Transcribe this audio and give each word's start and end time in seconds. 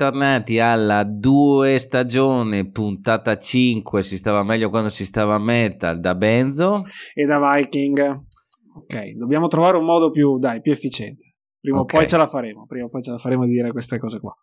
Bentornati 0.00 0.58
alla 0.58 1.04
due 1.04 1.78
stagione, 1.78 2.70
puntata 2.70 3.36
5, 3.36 4.02
si 4.02 4.16
stava 4.16 4.42
meglio 4.42 4.70
quando 4.70 4.88
si 4.88 5.04
stava 5.04 5.34
a 5.34 5.38
metal, 5.38 6.00
da 6.00 6.14
Benzo. 6.14 6.86
E 7.12 7.26
da 7.26 7.38
Viking. 7.38 8.24
Ok, 8.76 9.10
dobbiamo 9.10 9.48
trovare 9.48 9.76
un 9.76 9.84
modo 9.84 10.10
più, 10.10 10.38
dai, 10.38 10.62
più 10.62 10.72
efficiente. 10.72 11.34
Prima 11.60 11.80
okay. 11.80 11.98
o 11.98 12.00
poi 12.00 12.08
ce 12.08 12.16
la 12.16 12.26
faremo, 12.26 12.64
prima 12.64 12.86
o 12.86 12.88
poi 12.88 13.02
ce 13.02 13.10
la 13.10 13.18
faremo 13.18 13.44
di 13.44 13.52
dire 13.52 13.72
queste 13.72 13.98
cose 13.98 14.20
qua. 14.20 14.34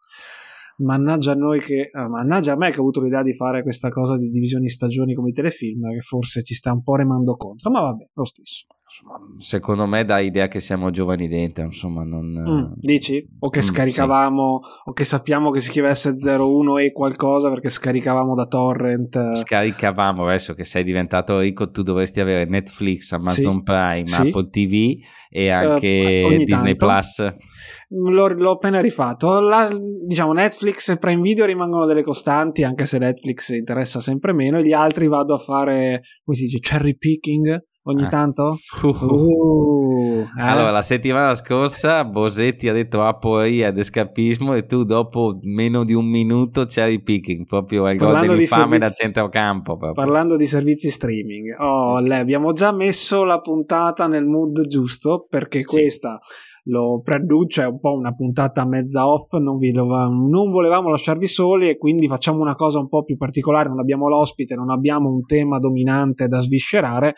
Mannaggia 0.78 1.32
a 1.32 1.36
noi 1.36 1.60
che, 1.60 1.90
eh, 1.92 2.08
mannaggia 2.08 2.54
a 2.54 2.56
me 2.56 2.70
che 2.70 2.78
ho 2.78 2.82
avuto 2.82 3.02
l'idea 3.02 3.24
di 3.24 3.34
fare 3.34 3.64
questa 3.64 3.90
cosa 3.90 4.16
di 4.16 4.30
divisioni 4.30 4.70
stagioni 4.70 5.16
come 5.16 5.30
i 5.30 5.34
telefilm, 5.34 5.92
che 5.92 6.02
forse 6.02 6.44
ci 6.44 6.54
sta 6.54 6.72
un 6.72 6.84
po' 6.84 6.98
remando 6.98 7.36
contro, 7.36 7.72
ma 7.72 7.82
vabbè, 7.82 8.10
lo 8.14 8.26
stesso 8.26 8.68
secondo 9.38 9.86
me 9.86 10.06
dà 10.06 10.20
idea 10.20 10.48
che 10.48 10.60
siamo 10.60 10.92
giovani 10.92 11.28
dentro, 11.28 11.64
insomma, 11.64 12.04
non... 12.04 12.26
Mm, 12.26 12.74
dici? 12.78 13.26
O 13.40 13.50
che 13.50 13.60
mm, 13.60 13.64
scaricavamo, 13.64 14.60
sì. 14.64 14.90
o 14.90 14.94
che 14.94 15.04
sappiamo 15.04 15.52
che 15.52 15.62
si 15.62 15.72
scrivesse 15.72 16.16
01 16.18 16.78
e 16.78 16.92
qualcosa 16.92 17.50
perché 17.50 17.70
scaricavamo 17.70 18.34
da 18.34 18.46
torrent. 18.46 19.36
Scaricavamo, 19.36 20.26
adesso 20.26 20.54
che 20.54 20.64
sei 20.64 20.84
diventato 20.84 21.40
ricco 21.40 21.70
tu 21.70 21.84
dovresti 21.84 22.22
avere 22.22 22.46
Netflix, 22.46 23.12
Amazon 23.12 23.58
sì. 23.58 23.64
Prime, 23.64 24.08
sì. 24.08 24.22
Apple 24.22 24.50
TV 24.50 24.74
e 25.30 25.44
eh, 25.44 25.50
anche 25.50 26.24
uh, 26.26 26.30
Disney 26.44 26.76
tanto. 26.76 26.86
Plus. 26.86 27.34
L'ho, 27.90 28.28
l'ho, 28.28 28.52
appena 28.52 28.80
rifatto. 28.80 29.40
La, 29.40 29.70
diciamo 30.06 30.34
Netflix 30.34 30.90
e 30.90 30.98
Prime 30.98 31.22
Video 31.22 31.46
rimangono 31.46 31.86
delle 31.86 32.04
costanti, 32.04 32.64
anche 32.64 32.86
se 32.86 32.98
Netflix 32.98 33.50
interessa 33.50 34.00
sempre 34.00 34.34
meno. 34.34 34.58
E 34.60 34.64
gli 34.64 34.74
altri 34.74 35.08
vado 35.08 35.36
a 35.36 35.40
fare, 35.40 36.02
come 36.24 36.38
si 36.38 36.44
dice, 36.44 36.60
cherry 36.60 36.98
picking 36.98 37.66
ogni 37.88 38.04
eh. 38.04 38.08
tanto? 38.08 38.60
Uh. 38.82 38.88
Uh, 38.88 40.28
eh. 40.38 40.42
Allora, 40.42 40.72
la 40.72 40.82
settimana 40.82 41.34
scorsa 41.34 42.04
Bosetti 42.06 42.68
ha 42.68 42.74
detto 42.74 43.04
aporia 43.04 43.68
ed 43.68 43.78
escapismo 43.78 44.54
e 44.54 44.66
tu 44.66 44.84
dopo 44.84 45.40
meno 45.44 45.84
di 45.84 45.94
un 45.94 46.06
minuto 46.06 46.66
c'eri 46.66 47.02
picking, 47.02 47.46
proprio 47.46 47.90
il 47.90 47.98
gol 47.98 48.20
dell'infame 48.20 48.78
da 48.78 48.90
centrocampo. 48.90 49.78
Proprio. 49.78 49.94
Parlando 49.94 50.36
di 50.36 50.46
servizi 50.46 50.92
streaming, 50.92 51.56
oh, 51.60 52.00
lei, 52.00 52.20
abbiamo 52.20 52.54
già 52.54 52.72
messo 52.72 53.24
la 53.24 53.40
puntata 53.40 54.08
nel 54.08 54.26
mood 54.26 54.68
giusto 54.68 55.26
perché 55.30 55.64
questa 55.64 56.20
lo 56.68 57.02
preannuncia, 57.02 57.64
è 57.64 57.68
un 57.68 57.80
po' 57.80 57.94
una 57.94 58.14
puntata 58.14 58.66
mezza 58.66 59.08
off, 59.08 59.34
non, 59.34 59.58
vi, 59.58 59.72
non 59.72 60.50
volevamo 60.52 60.90
lasciarvi 60.90 61.28
soli 61.28 61.70
e 61.70 61.78
quindi 61.78 62.08
facciamo 62.08 62.40
una 62.40 62.56
cosa 62.56 62.80
un 62.80 62.90
po' 62.90 63.04
più 63.04 63.18
particolare, 63.18 63.70
non 63.70 63.80
abbiamo 63.80 64.08
l'ospite, 64.08 64.56
non 64.56 64.70
abbiamo 64.70 65.10
un 65.10 65.26
tema 65.26 65.60
dominante 65.60 66.28
da 66.28 66.40
sviscerare, 66.40 67.16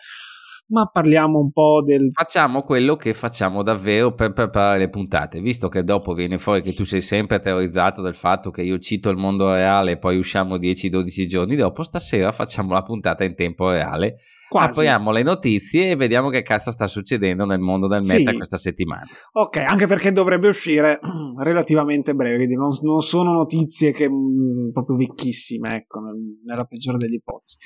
ma 0.70 0.86
parliamo 0.86 1.38
un 1.38 1.50
po' 1.52 1.82
del... 1.84 2.08
Facciamo 2.12 2.62
quello 2.62 2.96
che 2.96 3.12
facciamo 3.12 3.62
davvero 3.62 4.14
per 4.14 4.32
preparare 4.32 4.78
le 4.78 4.88
puntate, 4.88 5.40
visto 5.40 5.68
che 5.68 5.84
dopo 5.84 6.14
viene 6.14 6.38
fuori 6.38 6.62
che 6.62 6.74
tu 6.74 6.84
sei 6.84 7.02
sempre 7.02 7.40
terrorizzato 7.40 8.02
del 8.02 8.14
fatto 8.14 8.50
che 8.50 8.62
io 8.62 8.78
cito 8.78 9.10
il 9.10 9.16
mondo 9.16 9.52
reale 9.52 9.92
e 9.92 9.98
poi 9.98 10.16
usciamo 10.16 10.56
10-12 10.56 11.26
giorni 11.26 11.56
dopo, 11.56 11.82
stasera 11.82 12.32
facciamo 12.32 12.72
la 12.72 12.82
puntata 12.82 13.24
in 13.24 13.34
tempo 13.34 13.70
reale 13.70 14.18
Quasi. 14.50 14.80
Apriamo 14.80 15.12
le 15.12 15.22
notizie 15.22 15.90
e 15.90 15.94
vediamo 15.94 16.28
che 16.28 16.42
cazzo 16.42 16.72
sta 16.72 16.88
succedendo 16.88 17.44
nel 17.44 17.60
mondo 17.60 17.86
del 17.86 18.02
meta 18.02 18.30
sì. 18.30 18.36
questa 18.36 18.56
settimana. 18.56 19.04
Ok, 19.34 19.58
anche 19.58 19.86
perché 19.86 20.10
dovrebbe 20.10 20.48
uscire 20.48 20.98
relativamente 21.38 22.14
breve, 22.14 22.34
quindi 22.34 22.56
non, 22.56 22.70
non 22.82 23.00
sono 23.00 23.32
notizie 23.32 23.92
che 23.92 24.10
mh, 24.10 24.12
mm, 24.12 24.70
proprio 24.72 24.96
vecchissime, 24.96 25.76
ecco, 25.76 26.00
nella 26.44 26.64
peggiore 26.64 26.98
delle 26.98 27.14
ipotesi. 27.14 27.58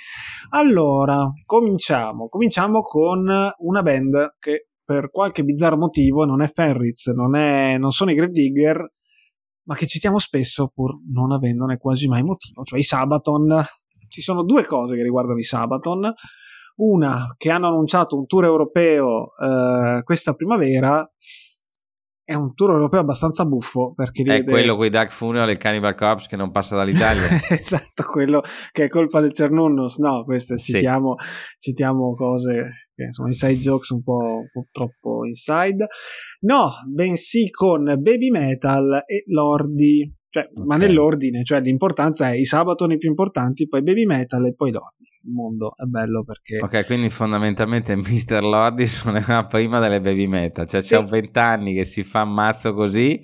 Allora, 0.51 1.25
cominciamo. 1.47 2.29
Cominciamo 2.29 2.83
con 2.83 3.31
una 3.31 3.83
band 3.83 4.37
che 4.39 4.69
per 4.85 5.09
qualche 5.11 5.43
bizzarro 5.43 5.79
motivo 5.79 6.27
non 6.27 6.43
è 6.43 6.49
Ferriz, 6.49 7.07
non, 7.07 7.35
è, 7.35 7.79
non 7.79 7.93
sono 7.93 8.11
i 8.11 8.15
Grave 8.15 8.31
Digger, 8.31 8.91
ma 9.63 9.75
che 9.75 9.87
citiamo 9.87 10.19
spesso 10.19 10.69
pur 10.69 10.99
non 11.11 11.33
avendone 11.33 11.79
quasi 11.79 12.09
mai 12.09 12.23
motivo, 12.23 12.63
cioè 12.63 12.79
i 12.79 12.83
Sabaton. 12.83 13.65
Ci 14.07 14.21
sono 14.21 14.45
due 14.45 14.67
cose 14.67 14.97
che 14.97 15.03
riguardano 15.03 15.39
i 15.39 15.45
Sabaton. 15.45 16.13
Una 16.77 17.35
che 17.37 17.51
hanno 17.51 17.69
annunciato 17.69 18.17
un 18.17 18.27
tour 18.27 18.45
europeo 18.45 19.29
eh, 19.37 20.03
questa 20.03 20.35
primavera 20.35 21.09
è 22.27 22.33
un 22.33 22.55
tour 22.55 22.71
europeo 22.71 23.01
abbastanza 23.01 23.45
buffo 23.45 23.93
perché 23.95 24.23
è 24.23 24.25
vede... 24.25 24.51
quello 24.51 24.77
con 24.77 24.87
i 24.87 24.89
Dark 24.89 25.13
Funeral 25.13 25.49
e 25.51 25.53
il 25.53 25.59
Cannibal 25.59 25.95
Corpse 25.95 26.27
che 26.27 26.37
non 26.37 26.51
passa 26.51 26.75
dall'Italia. 26.75 27.29
Esatto 27.51 28.03
quello 28.05 28.43
che 28.73 28.85
è 28.85 28.89
colpa 28.89 29.21
del 29.21 29.35
Cernunnos. 29.35 29.99
No 29.99 30.25
queste 30.25 30.59
citiamo, 30.59 31.17
sì. 31.19 31.71
citiamo 31.71 32.15
cose 32.15 32.89
che 32.95 33.13
sono 33.13 33.29
inside 33.29 33.57
jokes 33.57 33.91
un 33.91 34.03
po', 34.03 34.39
un 34.41 34.49
po', 34.51 34.67
troppo 34.73 35.27
inside. 35.27 35.87
No 36.41 36.73
bensì 36.91 37.51
con 37.51 37.85
Baby 37.85 38.31
Metal 38.31 39.03
e 39.07 39.25
Lordi 39.27 40.11
cioè, 40.35 40.49
okay. 40.51 40.67
ma 40.67 40.75
nell'ordine 40.75 41.45
cioè 41.45 41.61
l'importanza 41.61 42.31
è 42.31 42.35
i 42.35 42.45
Sabaton 42.45 42.99
più 42.99 43.09
importanti 43.09 43.69
poi 43.69 43.85
Baby 43.85 44.05
Metal 44.05 44.45
e 44.45 44.53
poi 44.53 44.73
Lordi 44.73 45.05
il 45.25 45.33
mondo 45.33 45.75
è 45.77 45.85
bello 45.85 46.25
perché... 46.25 46.59
Ok, 46.61 46.85
quindi 46.87 47.09
fondamentalmente 47.09 47.95
Mr. 47.97 48.43
Lordi 48.43 48.87
suonerà 48.87 49.47
prima 49.47 49.79
delle 49.79 50.01
baby 50.01 50.27
meta, 50.27 50.67
cioè 50.67 50.83
sì. 50.83 50.89
c'è 50.89 50.99
un 50.99 51.07
vent'anni 51.07 51.73
che 51.73 51.85
si 51.85 52.03
fa 52.03 52.23
ammazzo 52.23 52.75
così, 52.75 53.23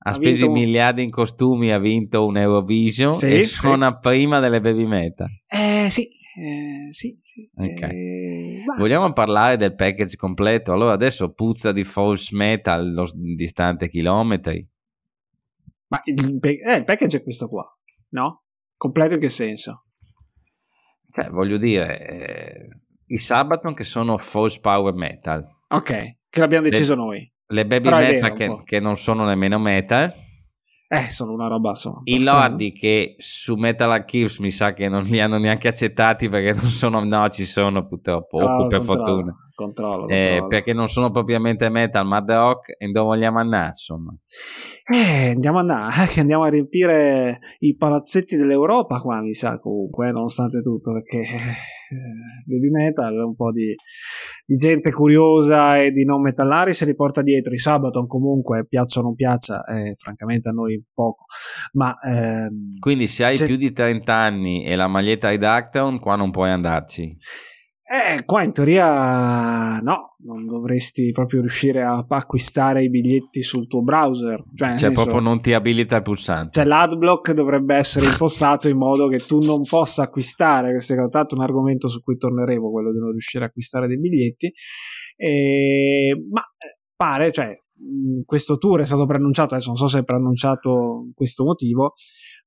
ha, 0.00 0.10
ha 0.10 0.12
speso 0.12 0.46
vinto... 0.46 0.60
miliardi 0.60 1.04
in 1.04 1.10
costumi, 1.10 1.70
ha 1.70 1.78
vinto 1.78 2.26
un 2.26 2.36
Eurovision 2.36 3.14
sì, 3.14 3.26
e 3.28 3.42
suona 3.44 3.92
sì. 3.92 3.98
prima 4.02 4.40
delle 4.40 4.60
baby 4.60 4.86
meta. 4.86 5.26
Eh 5.46 5.88
sì, 5.90 6.02
eh, 6.38 6.88
sì, 6.90 7.16
sì. 7.22 7.48
Okay. 7.54 7.90
Eh, 7.90 8.64
Vogliamo 8.76 9.10
parlare 9.12 9.56
del 9.56 9.76
package 9.76 10.16
completo? 10.16 10.72
Allora 10.72 10.92
adesso 10.92 11.32
puzza 11.32 11.70
di 11.70 11.84
false 11.84 12.36
metal 12.36 13.06
distante 13.14 13.88
chilometri. 13.88 14.68
Ma 15.88 16.00
il, 16.04 16.38
eh, 16.42 16.76
il 16.76 16.84
package 16.84 17.18
è 17.18 17.22
questo 17.22 17.48
qua, 17.48 17.68
no? 18.10 18.44
Completo 18.76 19.14
in 19.14 19.20
che 19.20 19.28
senso? 19.28 19.86
Cioè, 21.10 21.30
voglio 21.30 21.56
dire, 21.56 22.06
eh, 22.06 22.68
i 23.06 23.18
Sabaton 23.18 23.74
che 23.74 23.84
sono 23.84 24.18
false 24.18 24.60
power 24.60 24.94
metal. 24.94 25.46
Ok, 25.68 26.16
che 26.28 26.40
l'abbiamo 26.40 26.68
deciso 26.68 26.94
le, 26.94 27.00
noi. 27.00 27.32
Le 27.46 27.66
baby 27.66 27.84
Però 27.84 27.98
metal 27.98 28.32
che, 28.32 28.56
che, 28.64 28.80
non 28.80 28.96
sono 28.96 29.24
nemmeno 29.24 29.58
metal. 29.58 30.12
Eh, 30.88 31.10
sono 31.10 31.32
una 31.32 31.48
roba 31.48 31.70
insomma. 31.70 32.00
I 32.04 32.22
lordi 32.22 32.70
che 32.70 33.16
su 33.18 33.56
Metal 33.56 33.90
Archives 33.90 34.38
mi 34.38 34.50
sa 34.50 34.72
che 34.72 34.88
non 34.88 35.02
li 35.02 35.20
hanno 35.20 35.36
neanche 35.36 35.66
accettati 35.66 36.28
perché 36.28 36.52
non 36.52 36.70
sono, 36.70 37.02
no, 37.02 37.28
ci 37.28 37.44
sono 37.44 37.86
purtroppo, 37.86 38.38
oh, 38.38 38.64
o 38.64 38.66
per 38.68 38.78
controllo, 38.78 39.04
fortuna. 39.04 39.36
Controllo, 39.54 40.08
eh, 40.08 40.26
controllo. 40.28 40.46
perché 40.46 40.72
non 40.72 40.88
sono 40.88 41.10
propriamente 41.10 41.68
metal, 41.70 42.06
ma 42.06 42.22
the 42.22 42.36
rock 42.36 42.74
e 42.78 42.86
dove 42.88 43.06
vogliamo 43.06 43.38
andare, 43.40 43.70
insomma. 43.70 44.14
Eh, 44.88 45.30
andiamo 45.30 45.58
a 45.58 45.60
andare, 45.62 45.92
eh, 46.14 46.20
andiamo 46.20 46.44
a 46.44 46.48
riempire 46.48 47.40
i 47.60 47.74
palazzetti 47.74 48.36
dell'Europa 48.36 49.00
qua, 49.00 49.20
mi 49.20 49.34
sa 49.34 49.58
comunque, 49.58 50.12
nonostante 50.12 50.60
tutto, 50.60 50.92
perché 50.92 51.18
eh, 51.22 51.54
baby 52.44 52.70
metal, 52.70 53.14
un 53.24 53.34
po' 53.34 53.52
di, 53.52 53.74
di, 54.44 54.56
gente 54.56 54.90
curiosa 54.90 55.80
e 55.80 55.90
di 55.90 56.04
non 56.04 56.20
metallari 56.22 56.74
se 56.74 56.84
li 56.84 56.94
porta 56.94 57.22
dietro. 57.22 57.54
I 57.54 57.58
Sabaton 57.58 58.06
comunque, 58.06 58.66
piaccia 58.66 59.00
o 59.00 59.02
non 59.02 59.14
piaccia, 59.14 59.64
eh, 59.64 59.94
francamente 59.96 60.48
a 60.48 60.52
noi 60.52 60.82
poco. 60.92 61.24
Ma, 61.72 61.96
ehm, 62.00 62.68
Quindi 62.78 63.06
se 63.06 63.24
hai 63.24 63.38
più 63.38 63.56
di 63.56 63.72
30 63.72 64.14
anni 64.14 64.64
e 64.64 64.76
la 64.76 64.88
maglietta 64.88 65.30
di 65.30 65.38
Darktown, 65.38 65.98
qua 65.98 66.16
non 66.16 66.30
puoi 66.30 66.50
andarci. 66.50 67.16
Eh, 67.88 68.24
qua 68.24 68.42
in 68.42 68.52
teoria 68.52 69.78
no, 69.78 70.16
non 70.24 70.44
dovresti 70.44 71.12
proprio 71.12 71.40
riuscire 71.40 71.84
a 71.84 72.04
acquistare 72.04 72.82
i 72.82 72.90
biglietti 72.90 73.44
sul 73.44 73.68
tuo 73.68 73.80
browser. 73.80 74.42
Cioè, 74.56 74.70
cioè 74.70 74.78
senso, 74.78 75.02
proprio 75.02 75.20
non 75.20 75.40
ti 75.40 75.52
abilita 75.52 75.94
il 75.94 76.02
pulsante. 76.02 76.50
Cioè, 76.50 76.64
l'adblock 76.64 77.30
dovrebbe 77.30 77.76
essere 77.76 78.06
impostato 78.06 78.66
in 78.66 78.76
modo 78.76 79.06
che 79.06 79.18
tu 79.18 79.38
non 79.38 79.62
possa 79.62 80.02
acquistare. 80.02 80.72
Questo 80.72 80.94
è 80.94 81.08
tanto 81.08 81.36
un 81.36 81.42
argomento 81.42 81.88
su 81.88 82.02
cui 82.02 82.16
torneremo, 82.16 82.72
quello 82.72 82.90
di 82.90 82.98
non 82.98 83.12
riuscire 83.12 83.44
a 83.44 83.46
acquistare 83.46 83.86
dei 83.86 84.00
biglietti. 84.00 84.52
E, 85.14 86.26
ma 86.28 86.40
eh, 86.40 86.78
pare, 86.96 87.30
cioè, 87.30 87.56
questo 88.24 88.58
tour 88.58 88.80
è 88.80 88.84
stato 88.84 89.06
preannunciato, 89.06 89.54
adesso 89.54 89.68
non 89.68 89.78
so 89.78 89.86
se 89.86 90.00
è 90.00 90.04
preannunciato 90.04 91.10
questo 91.14 91.44
motivo, 91.44 91.92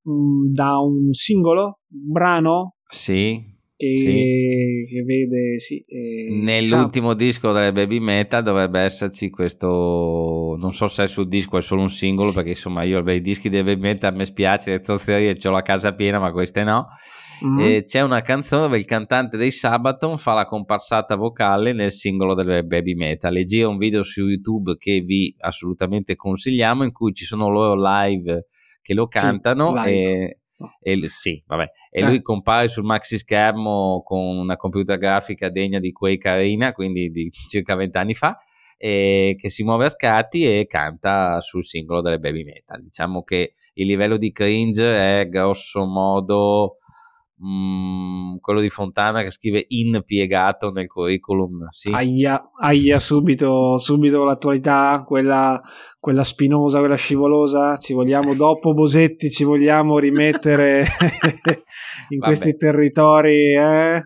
da 0.02 0.80
un 0.80 1.10
singolo 1.14 1.78
brano. 1.88 2.74
Sì 2.84 3.58
che, 3.80 3.96
sì. 3.96 4.94
che 4.94 5.02
vede 5.04 5.58
sì, 5.58 5.82
eh, 5.86 6.28
nell'ultimo 6.30 7.10
sa... 7.10 7.14
disco 7.14 7.52
delle 7.52 7.72
Baby 7.72 7.98
Metal 7.98 8.42
dovrebbe 8.42 8.80
esserci 8.80 9.30
questo 9.30 10.54
non 10.58 10.72
so 10.72 10.86
se 10.86 11.04
è 11.04 11.06
sul 11.06 11.28
disco 11.28 11.56
è 11.56 11.62
solo 11.62 11.80
un 11.80 11.88
singolo 11.88 12.32
perché 12.32 12.50
insomma 12.50 12.82
io 12.82 12.98
i 12.98 13.20
dischi 13.22 13.48
delle 13.48 13.64
Baby 13.64 13.80
Metal 13.80 14.14
mi 14.14 14.26
spiace 14.26 14.72
le 14.72 14.82
zozzerie 14.82 15.38
ho 15.42 15.50
la 15.50 15.62
casa 15.62 15.94
piena 15.94 16.18
ma 16.18 16.30
queste 16.30 16.62
no 16.62 16.88
mm-hmm. 17.42 17.80
c'è 17.84 18.02
una 18.02 18.20
canzone 18.20 18.62
dove 18.64 18.76
il 18.76 18.84
cantante 18.84 19.38
dei 19.38 19.50
Sabaton 19.50 20.18
fa 20.18 20.34
la 20.34 20.44
comparsata 20.44 21.16
vocale 21.16 21.72
nel 21.72 21.90
singolo 21.90 22.34
delle 22.34 22.64
Baby 22.64 22.92
Metal 22.92 23.34
e 23.34 23.46
gira 23.46 23.68
un 23.68 23.78
video 23.78 24.02
su 24.02 24.28
YouTube 24.28 24.76
che 24.76 25.00
vi 25.00 25.34
assolutamente 25.38 26.16
consigliamo 26.16 26.84
in 26.84 26.92
cui 26.92 27.14
ci 27.14 27.24
sono 27.24 27.48
loro 27.48 27.80
live 27.80 28.44
che 28.82 28.92
lo 28.92 29.06
cantano 29.06 29.74
sì, 29.82 29.88
e 29.88 30.39
e, 30.80 31.08
sì, 31.08 31.42
vabbè. 31.46 31.70
E 31.90 32.00
eh. 32.00 32.04
lui 32.04 32.22
compare 32.22 32.68
sul 32.68 32.84
maxi 32.84 33.18
schermo 33.18 34.02
con 34.04 34.36
una 34.36 34.56
computer 34.56 34.98
grafica 34.98 35.48
degna 35.48 35.78
di 35.78 35.92
quei 35.92 36.18
Carina, 36.18 36.72
quindi 36.72 37.10
di 37.10 37.30
circa 37.48 37.74
vent'anni 37.74 38.14
fa. 38.14 38.38
che 38.76 39.36
si 39.38 39.62
muove 39.62 39.84
a 39.84 39.88
scatti 39.90 40.44
e 40.44 40.66
canta 40.66 41.40
sul 41.40 41.64
singolo 41.64 42.00
delle 42.00 42.18
baby 42.18 42.44
metal. 42.44 42.82
Diciamo 42.82 43.22
che 43.22 43.54
il 43.74 43.86
livello 43.86 44.16
di 44.16 44.32
cringe 44.32 45.20
è 45.20 45.28
grosso 45.28 45.84
modo 45.84 46.78
Mm, 47.42 48.36
quello 48.36 48.60
di 48.60 48.68
Fontana 48.68 49.22
che 49.22 49.30
scrive 49.30 49.64
impiegato 49.68 50.70
nel 50.70 50.86
curriculum. 50.86 51.68
Sì. 51.70 51.90
Aia, 51.90 52.50
aia 52.60 53.00
subito, 53.00 53.78
subito 53.78 54.24
l'attualità, 54.24 55.02
quella, 55.06 55.58
quella 55.98 56.22
spinosa, 56.22 56.80
quella 56.80 56.96
scivolosa. 56.96 57.78
Ci 57.78 57.94
vogliamo 57.94 58.34
dopo 58.34 58.74
Bosetti, 58.74 59.30
ci 59.30 59.44
vogliamo 59.44 59.98
rimettere 59.98 60.80
in 62.10 62.18
Vabbè. 62.18 62.26
questi 62.26 62.56
territori. 62.56 63.54
Eh? 63.54 64.04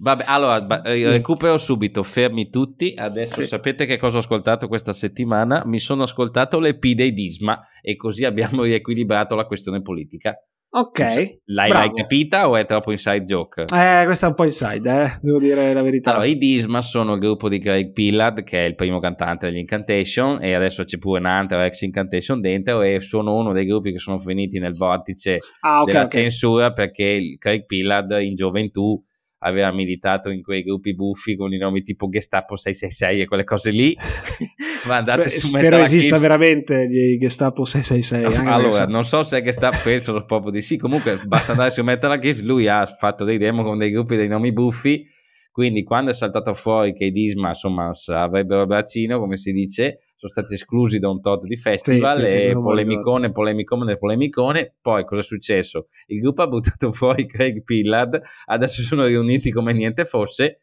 Vabbè, 0.00 0.24
allora 0.26 0.82
eh, 0.84 1.10
recupero 1.10 1.56
subito, 1.56 2.02
fermi 2.02 2.50
tutti. 2.50 2.92
Adesso 2.94 3.40
sì. 3.40 3.46
sapete 3.46 3.86
che 3.86 3.96
cosa 3.96 4.16
ho 4.16 4.20
ascoltato 4.20 4.68
questa 4.68 4.92
settimana? 4.92 5.62
Mi 5.64 5.80
sono 5.80 6.02
ascoltato 6.02 6.60
l'EP 6.60 6.88
dei 6.88 7.14
Disma 7.14 7.58
e 7.80 7.96
così 7.96 8.26
abbiamo 8.26 8.62
riequilibrato 8.64 9.34
la 9.34 9.46
questione 9.46 9.80
politica. 9.80 10.36
Ok. 10.76 10.98
L'hai, 11.44 11.70
l'hai, 11.70 11.92
capita 11.92 12.48
o 12.48 12.56
è 12.56 12.66
troppo 12.66 12.90
inside 12.90 13.24
joke? 13.24 13.62
Eh, 13.62 14.02
questa 14.06 14.26
è 14.26 14.28
un 14.30 14.34
po' 14.34 14.42
inside, 14.42 15.04
eh? 15.04 15.18
devo 15.22 15.38
dire 15.38 15.72
la 15.72 15.82
verità. 15.82 16.10
Allora, 16.10 16.26
i 16.26 16.36
Disma 16.36 16.80
sono 16.80 17.12
il 17.14 17.20
gruppo 17.20 17.48
di 17.48 17.60
Craig 17.60 17.92
Pillard, 17.92 18.42
che 18.42 18.64
è 18.64 18.66
il 18.66 18.74
primo 18.74 18.98
cantante 18.98 19.46
degli 19.46 19.58
Incantation, 19.58 20.42
e 20.42 20.52
adesso 20.52 20.82
c'è 20.82 20.98
pure 20.98 21.20
un 21.20 21.26
altro 21.26 21.60
ex 21.60 21.82
Incantation 21.82 22.40
dentro, 22.40 22.82
e 22.82 22.98
sono 22.98 23.36
uno 23.36 23.52
dei 23.52 23.66
gruppi 23.66 23.92
che 23.92 23.98
sono 23.98 24.18
finiti 24.18 24.58
nel 24.58 24.74
vortice 24.74 25.38
ah, 25.60 25.82
okay, 25.82 25.92
della 25.92 26.04
okay. 26.06 26.22
censura 26.22 26.72
perché 26.72 27.36
Craig 27.38 27.66
Pillard 27.66 28.18
in 28.20 28.34
gioventù 28.34 29.00
aveva 29.44 29.70
militato 29.72 30.30
in 30.30 30.42
quei 30.42 30.62
gruppi 30.62 30.94
buffi 30.94 31.36
con 31.36 31.52
i 31.52 31.58
nomi 31.58 31.82
tipo 31.82 32.08
Gestapo 32.08 32.56
666 32.56 33.20
e 33.20 33.26
quelle 33.26 33.44
cose 33.44 33.70
lì. 33.70 33.96
Ma 34.86 34.96
andate 34.96 35.24
Beh, 35.24 35.30
su 35.30 35.46
Spero 35.48 35.76
esista 35.78 36.18
veramente 36.18 36.86
di 36.86 37.16
Gestapo 37.18 37.64
666. 37.64 38.46
allora, 38.46 38.86
non 38.86 39.04
so 39.04 39.22
se 39.22 39.38
è 39.38 39.42
Gestapo, 39.42 39.78
penso 39.82 40.24
proprio 40.24 40.50
di 40.50 40.60
sì. 40.60 40.76
Comunque, 40.76 41.20
basta 41.24 41.52
andare 41.52 41.70
su 41.70 41.82
Metal 41.82 42.18
Gear. 42.18 42.38
Lui 42.40 42.68
ha 42.68 42.86
fatto 42.86 43.24
dei 43.24 43.38
demo 43.38 43.62
con 43.62 43.78
dei 43.78 43.90
gruppi 43.90 44.16
dei 44.16 44.28
nomi 44.28 44.52
buffi 44.52 45.06
quindi 45.54 45.84
quando 45.84 46.10
è 46.10 46.14
saltato 46.14 46.52
fuori 46.52 46.92
che 46.92 47.04
i 47.04 47.12
Disma 47.12 47.50
insomma, 47.50 47.92
avrebbero 48.08 48.62
il 48.62 48.66
braccino, 48.66 49.20
come 49.20 49.36
si 49.36 49.52
dice, 49.52 50.00
sono 50.16 50.32
stati 50.32 50.54
esclusi 50.54 50.98
da 50.98 51.08
un 51.08 51.20
tot 51.20 51.46
di 51.46 51.56
festival 51.56 52.16
sì, 52.16 52.28
sì, 52.28 52.36
e 52.36 52.48
sì, 52.48 52.52
polemicone, 52.54 53.30
polemicone, 53.30 53.96
polemicone. 53.96 54.74
Poi 54.82 55.04
cosa 55.04 55.20
è 55.20 55.22
successo? 55.22 55.86
Il 56.06 56.18
gruppo 56.18 56.42
ha 56.42 56.48
buttato 56.48 56.90
fuori 56.90 57.24
Craig 57.24 57.62
Pillard, 57.62 58.20
adesso 58.46 58.82
sono 58.82 59.06
riuniti 59.06 59.52
come 59.52 59.72
niente 59.72 60.04
fosse. 60.04 60.62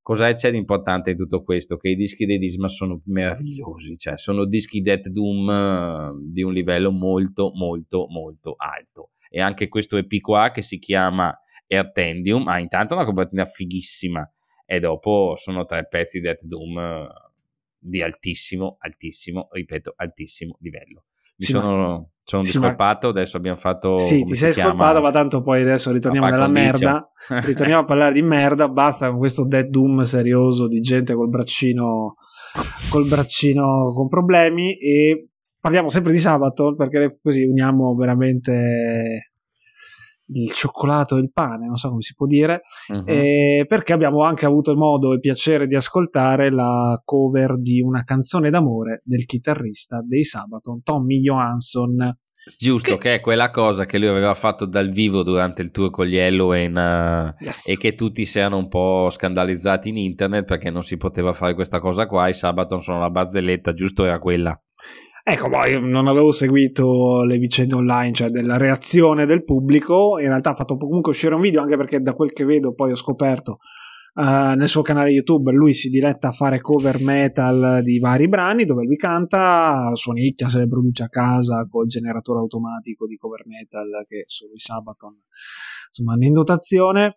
Cosa 0.00 0.32
c'è 0.32 0.50
di 0.50 0.56
importante 0.56 1.10
in 1.10 1.16
tutto 1.16 1.42
questo? 1.42 1.76
Che 1.76 1.90
i 1.90 1.94
dischi 1.94 2.24
dei 2.24 2.38
Disma 2.38 2.68
sono 2.68 3.02
meravigliosi, 3.04 3.98
cioè 3.98 4.16
sono 4.16 4.46
dischi 4.46 4.80
Death 4.80 5.08
Doom 5.08 5.50
eh, 5.50 6.30
di 6.32 6.42
un 6.42 6.54
livello 6.54 6.90
molto, 6.90 7.50
molto, 7.54 8.06
molto 8.08 8.54
alto. 8.56 9.10
E 9.28 9.42
anche 9.42 9.68
questo 9.68 9.98
EP 9.98 10.20
qua 10.22 10.52
che 10.52 10.62
si 10.62 10.78
chiama 10.78 11.38
e 11.66 11.76
Attendium 11.76 12.46
ha 12.48 12.58
intanto 12.58 12.94
una 12.94 13.04
copertina 13.04 13.44
fighissima 13.44 14.28
e 14.64 14.80
dopo 14.80 15.34
sono 15.36 15.64
tre 15.64 15.86
pezzi 15.86 16.18
di 16.18 16.24
Death 16.24 16.44
Doom 16.44 16.78
eh, 16.78 17.08
di 17.78 18.02
altissimo, 18.02 18.76
altissimo, 18.80 19.48
ripeto, 19.50 19.94
altissimo 19.96 20.56
livello. 20.60 21.04
Mi 21.38 21.44
sì, 21.44 21.52
sono, 21.52 22.10
sono 22.24 22.42
sì, 22.42 22.52
discolpato, 22.52 23.06
ma... 23.06 23.12
adesso 23.12 23.36
abbiamo 23.36 23.58
fatto... 23.58 23.98
Sì, 23.98 24.24
ti 24.24 24.34
sei 24.34 24.52
scolpato, 24.52 25.00
ma 25.00 25.10
tanto 25.10 25.40
poi 25.40 25.62
adesso 25.62 25.92
ritorniamo 25.92 26.28
nella 26.28 26.48
merda, 26.48 27.08
ritorniamo 27.44 27.82
a 27.82 27.84
parlare 27.84 28.14
di 28.14 28.22
merda, 28.22 28.68
basta 28.68 29.08
con 29.10 29.18
questo 29.18 29.46
Dead 29.46 29.68
Doom 29.68 30.02
serioso 30.02 30.66
di 30.66 30.80
gente 30.80 31.14
col 31.14 31.28
braccino, 31.28 32.16
col 32.90 33.06
braccino 33.06 33.92
con 33.94 34.08
problemi 34.08 34.76
e 34.78 35.28
parliamo 35.60 35.90
sempre 35.90 36.12
di 36.12 36.18
sabato 36.18 36.74
perché 36.74 37.18
così 37.22 37.44
uniamo 37.44 37.94
veramente 37.94 39.32
il 40.28 40.52
cioccolato 40.52 41.16
e 41.16 41.20
il 41.20 41.30
pane, 41.32 41.66
non 41.66 41.76
so 41.76 41.88
come 41.88 42.02
si 42.02 42.14
può 42.14 42.26
dire, 42.26 42.62
uh-huh. 42.88 43.04
eh, 43.06 43.64
perché 43.68 43.92
abbiamo 43.92 44.22
anche 44.22 44.46
avuto 44.46 44.70
il 44.70 44.76
modo 44.76 45.12
e 45.12 45.20
piacere 45.20 45.66
di 45.66 45.74
ascoltare 45.74 46.50
la 46.50 47.00
cover 47.04 47.58
di 47.60 47.80
una 47.80 48.02
canzone 48.02 48.50
d'amore 48.50 49.02
del 49.04 49.24
chitarrista 49.24 50.02
dei 50.02 50.24
Sabaton, 50.24 50.82
Tommy 50.82 51.18
Johansson. 51.20 52.16
Giusto, 52.58 52.92
che... 52.92 52.98
che... 52.98 53.14
è 53.14 53.20
quella 53.20 53.50
cosa 53.50 53.86
che 53.86 53.98
lui 53.98 54.06
aveva 54.06 54.34
fatto 54.34 54.66
dal 54.66 54.90
vivo 54.90 55.24
durante 55.24 55.62
il 55.62 55.72
tour 55.72 55.90
con 55.90 56.06
gli 56.06 56.18
Halloween 56.18 56.76
uh, 56.76 57.44
yes. 57.44 57.66
e 57.66 57.76
che 57.76 57.96
tutti 57.96 58.24
si 58.24 58.38
erano 58.38 58.58
un 58.58 58.68
po' 58.68 59.10
scandalizzati 59.10 59.88
in 59.88 59.96
internet 59.96 60.44
perché 60.44 60.70
non 60.70 60.84
si 60.84 60.96
poteva 60.96 61.32
fare 61.32 61.54
questa 61.54 61.80
cosa 61.80 62.06
qua. 62.06 62.28
I 62.28 62.34
Sabaton 62.34 62.82
sono 62.82 63.00
la 63.00 63.10
barzelletta, 63.10 63.74
giusto 63.74 64.04
era 64.04 64.20
quella. 64.20 64.56
Ecco, 65.28 65.48
poi 65.48 65.72
io 65.72 65.80
non 65.80 66.06
avevo 66.06 66.30
seguito 66.30 67.24
le 67.24 67.36
vicende 67.38 67.74
online, 67.74 68.12
cioè 68.12 68.28
della 68.28 68.58
reazione 68.58 69.26
del 69.26 69.42
pubblico. 69.42 70.20
In 70.20 70.28
realtà 70.28 70.50
ha 70.50 70.54
fatto 70.54 70.76
comunque 70.76 71.10
uscire 71.10 71.34
un 71.34 71.40
video, 71.40 71.62
anche 71.62 71.76
perché 71.76 72.00
da 72.00 72.14
quel 72.14 72.32
che 72.32 72.44
vedo 72.44 72.74
poi 72.74 72.92
ho 72.92 72.94
scoperto 72.94 73.58
uh, 74.14 74.54
nel 74.54 74.68
suo 74.68 74.82
canale 74.82 75.10
YouTube 75.10 75.50
lui 75.50 75.74
si 75.74 75.88
diretta 75.88 76.28
a 76.28 76.32
fare 76.32 76.60
cover 76.60 77.00
metal 77.00 77.80
di 77.82 77.98
vari 77.98 78.28
brani 78.28 78.64
dove 78.64 78.84
lui 78.84 78.94
canta, 78.94 79.90
suonicchia 79.94 80.48
se 80.48 80.58
le 80.58 80.68
produce 80.68 81.02
a 81.02 81.08
casa 81.08 81.66
col 81.68 81.86
generatore 81.88 82.38
automatico 82.38 83.08
di 83.08 83.16
cover 83.16 83.48
metal 83.48 84.04
che 84.06 84.22
sono 84.26 84.52
i 84.52 84.60
Sabaton 84.60 85.12
insomma 85.88 86.12
hanno 86.12 86.24
in 86.24 86.34
dotazione. 86.34 87.16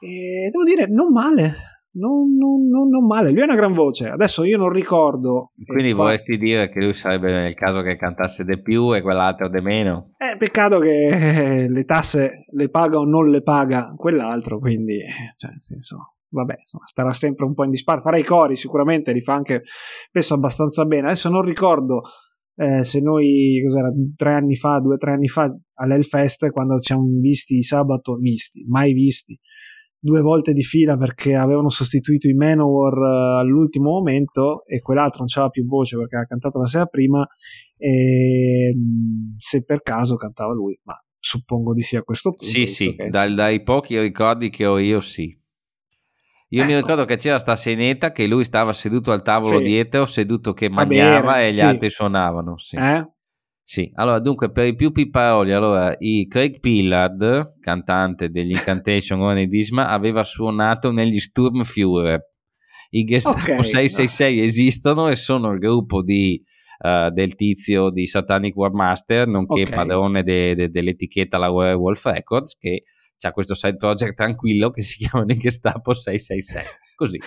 E 0.00 0.50
devo 0.50 0.64
dire, 0.64 0.86
non 0.86 1.12
male, 1.12 1.77
non, 1.98 2.36
non, 2.36 2.68
non, 2.68 2.88
non, 2.88 3.06
male, 3.06 3.30
lui 3.30 3.40
ha 3.40 3.44
una 3.44 3.56
gran 3.56 3.74
voce. 3.74 4.08
Adesso 4.08 4.44
io 4.44 4.56
non 4.56 4.70
ricordo. 4.70 5.52
Quindi 5.64 5.92
qua... 5.92 6.04
vorresti 6.04 6.38
dire 6.38 6.70
che 6.70 6.80
lui 6.80 6.92
sarebbe 6.92 7.32
nel 7.32 7.54
caso 7.54 7.82
che 7.82 7.96
cantasse 7.96 8.44
di 8.44 8.60
più 8.60 8.94
e 8.94 9.02
quell'altro 9.02 9.48
di 9.48 9.60
meno? 9.60 10.14
Eh, 10.16 10.36
peccato 10.36 10.78
che 10.78 11.66
le 11.68 11.84
tasse 11.84 12.44
le 12.52 12.70
paga 12.70 12.98
o 12.98 13.04
non 13.04 13.28
le 13.28 13.42
paga 13.42 13.92
quell'altro, 13.96 14.58
quindi, 14.58 14.98
cioè, 15.36 15.50
nel 15.50 15.60
senso, 15.60 16.14
vabbè, 16.28 16.54
insomma, 16.58 16.86
starà 16.86 17.12
sempre 17.12 17.44
un 17.44 17.54
po' 17.54 17.64
in 17.64 17.70
disparte. 17.70 18.02
Farà 18.02 18.18
i 18.18 18.24
cori 18.24 18.56
sicuramente, 18.56 19.12
li 19.12 19.20
fa 19.20 19.34
anche, 19.34 19.62
penso 20.10 20.34
abbastanza 20.34 20.84
bene. 20.84 21.08
Adesso 21.08 21.28
non 21.28 21.42
ricordo 21.42 22.02
eh, 22.54 22.84
se 22.84 23.00
noi, 23.00 23.60
cos'era, 23.64 23.90
tre 24.16 24.34
anni 24.34 24.56
fa, 24.56 24.78
due 24.78 24.94
o 24.94 24.98
tre 24.98 25.12
anni 25.12 25.28
fa, 25.28 25.52
all'Hellfest, 25.74 26.50
quando 26.50 26.78
ci 26.78 26.92
hanno 26.92 27.18
visti 27.20 27.62
sabato, 27.62 28.16
visti, 28.16 28.64
mai 28.68 28.92
visti 28.92 29.38
due 30.00 30.20
volte 30.20 30.52
di 30.52 30.62
fila 30.62 30.96
perché 30.96 31.34
avevano 31.34 31.68
sostituito 31.70 32.28
i 32.28 32.34
Manowar 32.34 32.96
uh, 32.96 33.38
all'ultimo 33.38 33.90
momento 33.90 34.64
e 34.64 34.80
quell'altro 34.80 35.18
non 35.20 35.28
c'aveva 35.28 35.50
più 35.50 35.66
voce 35.66 35.96
perché 35.96 36.14
aveva 36.14 36.28
cantato 36.28 36.58
la 36.58 36.66
sera 36.66 36.86
prima 36.86 37.26
e 37.76 38.72
mm, 38.74 39.36
se 39.38 39.64
per 39.64 39.82
caso 39.82 40.16
cantava 40.16 40.52
lui, 40.52 40.78
ma 40.84 40.94
suppongo 41.18 41.74
di 41.74 41.82
sì 41.82 41.96
a 41.96 42.02
questo 42.02 42.30
punto. 42.30 42.44
Sì, 42.44 42.66
sì, 42.66 42.94
dai, 43.08 43.34
dai, 43.34 43.62
pochi 43.62 44.00
ricordi 44.00 44.50
che 44.50 44.66
ho 44.66 44.78
io 44.78 45.00
sì. 45.00 45.36
Io 46.50 46.62
ecco. 46.62 46.70
mi 46.70 46.76
ricordo 46.76 47.04
che 47.04 47.16
c'era 47.16 47.38
sta 47.38 47.56
senetta 47.56 48.10
che 48.10 48.26
lui 48.26 48.44
stava 48.44 48.72
seduto 48.72 49.12
al 49.12 49.22
tavolo 49.22 49.58
sì. 49.58 49.64
dietro, 49.64 50.06
seduto 50.06 50.54
che 50.54 50.70
mangiava 50.70 51.42
e 51.42 51.50
gli 51.50 51.56
sì. 51.56 51.60
altri 51.60 51.90
suonavano. 51.90 52.56
Sì. 52.56 52.76
Eh? 52.76 53.06
Sì, 53.70 53.90
allora 53.96 54.18
dunque 54.18 54.50
per 54.50 54.64
i 54.64 54.74
più 54.74 54.92
piparoli, 54.92 55.52
allora 55.52 55.94
i 55.98 56.26
Craig 56.26 56.58
Pillard, 56.58 57.58
cantante 57.60 58.30
degli 58.30 58.52
Incantation 58.52 59.20
o 59.20 59.34
Disma, 59.44 59.88
aveva 59.88 60.24
suonato 60.24 60.90
negli 60.90 61.20
Sturmführer. 61.20 62.18
I 62.88 63.04
Gestapo 63.04 63.38
okay, 63.38 63.62
666 63.62 64.36
no. 64.36 64.42
esistono 64.42 65.08
e 65.08 65.16
sono 65.16 65.52
il 65.52 65.58
gruppo 65.58 66.02
di, 66.02 66.42
uh, 66.78 67.10
del 67.10 67.34
tizio 67.34 67.90
di 67.90 68.06
Satanic 68.06 68.56
War 68.56 68.72
Master, 68.72 69.26
nonché 69.26 69.60
okay. 69.60 69.74
padrone 69.74 70.22
de, 70.22 70.54
de, 70.54 70.70
dell'etichetta 70.70 71.36
la 71.36 71.50
Werewolf 71.50 72.06
Records, 72.06 72.56
che 72.56 72.84
ha 73.26 73.32
questo 73.32 73.54
side 73.54 73.76
project 73.76 74.14
tranquillo 74.14 74.70
che 74.70 74.82
si 74.82 74.98
chiama 75.04 75.24
Gestapo 75.26 75.92
666. 75.92 76.64
Così. 76.94 77.20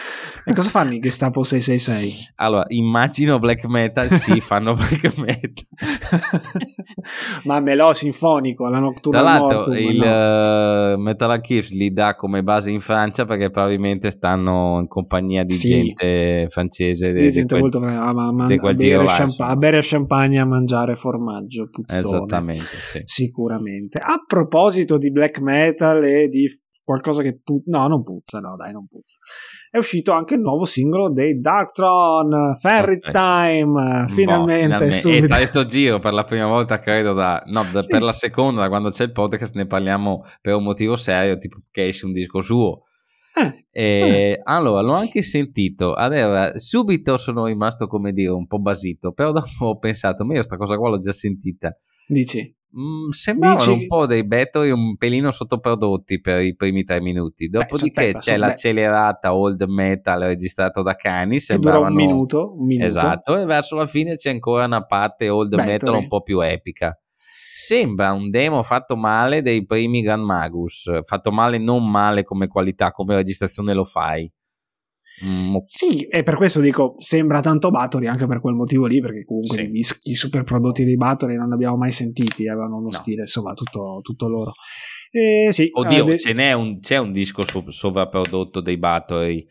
E 0.45 0.53
cosa 0.53 0.69
fanno 0.69 0.93
i 0.93 0.99
Gestapo 0.99 1.43
666? 1.43 2.33
Allora, 2.35 2.65
immagino 2.67 3.39
black 3.39 3.65
metal, 3.65 4.09
sì, 4.09 4.39
fanno 4.41 4.73
black 4.73 5.17
metal. 5.17 5.65
Ma 7.45 7.59
melò 7.59 7.93
sinfonico, 7.93 8.67
la 8.67 8.79
notturna 8.79 9.19
Tra 9.19 9.29
l'altro, 9.29 9.57
mortum, 9.57 9.77
il 9.77 9.97
no. 9.97 10.93
uh, 10.95 10.99
Metal 10.99 11.31
Archives 11.31 11.71
li 11.71 11.91
dà 11.91 12.15
come 12.15 12.43
base 12.43 12.71
in 12.71 12.81
Francia 12.81 13.25
perché 13.25 13.49
probabilmente 13.49 14.11
stanno 14.11 14.79
in 14.79 14.87
compagnia 14.87 15.43
di 15.43 15.53
sì. 15.53 15.69
gente 15.69 16.47
francese. 16.49 17.11
Di 17.13 17.31
gente 17.31 17.47
quel, 17.47 17.61
molto 17.61 17.79
brava, 17.79 18.11
ma, 18.11 18.31
ma, 18.31 18.45
a, 18.45 18.73
bere 18.73 19.05
champa- 19.05 19.47
a 19.47 19.55
bere 19.55 19.79
champagne 19.81 20.39
a 20.39 20.45
mangiare 20.45 20.95
formaggio, 20.95 21.69
puzzone. 21.69 21.99
Esattamente, 21.99 22.77
sì. 22.79 23.01
Sicuramente. 23.05 23.99
A 23.99 24.23
proposito 24.25 24.97
di 24.97 25.11
black 25.11 25.39
metal 25.39 26.03
e 26.03 26.27
di 26.27 26.47
qualcosa 26.83 27.21
che 27.21 27.39
pu- 27.43 27.63
no 27.65 27.87
non 27.87 28.03
puzza 28.03 28.39
no 28.39 28.55
dai 28.55 28.71
non 28.71 28.87
puzza 28.87 29.17
è 29.69 29.77
uscito 29.77 30.11
anche 30.11 30.35
il 30.35 30.41
nuovo 30.41 30.65
singolo 30.65 31.11
dei 31.11 31.39
Darktron 31.39 32.55
Ferrit's 32.59 33.07
okay. 33.07 33.61
Time 33.61 34.07
finalmente, 34.07 34.67
no, 34.67 34.91
finalmente. 34.91 35.25
e 35.25 35.27
da 35.27 35.35
questo 35.37 35.65
giro 35.65 35.99
per 35.99 36.13
la 36.13 36.23
prima 36.23 36.47
volta 36.47 36.79
credo 36.79 37.13
da 37.13 37.41
no 37.47 37.63
da, 37.71 37.81
sì. 37.81 37.87
per 37.87 38.01
la 38.01 38.13
seconda 38.13 38.61
da 38.61 38.69
quando 38.69 38.89
c'è 38.89 39.05
il 39.05 39.11
podcast 39.11 39.55
ne 39.55 39.67
parliamo 39.67 40.23
per 40.41 40.55
un 40.55 40.63
motivo 40.63 40.95
serio 40.95 41.37
tipo 41.37 41.59
che 41.71 41.87
esce 41.87 42.05
un 42.05 42.13
disco 42.13 42.41
suo 42.41 42.83
Eh, 43.33 43.65
eh. 43.71 44.39
Allora, 44.43 44.81
l'ho 44.81 44.93
anche 44.93 45.21
sentito. 45.21 45.93
Allora, 45.93 46.57
subito 46.59 47.17
sono 47.17 47.45
rimasto, 47.45 47.87
come 47.87 48.11
dire, 48.11 48.31
un 48.31 48.45
po' 48.45 48.59
basito, 48.59 49.13
però 49.13 49.31
dopo 49.31 49.47
ho 49.65 49.77
pensato, 49.77 50.25
ma 50.25 50.33
io 50.33 50.43
sta 50.43 50.57
cosa 50.57 50.77
qua 50.77 50.89
l'ho 50.89 50.97
già 50.97 51.13
sentita. 51.13 51.75
Dici? 52.07 52.53
Mm, 52.77 53.09
sembravano 53.09 53.73
Dici... 53.73 53.81
un 53.81 53.87
po' 53.87 54.05
dei 54.05 54.25
battery 54.25 54.69
un 54.69 54.95
pelino 54.95 55.29
sottoprodotti 55.31 56.21
per 56.21 56.41
i 56.41 56.55
primi 56.55 56.83
tre 56.83 57.01
minuti. 57.01 57.49
Dopodiché 57.49 58.13
Beh, 58.13 58.17
c'è 58.17 58.37
l'accelerata 58.37 59.35
old 59.35 59.61
metal 59.63 60.21
registrato 60.21 60.81
da 60.81 60.95
Cani. 60.95 61.39
Sembravano 61.39 61.87
un 61.87 61.95
minuto, 61.95 62.53
un 62.57 62.65
minuto. 62.65 62.87
Esatto, 62.87 63.37
e 63.37 63.45
verso 63.45 63.75
la 63.75 63.85
fine 63.85 64.15
c'è 64.15 64.29
ancora 64.29 64.65
una 64.65 64.85
parte 64.85 65.27
old 65.27 65.49
battery. 65.49 65.71
metal 65.71 65.95
un 65.95 66.07
po' 66.07 66.21
più 66.21 66.39
epica. 66.39 66.97
Sembra 67.53 68.13
un 68.13 68.29
demo 68.29 68.63
fatto 68.63 68.95
male 68.95 69.41
dei 69.41 69.65
primi 69.65 70.01
Grand 70.01 70.23
Magus, 70.23 70.89
fatto 71.03 71.31
male 71.31 71.57
non 71.57 71.89
male 71.89 72.23
come 72.23 72.47
qualità, 72.47 72.91
come 72.91 73.15
registrazione 73.15 73.73
lo 73.73 73.83
fai. 73.83 74.31
Mm. 75.25 75.57
Sì, 75.63 76.01
e 76.07 76.23
per 76.23 76.35
questo 76.35 76.59
dico, 76.59 76.95
sembra 76.97 77.41
tanto 77.41 77.69
Bathory 77.69 78.07
anche 78.07 78.25
per 78.27 78.39
quel 78.39 78.55
motivo 78.55 78.85
lì, 78.85 78.99
perché 78.99 79.23
comunque 79.23 79.57
sì. 79.57 79.63
i 79.63 79.69
dischi 79.69 80.15
super 80.15 80.43
prodotti 80.43 80.83
di 80.83 80.95
Bathory 80.97 81.35
non 81.35 81.49
ne 81.49 81.53
abbiamo 81.55 81.77
mai 81.77 81.91
sentiti, 81.91 82.47
avevano 82.47 82.77
uno 82.77 82.89
no. 82.89 82.97
stile, 82.97 83.21
insomma, 83.21 83.53
tutto, 83.53 83.99
tutto 84.01 84.27
loro. 84.27 84.53
Eh, 85.11 85.51
sì, 85.51 85.69
Oddio, 85.71 86.07
eh, 86.07 86.17
ce 86.17 86.33
n'è 86.33 86.53
un, 86.53 86.79
c'è 86.79 86.97
un 86.97 87.11
disco 87.11 87.41
so- 87.43 87.69
sovrapprodotto 87.69 88.61
dei 88.61 88.77
Bathory 88.77 89.45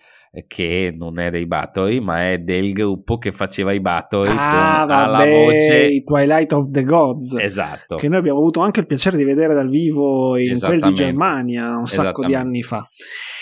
che 0.47 0.95
non 0.97 1.19
è 1.19 1.31
dei 1.31 1.47
Bathory, 1.47 1.99
ma 1.99 2.31
è 2.31 2.39
del 2.39 2.73
gruppo 2.73 3.19
che 3.19 3.33
faceva 3.33 3.73
i 3.73 3.81
Bathory 3.81 4.31
ah, 4.31 4.85
vabbè, 4.87 5.29
voce 5.29 5.87
i 5.87 6.05
Twilight 6.05 6.53
of 6.53 6.71
the 6.71 6.85
Gods. 6.85 7.35
Esatto. 7.37 7.97
Che 7.97 8.09
noi 8.09 8.19
abbiamo 8.19 8.39
avuto 8.39 8.61
anche 8.61 8.81
il 8.81 8.87
piacere 8.87 9.17
di 9.17 9.25
vedere 9.25 9.55
dal 9.55 9.69
vivo 9.69 10.37
in 10.37 10.59
quel 10.59 10.81
di 10.81 10.93
Germania 10.95 11.77
un 11.77 11.89
sacco 11.89 12.25
di 12.25 12.35
anni 12.35 12.63
fa. 12.63 12.89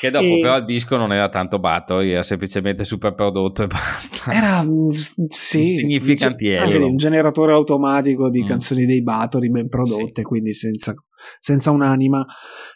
Che 0.01 0.11
dopo 0.11 0.25
e... 0.25 0.39
però 0.41 0.57
il 0.59 0.65
disco 0.65 0.97
non 0.97 1.13
era 1.13 1.29
tanto 1.29 1.59
Bathory, 1.59 2.11
era 2.11 2.23
semplicemente 2.23 2.85
super 2.85 3.15
prodotto 3.15 3.65
e 3.65 3.67
basta. 3.69 4.33
Era 4.33 4.63
mm, 4.63 4.89
sì, 5.29 5.75
significantiello. 5.75 6.87
Un 6.87 6.97
generatore 6.97 7.53
automatico 7.53 8.31
di 8.31 8.45
mm. 8.45 8.47
canzoni 8.47 8.87
dei 8.87 9.03
Bathory 9.03 9.51
ben 9.51 9.69
prodotte, 9.69 10.13
sì. 10.15 10.23
quindi 10.23 10.55
senza 10.55 10.95
senza 11.41 11.71
un'anima. 11.71 12.25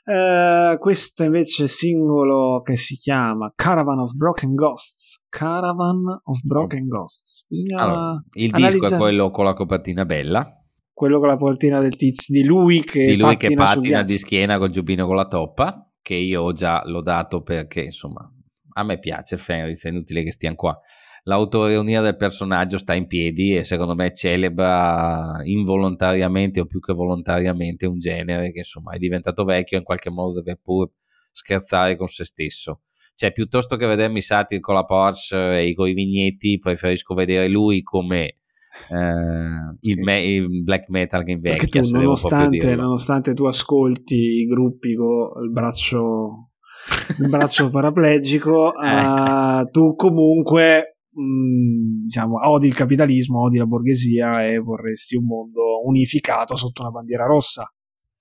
Uh, 0.04 0.78
questo 0.78 1.24
invece 1.24 1.68
singolo 1.68 2.60
che 2.62 2.76
si 2.76 2.96
chiama 2.96 3.52
Caravan 3.54 4.00
of 4.00 4.12
Broken 4.12 4.54
Ghosts. 4.54 5.20
Caravan 5.28 6.20
of 6.24 6.40
Broken 6.42 6.86
Ghosts. 6.86 7.46
Allora, 7.76 8.22
il 8.32 8.50
analizzare... 8.52 8.78
disco 8.78 8.94
è 8.94 8.98
quello 8.98 9.30
con 9.30 9.44
la 9.44 9.54
copertina 9.54 10.04
bella. 10.04 10.56
Quello 10.92 11.18
con 11.18 11.28
la 11.28 11.36
copertina 11.36 11.80
del 11.80 11.96
tizio 11.96 12.34
di 12.34 12.44
lui 12.44 12.84
che 12.84 13.06
di 13.06 13.16
lui 13.16 13.36
che 13.36 13.54
pattina 13.54 14.02
di 14.02 14.18
schiena 14.18 14.58
col 14.58 14.70
giubbino 14.70 15.06
con 15.06 15.16
la 15.16 15.26
toppa. 15.26 15.86
Che 16.02 16.14
io 16.14 16.42
ho 16.42 16.52
già 16.52 16.82
lodato 16.84 17.42
perché 17.42 17.82
insomma 17.82 18.28
a 18.74 18.82
me 18.82 18.98
piace 18.98 19.36
Fenris, 19.36 19.84
è 19.84 19.88
inutile 19.88 20.22
che 20.22 20.32
stiamo 20.32 20.56
qua 20.56 20.78
l'autoironia 21.24 22.00
del 22.00 22.16
personaggio 22.16 22.78
sta 22.78 22.94
in 22.94 23.06
piedi 23.06 23.56
e 23.56 23.64
secondo 23.64 23.94
me 23.94 24.12
celebra 24.12 25.40
involontariamente 25.44 26.60
o 26.60 26.66
più 26.66 26.80
che 26.80 26.92
volontariamente 26.92 27.86
un 27.86 27.98
genere 27.98 28.50
che 28.52 28.58
insomma 28.58 28.92
è 28.92 28.98
diventato 28.98 29.44
vecchio 29.44 29.76
e 29.76 29.80
in 29.80 29.86
qualche 29.86 30.10
modo 30.10 30.40
deve 30.40 30.58
pur 30.62 30.90
scherzare 31.30 31.96
con 31.96 32.08
se 32.08 32.24
stesso. 32.24 32.82
Cioè, 33.14 33.32
piuttosto 33.32 33.76
che 33.76 33.86
vedermi 33.86 34.20
Satir 34.20 34.60
con 34.60 34.74
la 34.74 34.84
Porsche 34.84 35.60
e 35.60 35.74
con 35.74 35.88
i 35.88 35.92
vignetti, 35.92 36.58
preferisco 36.58 37.14
vedere 37.14 37.48
lui 37.48 37.82
come 37.82 38.36
Uh, 38.88 39.76
il, 39.80 40.00
me- 40.00 40.24
il, 40.24 40.62
black 40.64 40.88
metal 40.88 41.24
che 41.24 41.32
invecchia. 41.32 41.82
Tu, 41.82 41.90
nonostante, 41.90 42.74
nonostante, 42.74 43.34
tu 43.34 43.44
ascolti 43.44 44.14
i 44.14 44.44
gruppi 44.44 44.94
con 44.94 45.44
il 45.44 45.50
braccio, 45.50 46.50
il 47.18 47.28
braccio 47.28 47.68
paraplegico, 47.70 48.72
uh, 48.74 49.70
tu 49.70 49.94
comunque 49.94 50.91
Mm, 51.20 52.04
diciamo, 52.04 52.38
odi 52.48 52.68
il 52.68 52.74
capitalismo, 52.74 53.42
odi 53.42 53.58
la 53.58 53.66
borghesia 53.66 54.46
e 54.46 54.58
vorresti 54.58 55.14
un 55.16 55.26
mondo 55.26 55.82
unificato 55.84 56.56
sotto 56.56 56.82
una 56.82 56.90
bandiera 56.90 57.26
rossa. 57.26 57.70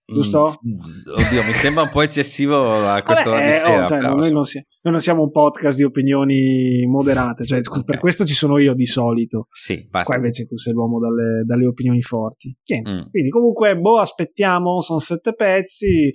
Giusto? 0.06 0.42
Mm, 0.68 1.26
oddio, 1.26 1.44
mi 1.44 1.54
sembra 1.54 1.84
un 1.84 1.90
po' 1.90 2.02
eccessivo 2.02 2.70
a 2.86 3.02
questo 3.02 3.30
Vabbè, 3.30 3.62
eh, 3.64 3.84
oh, 3.84 3.88
cioè, 3.88 4.02
noi, 4.02 4.32
non 4.32 4.44
si, 4.44 4.58
noi, 4.82 4.94
non 4.94 5.02
siamo 5.02 5.24
un 5.24 5.32
podcast 5.32 5.78
di 5.78 5.84
opinioni 5.84 6.86
moderate, 6.86 7.46
cioè, 7.46 7.60
okay. 7.64 7.84
per 7.86 8.00
questo 8.00 8.26
ci 8.26 8.34
sono 8.34 8.58
io 8.58 8.74
di 8.74 8.86
solito. 8.86 9.48
Sì, 9.52 9.88
basta. 9.90 10.04
Qua 10.04 10.16
invece 10.18 10.46
tu 10.46 10.58
sei 10.58 10.74
l'uomo 10.74 11.00
dalle, 11.00 11.44
dalle 11.46 11.66
opinioni 11.66 12.02
forti. 12.02 12.50
Mm. 12.50 13.10
Quindi, 13.10 13.30
comunque, 13.30 13.78
boh, 13.78 14.00
aspettiamo, 14.00 14.82
sono 14.82 15.00
sette 15.00 15.34
pezzi 15.34 16.12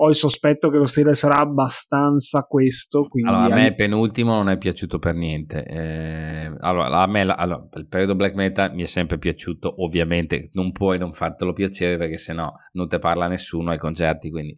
ho 0.00 0.08
il 0.08 0.14
sospetto 0.14 0.70
che 0.70 0.76
lo 0.76 0.86
stile 0.86 1.14
sarà 1.14 1.38
abbastanza 1.38 2.42
questo. 2.42 3.08
Allora, 3.24 3.44
a 3.44 3.48
me 3.48 3.66
il 3.66 3.74
penultimo 3.74 4.34
non 4.34 4.48
è 4.48 4.56
piaciuto 4.56 4.98
per 5.00 5.14
niente. 5.14 5.64
Eh, 5.64 6.52
allora, 6.58 7.02
a 7.02 7.06
me 7.06 7.22
allora, 7.22 7.68
il 7.74 7.88
periodo 7.88 8.14
black 8.14 8.34
metal 8.34 8.72
mi 8.74 8.84
è 8.84 8.86
sempre 8.86 9.18
piaciuto, 9.18 9.82
ovviamente 9.82 10.50
non 10.52 10.70
puoi 10.70 10.98
non 10.98 11.12
fartelo 11.12 11.52
piacere 11.52 11.96
perché 11.96 12.16
sennò 12.16 12.52
non 12.72 12.88
te 12.88 12.98
parla 12.98 13.26
nessuno 13.26 13.70
ai 13.70 13.78
concerti, 13.78 14.30
quindi... 14.30 14.56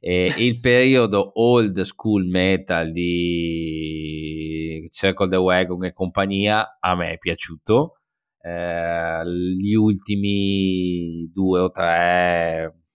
Eh, 0.00 0.32
il 0.38 0.60
periodo 0.60 1.32
old 1.40 1.80
school 1.80 2.26
metal 2.26 2.92
di 2.92 4.86
Circle 4.90 5.28
the 5.28 5.36
Wagon 5.36 5.84
e 5.84 5.92
compagnia 5.92 6.78
a 6.78 6.94
me 6.94 7.12
è 7.12 7.18
piaciuto. 7.18 7.94
Eh, 8.40 9.22
gli 9.56 9.74
ultimi 9.74 11.28
due 11.32 11.60
o 11.60 11.70
tre 11.70 12.87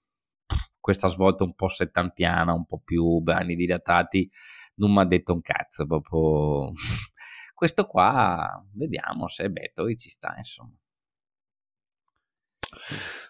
questa 0.83 1.07
svolta 1.07 1.45
un 1.45 1.53
po' 1.55 1.69
settantiana, 1.69 2.51
un 2.51 2.65
po' 2.65 2.81
più 2.83 3.19
brani 3.19 3.55
dilatati, 3.55 4.29
non 4.75 4.91
mi 4.91 4.99
ha 4.99 5.05
detto 5.05 5.31
un 5.31 5.39
cazzo, 5.39 5.85
proprio... 5.85 6.71
Questo 7.55 7.85
qua, 7.85 8.61
vediamo 8.73 9.29
se 9.29 9.49
Battery 9.49 9.95
ci 9.95 10.09
sta, 10.09 10.33
insomma. 10.35 10.77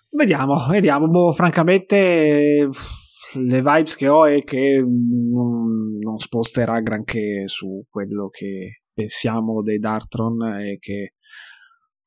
Vediamo, 0.09 0.65
vediamo, 0.67 1.07
boh, 1.07 1.31
francamente 1.31 2.69
le 3.35 3.61
vibes 3.61 3.95
che 3.95 4.07
ho 4.07 4.25
è 4.25 4.43
che 4.43 4.83
non, 4.83 5.77
non 5.99 6.17
sposterà 6.17 6.79
granché 6.79 7.43
su 7.45 7.85
quello 7.87 8.29
che 8.29 8.81
pensiamo 8.91 9.61
dei 9.61 9.77
Dartron 9.77 10.55
e 10.55 10.77
che 10.79 11.13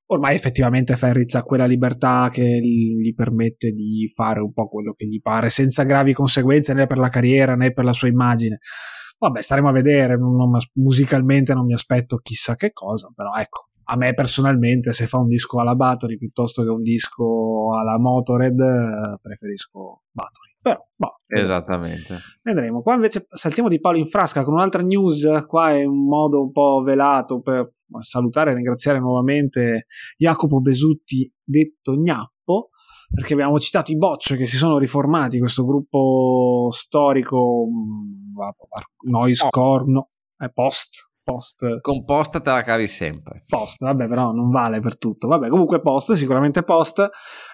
ormai 0.07 0.35
effettivamente 0.35 0.97
Ferriz 0.97 1.35
ha 1.35 1.43
quella 1.43 1.67
libertà 1.67 2.29
che 2.33 2.43
gli 2.43 3.15
permette 3.15 3.73
di 3.73 4.11
fare 4.15 4.41
un 4.41 4.53
po' 4.53 4.69
quello 4.69 4.93
che 4.93 5.07
gli 5.07 5.21
pare 5.21 5.51
senza 5.51 5.83
gravi 5.83 6.13
conseguenze 6.13 6.75
né 6.75 6.87
per 6.87 6.99
la 6.99 7.09
carriera 7.09 7.57
né 7.57 7.73
per 7.73 7.85
la 7.85 7.93
sua 7.93 8.09
immagine. 8.09 8.59
Vabbè, 9.19 9.43
staremo 9.43 9.69
a 9.69 9.73
vedere, 9.73 10.17
non, 10.17 10.37
non, 10.37 10.51
musicalmente 10.75 11.55
non 11.55 11.65
mi 11.65 11.73
aspetto 11.73 12.19
chissà 12.19 12.55
che 12.55 12.73
cosa, 12.73 13.11
però 13.15 13.33
ecco, 13.35 13.69
a 13.85 13.97
me 13.97 14.13
personalmente 14.13 14.93
se 14.93 15.07
fa 15.07 15.19
un 15.19 15.29
disco 15.29 15.59
alla 15.59 15.75
Battery 15.75 16.19
piuttosto 16.19 16.63
che 16.63 16.69
un 16.69 16.83
disco 16.83 17.69
alla 17.79 17.99
Motorhead 17.99 19.19
preferisco 19.21 20.03
Battery. 20.11 20.46
Però, 20.67 20.85
boh, 20.97 21.21
Esattamente. 21.29 22.19
Vedremo. 22.43 22.83
Qua 22.83 22.95
invece 22.95 23.27
saltiamo 23.29 23.69
di 23.69 23.79
palo 23.79 23.99
in 23.99 24.09
frasca 24.09 24.43
con 24.43 24.55
un'altra 24.55 24.83
news. 24.83 25.45
Qua 25.47 25.71
è 25.71 25.85
un 25.85 26.07
modo 26.07 26.43
un 26.43 26.51
po' 26.51 26.83
velato 26.83 27.41
per 27.41 27.73
salutare 28.01 28.51
e 28.51 28.55
ringraziare 28.55 28.99
nuovamente 28.99 29.87
Jacopo 30.17 30.61
Besutti, 30.61 31.33
detto 31.41 31.95
Gnappo, 31.95 32.71
perché 33.15 33.35
abbiamo 33.35 33.61
citato 33.61 33.93
i 33.93 33.97
Bocce 33.97 34.37
che 34.37 34.47
si 34.47 34.57
sono 34.57 34.79
riformati, 34.79 35.39
questo 35.39 35.65
gruppo 35.65 36.67
storico 36.73 37.69
mm, 37.69 38.35
noise 39.09 39.47
core, 39.49 39.85
no, 39.87 40.11
post, 41.27 41.67
post. 41.67 41.81
Composta 41.81 42.41
te 42.41 42.51
la 42.51 42.63
cavi 42.63 42.87
sempre. 42.87 43.43
Post, 43.49 43.83
vabbè, 43.83 44.07
però 44.07 44.31
non 44.31 44.51
vale 44.51 44.79
per 44.79 44.97
tutto. 44.97 45.27
Vabbè, 45.27 45.49
comunque 45.49 45.81
post, 45.81 46.13
sicuramente 46.13 46.63
post, 46.63 47.09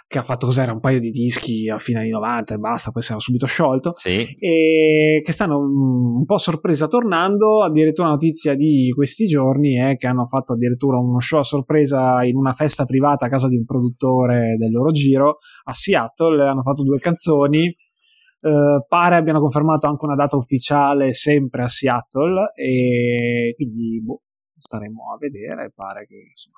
che 0.06 0.18
ha 0.18 0.22
fatto 0.22 0.46
cos'era 0.46 0.72
un 0.72 0.80
paio 0.80 1.00
di 1.00 1.10
dischi 1.10 1.70
a 1.70 1.78
fine 1.78 2.00
anni 2.00 2.10
90 2.10 2.54
e 2.54 2.58
basta, 2.58 2.90
poi 2.90 3.02
si 3.02 3.12
era 3.12 3.20
subito 3.20 3.46
sciolto. 3.46 3.92
Sì. 3.92 4.26
E 4.38 5.22
che 5.24 5.32
stanno 5.32 5.58
un 5.58 6.24
po' 6.26 6.38
sorpresa 6.38 6.86
tornando. 6.86 7.62
Addirittura 7.62 8.08
notizia 8.08 8.54
di 8.54 8.92
questi 8.94 9.26
giorni 9.26 9.76
è 9.76 9.96
che 9.96 10.06
hanno 10.06 10.26
fatto 10.26 10.52
addirittura 10.52 10.98
uno 10.98 11.20
show 11.20 11.40
a 11.40 11.44
sorpresa 11.44 12.22
in 12.24 12.36
una 12.36 12.52
festa 12.52 12.84
privata 12.84 13.26
a 13.26 13.28
casa 13.30 13.48
di 13.48 13.56
un 13.56 13.64
produttore 13.64 14.56
del 14.58 14.70
loro 14.70 14.90
giro 14.90 15.38
a 15.64 15.72
Seattle. 15.72 16.46
Hanno 16.46 16.62
fatto 16.62 16.82
due 16.82 16.98
canzoni 16.98 17.74
Uh, 18.42 18.84
pare 18.88 19.14
abbiano 19.14 19.38
confermato 19.38 19.86
anche 19.86 20.04
una 20.04 20.16
data 20.16 20.36
ufficiale 20.36 21.12
sempre 21.12 21.62
a 21.62 21.68
Seattle 21.68 22.50
e 22.56 23.52
quindi 23.54 24.02
boh, 24.02 24.22
staremo 24.58 25.12
a 25.14 25.16
vedere. 25.16 25.70
Pare 25.72 26.06
che 26.06 26.16
insomma, 26.30 26.56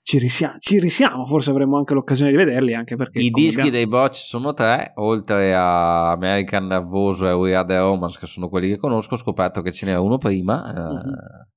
ci, 0.00 0.18
risiamo, 0.18 0.56
ci 0.58 0.80
risiamo, 0.80 1.26
forse 1.26 1.50
avremo 1.50 1.76
anche 1.76 1.92
l'occasione 1.92 2.30
di 2.30 2.38
vederli. 2.38 2.72
Anche 2.72 2.96
perché 2.96 3.20
I 3.20 3.28
dischi 3.28 3.60
abbiamo... 3.60 3.76
dei 3.76 3.86
Botch 3.86 4.16
sono 4.16 4.54
tre, 4.54 4.92
oltre 4.94 5.54
a 5.54 6.12
American 6.12 6.66
Nervoso 6.66 7.28
e 7.28 7.32
We 7.32 7.54
Are 7.54 7.68
the 7.68 7.76
Romans, 7.76 8.18
che 8.18 8.26
sono 8.26 8.48
quelli 8.48 8.68
che 8.68 8.78
conosco. 8.78 9.14
Ho 9.14 9.18
scoperto 9.18 9.60
che 9.60 9.72
ce 9.72 9.84
n'era 9.84 10.00
uno 10.00 10.16
prima. 10.16 10.72
Uh-huh. 10.74 11.48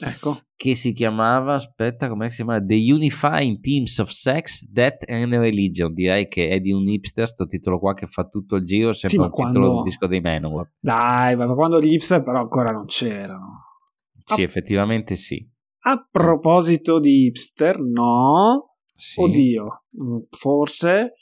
Ecco. 0.00 0.36
Che 0.56 0.74
si 0.74 0.92
chiamava, 0.92 1.54
aspetta, 1.54 2.08
come 2.08 2.30
si 2.30 2.36
chiama? 2.36 2.62
The 2.64 2.92
Unifying 2.92 3.60
Themes 3.60 3.98
of 3.98 4.10
Sex, 4.10 4.66
Death 4.66 5.08
and 5.08 5.32
Religion. 5.34 5.92
Direi 5.92 6.26
che 6.26 6.48
è 6.48 6.60
di 6.60 6.72
un 6.72 6.88
hipster, 6.88 7.28
sto 7.28 7.46
titolo 7.46 7.78
qua 7.78 7.94
che 7.94 8.06
fa 8.06 8.24
tutto 8.24 8.56
il 8.56 8.64
giro, 8.64 8.92
sembra 8.92 9.24
sì, 9.24 9.24
un 9.24 9.30
quando... 9.30 9.58
titolo 9.58 9.74
del 9.74 9.84
disco 9.84 10.06
dei 10.06 10.20
Manowar. 10.20 10.70
Dai, 10.78 11.36
ma 11.36 11.46
quando 11.46 11.80
gli 11.80 11.92
hipster 11.92 12.22
però 12.22 12.40
ancora 12.40 12.72
non 12.72 12.86
c'erano. 12.86 13.78
Sì, 14.24 14.40
a... 14.40 14.44
effettivamente 14.44 15.16
sì. 15.16 15.46
A 15.86 16.08
proposito 16.10 16.98
di 16.98 17.26
hipster, 17.26 17.78
no. 17.78 18.76
Sì. 18.96 19.20
Oddio, 19.20 19.84
mm, 20.02 20.18
forse. 20.30 21.12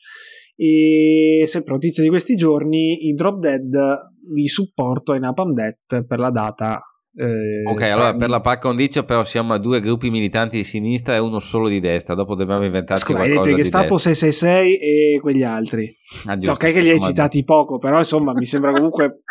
E 0.54 1.44
sempre 1.46 1.72
notizia 1.72 2.02
di 2.02 2.08
questi 2.08 2.36
giorni, 2.36 3.08
i 3.08 3.14
Drop 3.14 3.38
Dead 3.38 3.74
di 4.32 4.46
supporto 4.46 5.12
ai 5.12 5.18
Napalm 5.18 5.54
Death 5.54 6.04
per 6.06 6.18
la 6.20 6.30
data 6.30 6.80
eh, 7.14 7.62
ok, 7.66 7.82
allora 7.82 8.14
per 8.14 8.30
la 8.30 8.40
par 8.40 8.58
condicio 8.58 9.04
però 9.04 9.22
siamo 9.22 9.52
a 9.52 9.58
due 9.58 9.80
gruppi 9.80 10.08
militanti 10.08 10.56
di 10.56 10.64
sinistra 10.64 11.14
e 11.14 11.18
uno 11.18 11.40
solo 11.40 11.68
di 11.68 11.78
destra, 11.78 12.14
dopo 12.14 12.34
dobbiamo 12.34 12.64
inventarci 12.64 13.04
Scusa, 13.04 13.18
qualcosa 13.18 13.40
hai 13.40 13.46
detto 13.46 13.56
Gestapo 13.62 13.96
666 13.98 14.76
e 14.78 15.18
quegli 15.20 15.42
altri. 15.42 15.94
Ah, 16.26 16.38
giusto, 16.38 16.52
ok 16.52 16.72
che 16.72 16.80
li 16.80 16.90
hai 16.90 17.00
citati 17.00 17.44
poco, 17.44 17.78
però 17.78 17.98
insomma 17.98 18.32
mi 18.32 18.46
sembra 18.46 18.72
comunque 18.72 19.22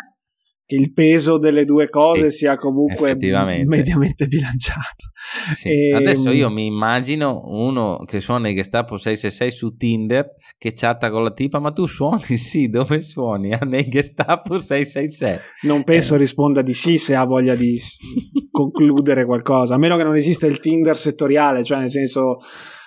il 0.66 0.92
peso 0.92 1.38
delle 1.38 1.64
due 1.64 1.88
cose 1.88 2.30
sì, 2.30 2.38
sia 2.38 2.56
comunque 2.56 3.14
mediamente 3.16 4.26
bilanciato. 4.26 5.10
Sì. 5.54 5.68
E... 5.68 5.88
Ehm, 5.88 5.96
Adesso 5.96 6.30
io 6.30 6.50
mi 6.50 6.66
immagino 6.66 7.40
uno 7.44 7.98
che 8.06 8.20
suona 8.20 8.48
il 8.48 8.56
Gestapo 8.56 8.96
666 8.96 9.50
su 9.50 9.76
Tinder 9.76 10.34
che 10.56 10.72
chatta 10.74 11.10
con 11.10 11.24
la 11.24 11.32
tipa, 11.32 11.58
ma 11.58 11.72
tu 11.72 11.86
suoni? 11.86 12.36
Sì, 12.36 12.68
dove 12.68 13.00
suoni? 13.00 13.50
Ah, 13.62 13.64
nel 13.64 13.86
Gestapo 13.88 14.58
666. 14.58 15.38
Non 15.62 15.84
penso 15.84 16.14
eh. 16.14 16.18
risponda 16.18 16.62
di 16.62 16.74
sì 16.74 16.98
se 16.98 17.14
ha 17.14 17.24
voglia 17.24 17.54
di 17.54 17.78
concludere 18.50 19.26
qualcosa, 19.26 19.74
a 19.74 19.78
meno 19.78 19.96
che 19.96 20.04
non 20.04 20.16
esista 20.16 20.46
il 20.46 20.58
Tinder 20.58 20.96
settoriale, 20.96 21.64
cioè 21.64 21.78
nel 21.78 21.90
senso 21.90 22.38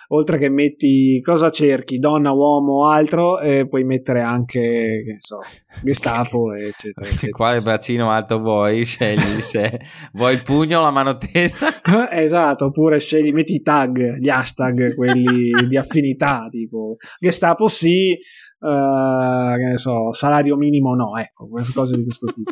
oltre 0.09 0.37
che 0.37 0.49
metti 0.49 1.19
cosa 1.21 1.49
cerchi, 1.49 1.97
donna, 1.97 2.31
uomo 2.31 2.73
o 2.73 2.87
altro, 2.87 3.39
e 3.39 3.67
puoi 3.67 3.83
mettere 3.83 4.21
anche, 4.21 4.59
che 4.59 5.17
so, 5.19 5.39
Gestapo, 5.83 6.53
eccetera, 6.55 7.07
eccetera. 7.07 7.31
Quale 7.31 7.61
bacino 7.61 8.09
alto 8.09 8.39
vuoi? 8.39 8.83
Scegli 8.83 9.41
se 9.41 9.79
vuoi 10.13 10.33
il 10.33 10.43
pugno 10.43 10.79
o 10.79 10.83
la 10.83 10.91
mano 10.91 11.17
tesa. 11.17 11.67
esatto, 12.11 12.65
oppure 12.65 12.99
scegli, 12.99 13.31
metti 13.31 13.53
i 13.53 13.61
tag, 13.61 14.17
gli 14.17 14.29
hashtag, 14.29 14.95
quelli 14.95 15.51
di 15.67 15.77
affinità, 15.77 16.47
tipo 16.49 16.97
Gestapo 17.19 17.67
sì, 17.67 18.17
Uh, 18.57 19.57
che 19.57 19.63
ne 19.63 19.77
so, 19.77 20.11
salario 20.13 20.55
minimo 20.55 20.95
no, 20.95 21.15
ecco, 21.17 21.47
cose 21.73 21.97
di 21.97 22.03
questo 22.03 22.31
tipo. 22.31 22.51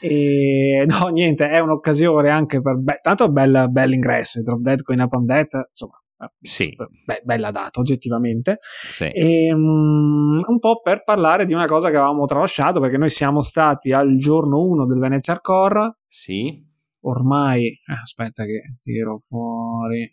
E 0.00 0.84
no, 0.86 1.08
niente, 1.08 1.48
è 1.48 1.58
un'occasione 1.58 2.30
anche 2.30 2.60
per, 2.60 2.76
be- 2.78 2.98
tanto 3.02 3.30
bel, 3.30 3.66
bel 3.70 3.92
ingresso, 3.92 4.38
i 4.38 4.42
Drop 4.42 4.60
Dead 4.60 4.82
con 4.82 4.94
i 4.94 4.98
Napalm 4.98 5.24
Death, 5.24 5.68
insomma, 5.70 6.01
sì. 6.40 6.74
Beh, 7.04 7.22
bella 7.24 7.50
data 7.50 7.80
oggettivamente. 7.80 8.58
Sì. 8.84 9.04
E, 9.04 9.52
um, 9.52 10.42
un 10.46 10.58
po' 10.58 10.80
per 10.80 11.02
parlare 11.04 11.44
di 11.46 11.54
una 11.54 11.66
cosa 11.66 11.90
che 11.90 11.96
avevamo 11.96 12.26
tralasciato 12.26 12.80
perché 12.80 12.96
noi 12.96 13.10
siamo 13.10 13.40
stati 13.40 13.92
al 13.92 14.16
giorno 14.16 14.60
1 14.62 14.86
del 14.86 14.98
Venezia 14.98 15.40
Core. 15.40 15.98
Sì. 16.06 16.70
Ormai, 17.04 17.66
eh, 17.66 17.98
aspetta 18.00 18.44
che 18.44 18.76
tiro 18.80 19.18
fuori 19.18 20.10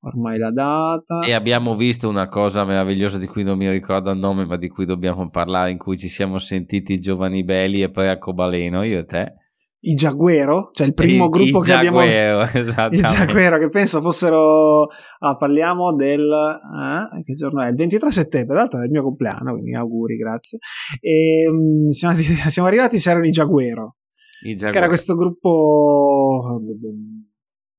ormai 0.00 0.38
la 0.38 0.52
data. 0.52 1.20
E 1.20 1.32
abbiamo 1.32 1.74
visto 1.74 2.08
una 2.08 2.28
cosa 2.28 2.64
meravigliosa 2.64 3.18
di 3.18 3.26
cui 3.26 3.42
non 3.42 3.58
mi 3.58 3.68
ricordo 3.68 4.10
il 4.10 4.18
nome, 4.18 4.46
ma 4.46 4.56
di 4.56 4.68
cui 4.68 4.84
dobbiamo 4.84 5.28
parlare, 5.28 5.70
in 5.70 5.78
cui 5.78 5.98
ci 5.98 6.08
siamo 6.08 6.38
sentiti 6.38 7.00
giovani 7.00 7.42
belli 7.44 7.82
e 7.82 7.90
poi 7.90 8.08
a 8.08 8.18
Cobaleno, 8.18 8.82
io 8.84 9.00
e 9.00 9.04
te 9.04 9.32
i 9.80 9.94
Jaguero, 9.94 10.70
cioè 10.72 10.86
il 10.86 10.94
primo 10.94 11.26
I, 11.26 11.28
gruppo 11.28 11.60
i 11.60 11.62
che 11.62 11.72
abbiamo 11.72 12.02
i 12.90 13.00
Jaguero 13.00 13.58
che 13.58 13.68
penso 13.68 14.00
fossero 14.00 14.88
ah, 15.20 15.36
parliamo 15.36 15.94
del 15.94 16.28
eh, 16.28 17.22
che 17.22 17.34
giorno 17.34 17.62
è? 17.62 17.68
Il 17.68 17.76
23 17.76 18.10
settembre, 18.10 18.54
tra 18.54 18.62
l'altro 18.62 18.80
è 18.80 18.84
il 18.84 18.90
mio 18.90 19.02
compleanno, 19.02 19.52
quindi 19.52 19.74
auguri, 19.74 20.16
grazie. 20.16 20.58
E 21.00 21.46
um, 21.48 21.86
siamo, 21.88 22.16
siamo, 22.48 22.68
arrivati 22.68 22.98
se 22.98 23.10
erano 23.10 23.26
i 23.26 23.30
Jaguero, 23.30 23.96
I 24.42 24.50
Jaguero. 24.54 24.72
che 24.72 24.78
era 24.78 24.88
questo 24.88 25.14
gruppo 25.14 26.60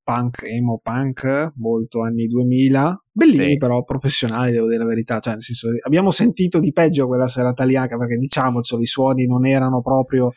punk, 0.09 0.43
emo 0.43 0.79
punk, 0.81 1.51
molto 1.57 2.01
anni 2.01 2.27
2000, 2.27 3.03
bellini 3.11 3.51
sì. 3.51 3.57
però 3.57 3.83
professionali, 3.83 4.53
devo 4.53 4.67
dire 4.67 4.79
la 4.79 4.85
verità, 4.85 5.19
cioè 5.19 5.33
nel 5.33 5.43
senso 5.43 5.67
abbiamo 5.85 6.11
sentito 6.11 6.59
di 6.59 6.71
peggio 6.71 7.07
quella 7.07 7.27
serata 7.27 7.63
lì 7.65 7.75
anche 7.75 7.97
perché 7.97 8.15
diciamocelo, 8.15 8.81
i 8.81 8.85
suoni 8.87 9.27
non 9.27 9.45
erano 9.45 9.81
proprio 9.81 10.31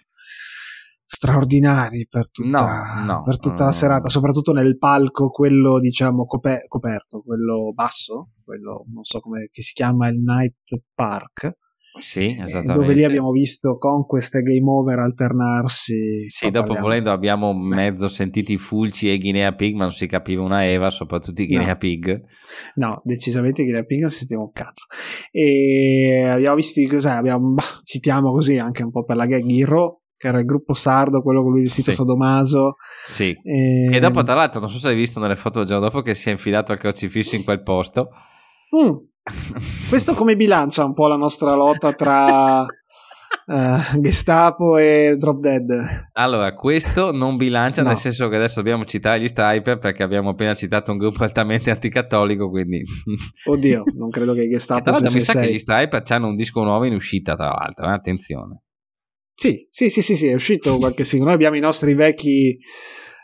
straordinari 1.14 2.06
per 2.08 2.30
tutta, 2.30 2.94
no, 2.96 3.04
no, 3.04 3.22
per 3.22 3.38
tutta 3.38 3.66
la 3.66 3.72
serata, 3.72 4.08
soprattutto 4.08 4.52
nel 4.52 4.78
palco, 4.78 5.28
quello 5.28 5.78
diciamo 5.78 6.24
coper- 6.24 6.66
coperto, 6.66 7.22
quello 7.22 7.72
basso, 7.74 8.30
quello 8.42 8.86
non 8.90 9.04
so 9.04 9.20
come 9.20 9.48
si 9.50 9.74
chiama 9.74 10.08
il 10.08 10.18
Night 10.22 10.82
Park. 10.94 11.58
Sì, 11.98 12.28
esattamente. 12.28 12.72
Dove 12.72 12.94
lì 12.94 13.04
abbiamo 13.04 13.30
visto 13.30 13.76
Conquest 13.76 14.36
e 14.36 14.42
Game 14.42 14.66
Over 14.66 15.00
alternarsi. 15.00 16.24
Sì, 16.28 16.46
dopo 16.46 16.68
parliamo. 16.68 16.86
volendo 16.86 17.10
abbiamo 17.10 17.52
mezzo 17.52 18.08
sentito 18.08 18.50
i 18.50 18.56
Fulci 18.56 19.12
e 19.12 19.18
Guinea 19.18 19.52
Pig, 19.52 19.74
ma 19.74 19.82
non 19.82 19.92
si 19.92 20.06
capiva 20.06 20.42
una 20.42 20.66
Eva, 20.66 20.88
soprattutto 20.88 21.42
i 21.42 21.46
Guinea 21.46 21.66
no. 21.66 21.76
Pig. 21.76 22.22
No, 22.76 23.02
decisamente 23.04 23.62
Guinea 23.62 23.82
Pig 23.82 24.00
non 24.00 24.08
si 24.08 24.20
sentiva 24.20 24.40
un 24.40 24.52
cazzo. 24.52 24.86
E 25.30 26.24
abbiamo 26.26 26.56
visto 26.56 26.80
cos'è, 26.88 27.10
abbiamo, 27.10 27.52
bah, 27.52 27.80
citiamo 27.82 28.32
così 28.32 28.56
anche 28.56 28.82
un 28.82 28.90
po' 28.90 29.04
per 29.04 29.16
la 29.16 29.26
gag 29.26 29.44
Hero, 29.50 30.01
che 30.22 30.28
era 30.28 30.38
il 30.38 30.44
gruppo 30.44 30.72
sardo, 30.72 31.20
quello 31.20 31.42
con 31.42 31.50
lui 31.50 31.62
vestito 31.62 31.90
sì. 31.90 31.96
Sadomaso. 31.96 32.76
Sì. 33.04 33.36
E... 33.42 33.92
e... 33.92 33.98
dopo, 33.98 34.22
tra 34.22 34.34
l'altro, 34.34 34.60
non 34.60 34.70
so 34.70 34.78
se 34.78 34.86
hai 34.86 34.94
visto 34.94 35.18
nelle 35.18 35.34
foto 35.34 35.58
del 35.58 35.66
giorno 35.66 35.86
dopo 35.86 36.00
che 36.00 36.14
si 36.14 36.28
è 36.28 36.30
infilato 36.30 36.70
al 36.70 36.78
crocifisso 36.78 37.34
in 37.34 37.42
quel 37.42 37.60
posto. 37.64 38.10
Mm. 38.76 38.98
Questo 39.88 40.14
come 40.14 40.36
bilancia 40.36 40.84
un 40.84 40.94
po' 40.94 41.08
la 41.08 41.16
nostra 41.16 41.56
lotta 41.56 41.92
tra 41.92 42.60
uh, 42.60 42.66
Gestapo 44.00 44.76
e 44.76 45.16
Drop 45.18 45.40
Dead? 45.40 46.10
Allora, 46.12 46.52
questo 46.52 47.10
non 47.10 47.36
bilancia, 47.36 47.82
no. 47.82 47.88
nel 47.88 47.96
senso 47.96 48.28
che 48.28 48.36
adesso 48.36 48.60
dobbiamo 48.60 48.84
citare 48.84 49.20
gli 49.20 49.26
Striper 49.26 49.78
perché 49.78 50.04
abbiamo 50.04 50.30
appena 50.30 50.54
citato 50.54 50.92
un 50.92 50.98
gruppo 50.98 51.24
altamente 51.24 51.72
anticattolico, 51.72 52.48
quindi... 52.48 52.80
Oddio, 53.46 53.82
non 53.96 54.08
credo 54.08 54.34
che 54.34 54.48
Gestapo... 54.48 54.78
E 54.78 54.82
tra 54.84 54.92
l'altro 54.92 55.12
mi 55.12 55.20
sa 55.20 55.40
che 55.40 55.52
gli 55.52 55.58
Striper 55.58 56.00
hanno 56.10 56.28
un 56.28 56.36
disco 56.36 56.62
nuovo 56.62 56.84
in 56.84 56.94
uscita, 56.94 57.34
tra 57.34 57.48
l'altro, 57.48 57.88
eh? 57.88 57.92
attenzione. 57.92 58.62
Sì, 59.34 59.66
sì, 59.70 59.90
sì, 59.90 60.02
sì, 60.02 60.16
sì, 60.16 60.26
è 60.26 60.34
uscito 60.34 60.76
qualche 60.78 61.04
singolo. 61.04 61.30
Noi 61.30 61.38
abbiamo 61.38 61.56
i 61.56 61.60
nostri 61.60 61.94
vecchi 61.94 62.58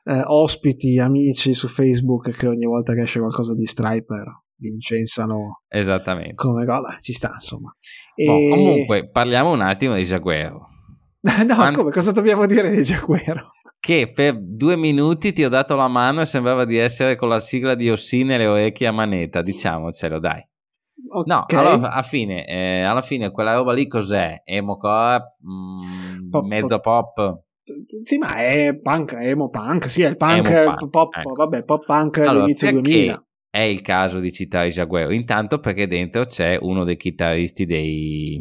eh, 0.05 0.23
ospiti, 0.25 0.99
amici 0.99 1.55
su 1.55 1.69
Facebook 1.69 2.31
che 2.31 2.47
ogni 2.47 2.65
volta 2.65 2.95
che 2.95 3.03
esce 3.03 3.19
qualcosa 3.19 3.55
di 3.55 3.67
Striper 3.67 4.43
li 4.59 4.69
incensano. 4.69 5.63
Esattamente. 5.69 6.35
Come 6.35 6.65
cosa, 6.65 6.97
ci 7.01 7.13
sta 7.13 7.33
insomma. 7.35 7.75
E... 8.15 8.25
Boh, 8.25 8.49
comunque, 8.49 9.09
parliamo 9.11 9.53
un 9.53 9.61
attimo 9.61 9.95
di 9.95 10.05
Jaguero. 10.05 10.67
no, 11.21 11.55
Quando... 11.55 11.79
come, 11.79 11.91
cosa 11.91 12.13
dobbiamo 12.13 12.47
dire 12.47 12.71
di 12.71 12.83
Jaguero? 12.83 13.53
Che 13.81 14.11
per 14.13 14.37
due 14.41 14.77
minuti 14.77 15.33
ti 15.33 15.45
ho 15.45 15.49
dato 15.49 15.77
la 15.77 15.89
mano 15.89 16.21
e 16.21 16.27
sembrava 16.27 16.65
di 16.65 16.77
essere 16.77 17.15
con 17.15 17.29
la 17.29 17.39
sigla 17.39 17.75
di 17.75 17.89
Ossine 17.91 18.35
e 18.35 18.39
le 18.39 18.47
orecchie 18.47 18.89
a 18.89 18.93
manetta, 18.93 19.41
diciamocelo, 19.41 20.19
dai. 20.19 20.45
Okay. 21.11 21.37
No, 21.37 21.45
allora, 21.47 21.91
alla, 21.93 22.03
fine, 22.03 22.47
eh, 22.47 22.83
alla 22.83 23.03
fine 23.03 23.31
quella 23.31 23.55
roba 23.55 23.73
lì 23.73 23.87
cos'è? 23.87 24.43
Emo 24.45 24.77
core, 24.77 25.37
mm, 25.47 26.29
pop, 26.29 26.45
mezzo 26.45 26.81
pop. 26.81 27.15
pop. 27.15 27.43
Sì, 28.05 28.19
ma 28.19 28.37
è 28.37 28.77
punk, 28.81 29.13
emo 29.13 29.49
punk, 29.49 29.91
sì, 29.91 30.03
è 30.03 30.09
il 30.09 30.17
punk, 30.17 30.65
punk 30.65 30.91
pop, 30.91 31.17
ecco. 31.17 31.33
vabbè, 31.33 31.65
pop 31.65 31.85
punk 31.85 32.19
allora, 32.19 32.31
all'inizio 32.31 32.73
2000. 32.73 33.23
È 33.51 33.61
il 33.61 33.81
caso 33.81 34.21
di 34.21 34.33
citare 34.33 34.69
Jaguero, 34.71 35.11
intanto 35.11 35.59
perché 35.59 35.87
dentro 35.87 36.25
c'è 36.25 36.59
uno 36.61 36.85
dei 36.85 36.97
chitarristi 36.97 37.65
dei 37.65 38.39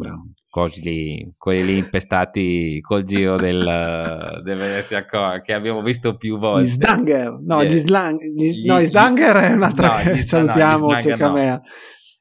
cosi 0.49 0.81
lì, 0.81 1.33
quelli 1.37 1.65
lì 1.65 1.77
impestati 1.77 2.79
col 2.81 3.03
giro 3.03 3.35
del, 3.37 3.61
del 4.43 4.57
Venezia 4.57 5.05
Core 5.05 5.41
che 5.41 5.53
abbiamo 5.53 5.81
visto 5.81 6.17
più 6.17 6.37
volte. 6.37 6.67
Gli 6.67 6.71
Sdanger, 6.71 7.39
no, 7.41 7.63
gli, 7.63 7.77
slang, 7.77 8.19
gli, 8.19 8.51
gli, 8.51 8.65
no, 8.65 8.81
gli 8.81 8.85
Sdanger 8.85 9.35
è 9.35 9.53
un'altra 9.53 10.03
no, 10.03 10.11
che 10.11 10.21
salutiamo, 10.27 10.87
no, 10.91 11.15
no 11.15 11.61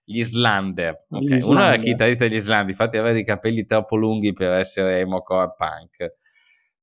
gli 0.07 0.21
Islander. 0.21 1.07
Okay. 1.11 1.27
Gli 1.27 1.35
Islander. 1.35 1.51
Uno 1.51 1.65
era 1.65 1.83
chitarrista 1.83 2.29
degli 2.29 2.39
Islandi, 2.39 2.71
infatti 2.71 2.97
aveva 2.97 3.19
i 3.19 3.25
capelli 3.25 3.67
troppo 3.67 3.97
lunghi 3.97 4.33
per 4.33 4.53
essere 4.53 5.01
emo 5.01 5.21
core 5.21 5.53
punk. 5.57 6.15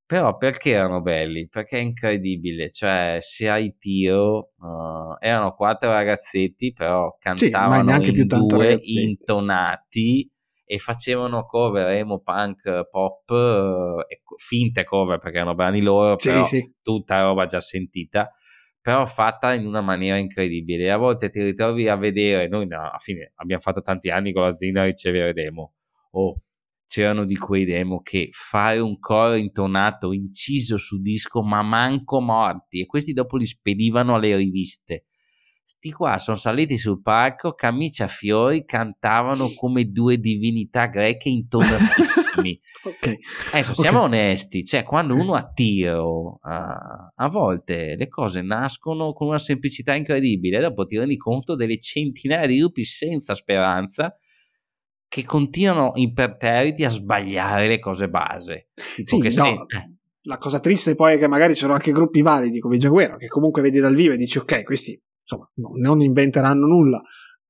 Però 0.06 0.36
perché 0.36 0.72
erano 0.72 1.02
belli? 1.02 1.48
Perché 1.48 1.78
è 1.78 1.82
incredibile, 1.82 2.70
cioè 2.70 3.18
sia 3.22 3.58
i 3.58 3.78
tiro 3.78 4.52
uh, 4.58 5.16
erano 5.20 5.54
quattro 5.54 5.92
ragazzetti, 5.92 6.74
però 6.74 7.16
cantavano 7.18 8.04
sì, 8.04 8.10
in 8.10 8.28
due 8.28 8.48
ragazzetti. 8.58 9.02
intonati 9.02 10.30
e 10.66 10.78
facevano 10.78 11.46
cover 11.46 11.88
emo 11.92 12.20
punk 12.20 12.90
pop, 12.92 13.30
uh, 13.30 14.04
finte 14.38 14.84
cover 14.84 15.18
perché 15.20 15.38
erano 15.38 15.56
brani 15.56 15.82
loro, 15.82 16.20
sì, 16.20 16.28
però 16.28 16.46
sì. 16.46 16.76
tutta 16.82 17.22
roba 17.22 17.46
già 17.46 17.62
sentita 17.62 18.30
però 18.84 19.06
fatta 19.06 19.54
in 19.54 19.66
una 19.66 19.80
maniera 19.80 20.18
incredibile. 20.18 20.92
A 20.92 20.98
volte 20.98 21.30
ti 21.30 21.42
ritrovi 21.42 21.88
a 21.88 21.96
vedere, 21.96 22.50
noi 22.50 22.68
no, 22.68 22.82
alla 22.82 23.00
fine 23.00 23.32
abbiamo 23.36 23.62
fatto 23.62 23.82
tanti 23.82 24.10
anni 24.10 24.34
con 24.34 24.42
l'azienda 24.44 24.82
a 24.82 24.86
ricevere 24.86 25.32
demo, 25.32 25.76
o 26.12 26.42
c'erano 26.86 27.24
di 27.24 27.38
quei 27.38 27.64
demo 27.64 28.02
che 28.02 28.28
fare 28.34 28.80
un 28.80 29.00
coro 29.00 29.36
intonato 29.36 30.12
inciso 30.12 30.76
su 30.76 31.00
disco 31.00 31.42
ma 31.42 31.64
manco 31.64 32.20
morti 32.20 32.82
e 32.82 32.86
questi 32.86 33.14
dopo 33.14 33.38
li 33.38 33.46
spedivano 33.46 34.16
alle 34.16 34.36
riviste 34.36 35.06
sti 35.66 35.92
qua 35.92 36.20
sono 36.20 36.36
saliti 36.38 36.78
sul 36.78 37.02
palco 37.02 37.54
camicia 37.54 38.06
a 38.06 38.08
fiori 38.08 38.66
cantavano 38.66 39.50
come 39.56 39.86
due 39.86 40.18
divinità 40.18 40.88
greche 40.88 41.30
intonatissimi 41.30 42.60
okay. 42.84 43.20
adesso 43.52 43.74
siamo 43.74 44.04
okay. 44.04 44.20
onesti 44.20 44.66
cioè 44.66 44.84
quando 44.84 45.16
uno 45.16 45.34
ha 45.34 45.50
tiro 45.52 46.40
a, 46.42 47.12
a 47.16 47.30
volte 47.30 47.96
le 47.96 48.08
cose 48.08 48.42
nascono 48.42 49.14
con 49.14 49.28
una 49.28 49.40
semplicità 49.40 49.96
incredibile 49.96 50.60
dopo 50.60 50.86
ti 50.86 50.98
rendi 50.98 51.18
conto 51.18 51.56
delle 51.56 51.80
centinaia 51.80 52.46
di 52.46 52.58
gruppi 52.58 52.84
senza 52.84 53.34
speranza 53.34 54.16
che 55.14 55.26
continuano 55.26 55.92
imperterriti 55.94 56.84
a 56.84 56.90
sbagliare 56.90 57.68
le 57.68 57.78
cose 57.78 58.10
base. 58.10 58.70
Tipo 58.96 59.18
sì, 59.18 59.22
che 59.22 59.36
no, 59.36 59.66
se... 59.70 59.96
La 60.24 60.40
cosa 60.40 60.60
triste 60.60 60.96
poi 60.96 61.14
è 61.14 61.20
che 61.20 61.28
magari 61.28 61.54
c'erano 61.54 61.76
anche 61.76 61.92
gruppi 61.92 62.24
validi 62.24 62.60
come 62.60 62.78
Jaguero, 62.78 63.18
che 63.18 63.28
comunque 63.28 63.62
vedi 63.62 63.80
dal 63.80 63.94
vivo 63.94 64.14
e 64.14 64.18
dici 64.18 64.40
ok, 64.40 64.64
questi 64.64 65.00
insomma 65.24 65.50
non 65.82 66.02
inventeranno 66.02 66.66
nulla, 66.66 67.02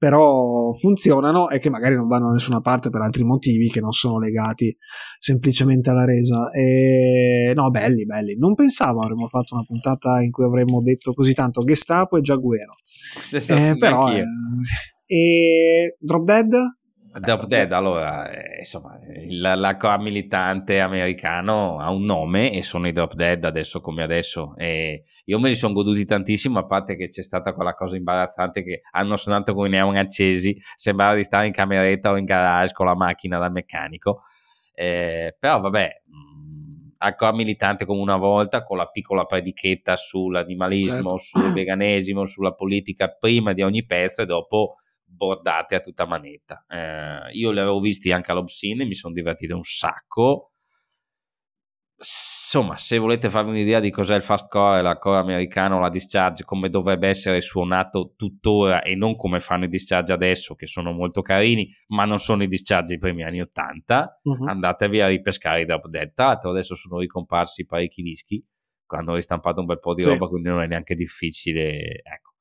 però 0.04 0.74
funzionano 0.74 1.50
e 1.50 1.60
che 1.60 1.70
magari 1.70 1.96
non 1.96 2.08
vanno 2.08 2.28
da 2.28 2.34
nessuna 2.34 2.60
parte 2.60 2.90
per 2.90 3.00
altri 3.00 3.24
motivi 3.24 3.70
che 3.70 3.80
non 3.80 3.94
sono 3.94 4.20
legati 4.20 4.76
semplicemente 5.18 5.90
alla 5.90 6.04
resa. 6.04 6.50
E 6.52 7.54
no, 7.56 7.70
belli, 7.70 8.06
belli. 8.06 8.36
Non 8.38 8.54
pensavo 8.54 9.02
avremmo 9.02 9.28
fatto 9.28 9.56
una 9.56 9.64
puntata 9.66 10.22
in 10.22 10.30
cui 10.30 10.44
avremmo 10.44 10.82
detto 10.82 11.14
così 11.14 11.34
tanto 11.34 11.64
Gestapo 11.64 12.18
e 12.18 12.22
Jaguero. 12.22 12.74
Eh, 13.48 13.78
però, 13.78 14.12
eh, 14.12 14.26
e 15.06 15.96
Drop 16.00 16.24
Dead 16.26 16.52
Drop 17.19 17.45
Dead, 17.45 17.71
allora, 17.71 18.30
eh, 18.32 18.60
insomma, 18.60 18.97
la, 19.30 19.56
la 19.56 19.78
core 19.78 20.02
militante 20.02 20.80
americano 20.80 21.80
ha 21.80 21.91
un 21.91 22.04
nome 22.04 22.52
e 22.52 22.63
sono 22.63 22.88
i 22.88 22.91
Drop 22.91 23.13
Dead 23.13 23.43
adesso 23.43 23.82
come 23.82 24.04
adesso. 24.04 24.56
E 24.58 25.04
io 25.26 25.39
me 25.39 25.49
li 25.49 25.56
sono 25.56 25.73
goduti 25.73 26.06
tantissimo, 26.06 26.60
a 26.60 26.65
parte 26.65 26.95
che 26.95 27.10
c'è 27.10 27.21
stata 27.21 27.54
quella 27.54 27.73
cosa 27.73 27.97
imbarazzante 27.97 28.63
che 28.63 28.82
hanno 28.91 29.15
suonato 29.17 29.54
con 29.54 29.67
i 29.67 29.69
neon 29.69 29.95
accesi, 29.95 30.60
sembrava 30.76 31.15
di 31.15 31.23
stare 31.23 31.45
in 31.45 31.54
cameretta 31.54 32.12
o 32.12 32.17
in 32.17 32.26
garage 32.26 32.73
con 32.73 32.88
la 32.88 32.95
macchina 32.95 33.38
dal 33.38 33.52
meccanico. 33.52 34.23
Eh, 34.73 35.36
però 35.38 35.60
vabbè, 35.60 35.89
a 36.97 37.15
core 37.15 37.36
militante 37.36 37.86
come 37.86 38.02
una 38.02 38.17
volta, 38.17 38.63
con 38.63 38.78
la 38.78 38.88
piccola 38.88 39.26
predichetta 39.26 39.95
sull'animalismo, 39.95 41.17
certo. 41.17 41.17
sul 41.17 41.52
veganesimo, 41.52 42.26
sulla 42.26 42.54
politica 42.54 43.10
prima 43.10 43.54
di 43.54 43.62
ogni 43.62 43.86
pezzo 43.86 44.21
e 44.21 44.26
dopo 44.26 44.76
bordate 45.26 45.76
a 45.76 45.80
tutta 45.80 46.06
manetta. 46.06 46.66
Eh, 46.68 47.32
io 47.34 47.52
li 47.52 47.60
avevo 47.60 47.80
visti 47.80 48.12
anche 48.12 48.32
all'Obscene, 48.32 48.86
mi 48.86 48.96
sono 48.96 49.14
divertito 49.14 49.56
un 49.56 49.64
sacco. 49.64 50.52
Insomma, 51.98 52.76
se 52.78 52.98
volete 52.98 53.30
farvi 53.30 53.52
un'idea 53.52 53.80
di 53.80 53.90
cos'è 53.90 54.16
il 54.16 54.24
fast 54.24 54.50
core, 54.50 54.82
la 54.82 54.98
core 54.98 55.20
americano, 55.20 55.80
la 55.80 55.90
discharge, 55.90 56.44
come 56.44 56.70
dovrebbe 56.70 57.08
essere 57.08 57.40
suonato 57.42 58.14
tuttora 58.16 58.82
e 58.82 58.96
non 58.96 59.16
come 59.16 59.40
fanno 59.40 59.66
i 59.66 59.70
discharge 59.70 60.12
adesso, 60.12 60.54
che 60.54 60.68
sono 60.68 60.92
molto 60.92 61.22
carini, 61.22 61.68
ma 61.88 62.04
non 62.04 62.20
sono 62.20 62.44
i 62.44 62.48
discharge 62.48 62.98
dei 62.98 62.98
primi 62.98 63.24
anni 63.24 63.42
80, 63.42 64.20
uh-huh. 64.22 64.46
andatevi 64.48 65.02
a 65.02 65.08
ripescare 65.08 65.62
i 65.62 65.66
Drop 65.66 65.88
Dead. 65.88 66.14
Tra 66.14 66.26
l'altro 66.28 66.50
adesso 66.50 66.76
sono 66.76 67.00
ricomparsi 67.00 67.66
parecchi 67.66 68.04
dischi, 68.04 68.46
hanno 68.88 69.16
ristampato 69.16 69.62
un 69.62 69.66
bel 69.66 69.80
po' 69.80 69.94
di 69.94 70.02
sì. 70.02 70.10
roba, 70.10 70.28
quindi 70.28 70.50
non 70.50 70.62
è 70.62 70.68
neanche 70.68 70.94
difficile. 70.96 72.02
Ecco 72.04 72.33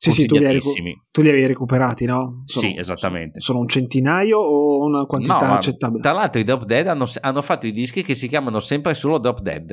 sì, 0.00 0.12
sì, 0.12 0.26
tu 0.26 0.36
li, 0.36 0.46
recu- 0.46 0.74
tu 1.10 1.22
li, 1.22 1.28
avevi 1.28 1.46
recuperati, 1.46 2.04
no? 2.04 2.44
Sono, 2.44 2.66
sì, 2.66 2.78
esattamente. 2.78 3.40
Sono 3.40 3.58
un 3.58 3.66
centinaio 3.66 4.38
o 4.38 4.84
una 4.84 5.04
quantità 5.06 5.44
no, 5.44 5.54
accettabile? 5.54 6.00
Tra 6.00 6.12
l'altro 6.12 6.40
i 6.40 6.44
Drop 6.44 6.64
Dead 6.64 6.86
hanno, 6.86 7.06
hanno, 7.20 7.42
fatto 7.42 7.66
i 7.66 7.72
dischi 7.72 8.04
che 8.04 8.14
si 8.14 8.28
chiamano 8.28 8.60
sempre 8.60 8.94
solo 8.94 9.18
Drop 9.18 9.40
Dead. 9.40 9.70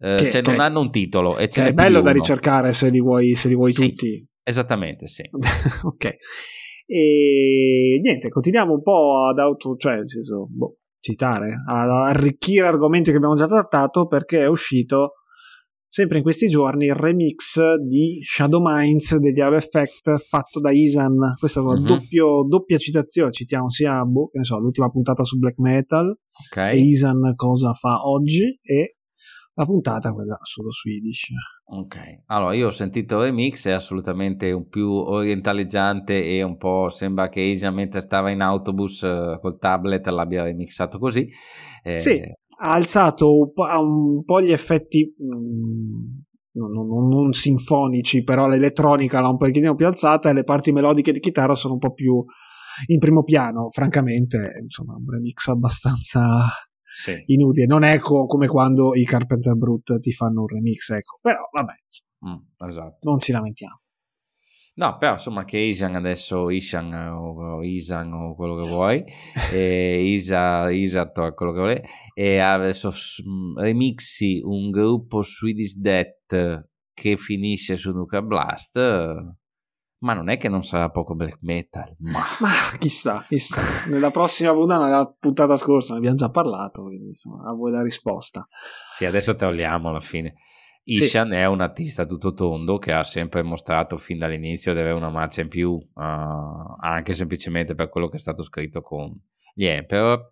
Eh, 0.00 0.16
che, 0.16 0.30
cioè 0.30 0.42
che, 0.42 0.50
non 0.52 0.60
hanno 0.60 0.80
un 0.80 0.92
titolo. 0.92 1.36
E 1.38 1.48
è 1.48 1.72
bello 1.72 2.00
da 2.00 2.12
ricercare 2.12 2.72
se 2.72 2.88
li 2.88 3.00
vuoi, 3.00 3.34
se 3.34 3.48
li 3.48 3.56
vuoi 3.56 3.72
sì, 3.72 3.90
tutti. 3.90 4.24
Esattamente, 4.44 5.08
sì. 5.08 5.28
ok. 5.82 6.16
E 6.86 7.98
niente, 8.00 8.28
continuiamo 8.28 8.74
un 8.74 8.82
po' 8.82 9.26
ad 9.28 9.40
auto, 9.40 9.74
cioè, 9.76 9.96
nel 9.96 10.08
senso, 10.08 10.46
boh, 10.48 10.76
citare, 11.00 11.56
ad 11.66 11.88
arricchire 11.90 12.68
argomenti 12.68 13.10
che 13.10 13.16
abbiamo 13.16 13.34
già 13.34 13.48
trattato 13.48 14.06
perché 14.06 14.42
è 14.42 14.46
uscito 14.46 15.14
sempre 15.88 16.18
in 16.18 16.22
questi 16.22 16.48
giorni 16.48 16.86
il 16.86 16.94
remix 16.94 17.74
di 17.76 18.20
Shadow 18.22 18.60
Minds 18.62 19.16
degli 19.16 19.40
Ave 19.40 19.56
Effect 19.56 20.16
fatto 20.18 20.60
da 20.60 20.70
Isan. 20.70 21.34
Questa 21.38 21.60
è 21.60 21.62
una 21.62 21.74
mm-hmm. 21.74 21.86
doppio, 21.86 22.44
doppia 22.46 22.78
citazione, 22.78 23.32
citiamo 23.32 23.70
sia 23.70 24.04
boh, 24.04 24.28
che 24.28 24.38
ne 24.38 24.44
so, 24.44 24.58
l'ultima 24.58 24.90
puntata 24.90 25.24
su 25.24 25.38
black 25.38 25.58
metal 25.58 26.16
okay. 26.50 26.76
e 26.76 26.80
Isan 26.80 27.32
cosa 27.34 27.72
fa 27.72 28.06
oggi 28.06 28.58
e 28.62 28.96
la 29.54 29.64
puntata 29.64 30.12
quella 30.12 30.38
sullo 30.42 30.70
Swedish. 30.70 31.30
Ok, 31.70 32.22
allora 32.26 32.54
io 32.54 32.68
ho 32.68 32.70
sentito 32.70 33.16
il 33.16 33.24
remix, 33.24 33.66
è 33.66 33.72
assolutamente 33.72 34.52
un 34.52 34.68
più 34.68 34.88
orientaleggiante 34.88 36.24
e 36.24 36.42
un 36.42 36.56
po' 36.56 36.88
sembra 36.90 37.28
che 37.28 37.40
Isa 37.40 37.70
mentre 37.72 38.00
stava 38.00 38.30
in 38.30 38.40
autobus 38.40 39.00
uh, 39.02 39.38
col 39.40 39.58
tablet 39.58 40.06
l'abbia 40.06 40.44
remixato 40.44 40.98
così. 40.98 41.28
Eh, 41.82 41.98
sì, 41.98 42.22
ha 42.60 42.72
alzato 42.72 43.38
un 43.38 43.52
po', 43.52 43.64
un 43.64 44.24
po 44.24 44.40
gli 44.40 44.52
effetti 44.52 45.14
mh, 45.16 46.26
non, 46.58 46.72
non, 46.72 47.08
non, 47.08 47.32
sinfonici, 47.32 48.24
però 48.24 48.48
l'elettronica 48.48 49.20
l'ha 49.20 49.28
un 49.28 49.36
pochettino 49.36 49.74
più 49.74 49.86
alzata 49.86 50.28
e 50.28 50.32
le 50.32 50.44
parti 50.44 50.72
melodiche 50.72 51.12
di 51.12 51.20
chitarra 51.20 51.54
sono 51.54 51.74
un 51.74 51.78
po' 51.78 51.92
più 51.92 52.24
in 52.86 52.98
primo 52.98 53.22
piano, 53.22 53.70
francamente, 53.70 54.58
insomma, 54.62 54.94
un 54.94 55.04
remix 55.08 55.46
abbastanza 55.48 56.48
sì. 56.84 57.22
inutile. 57.26 57.66
Non 57.66 57.82
è 57.82 57.98
co- 57.98 58.26
come 58.26 58.46
quando 58.46 58.94
i 58.94 59.04
Carpenter 59.04 59.54
Brut 59.54 59.98
ti 59.98 60.12
fanno 60.12 60.42
un 60.42 60.46
remix, 60.46 60.90
ecco. 60.90 61.18
Però 61.20 61.48
vabbè, 61.50 61.72
mm, 62.28 62.68
esatto. 62.68 62.98
non 63.02 63.18
ci 63.18 63.32
lamentiamo. 63.32 63.80
No, 64.78 64.96
però 64.96 65.14
insomma 65.14 65.44
che 65.44 65.58
Isan 65.58 65.96
adesso, 65.96 66.50
Ishan 66.50 66.94
o 66.94 67.64
Isan 67.64 68.12
o 68.12 68.36
quello 68.36 68.54
che 68.54 68.68
vuoi, 68.68 69.04
e 69.52 70.00
Isa, 70.12 70.70
Isator, 70.70 71.34
quello 71.34 71.52
che 71.52 71.58
vuoi, 71.58 71.82
e 72.14 72.38
adesso 72.38 72.92
remixi 73.56 74.40
un 74.44 74.70
gruppo 74.70 75.22
Swedish 75.22 75.76
Death 75.76 76.68
che 76.94 77.16
finisce 77.16 77.76
su 77.76 77.90
Nuclear 77.90 78.24
Blast, 78.24 78.78
ma 80.00 80.12
non 80.14 80.28
è 80.28 80.36
che 80.36 80.48
non 80.48 80.62
sarà 80.62 80.90
poco 80.90 81.16
black 81.16 81.38
metal. 81.40 81.96
Ma, 81.98 82.22
ma 82.38 82.78
chissà, 82.78 83.24
chissà. 83.26 83.60
Nella 83.90 84.12
prossima 84.12 84.52
puntata, 84.52 84.84
nella 84.84 85.12
puntata 85.18 85.56
scorsa, 85.56 85.94
ne 85.94 85.98
abbiamo 85.98 86.16
già 86.16 86.30
parlato, 86.30 86.84
quindi 86.84 87.08
insomma, 87.08 87.48
a 87.48 87.52
voi 87.52 87.72
la 87.72 87.82
risposta. 87.82 88.46
Sì, 88.92 89.06
adesso 89.06 89.34
togliamo 89.34 89.88
alla 89.88 89.98
fine. 89.98 90.36
Ishan 90.90 91.28
sì. 91.28 91.34
è 91.34 91.46
un 91.46 91.60
artista 91.60 92.06
tutto 92.06 92.32
tondo 92.32 92.78
che 92.78 92.92
ha 92.92 93.04
sempre 93.04 93.42
mostrato 93.42 93.98
fin 93.98 94.18
dall'inizio 94.18 94.72
di 94.72 94.80
avere 94.80 94.94
una 94.94 95.10
marcia 95.10 95.42
in 95.42 95.48
più, 95.48 95.70
uh, 95.72 95.84
anche 95.94 97.14
semplicemente 97.14 97.74
per 97.74 97.90
quello 97.90 98.08
che 98.08 98.16
è 98.16 98.20
stato 98.20 98.42
scritto 98.42 98.80
con 98.80 99.14
gli 99.54 99.66
Emperor. 99.66 100.30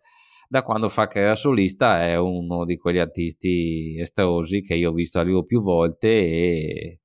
Da 0.48 0.62
quando 0.62 0.88
fa 0.88 1.08
carriera 1.08 1.34
solista 1.34 2.02
è 2.02 2.16
uno 2.16 2.64
di 2.64 2.78
quegli 2.78 2.98
artisti 2.98 3.98
estrosi 3.98 4.62
che 4.62 4.76
io 4.76 4.90
ho 4.90 4.94
visto 4.94 5.20
a 5.20 5.44
più 5.44 5.60
volte 5.60 6.08
e 6.08 7.00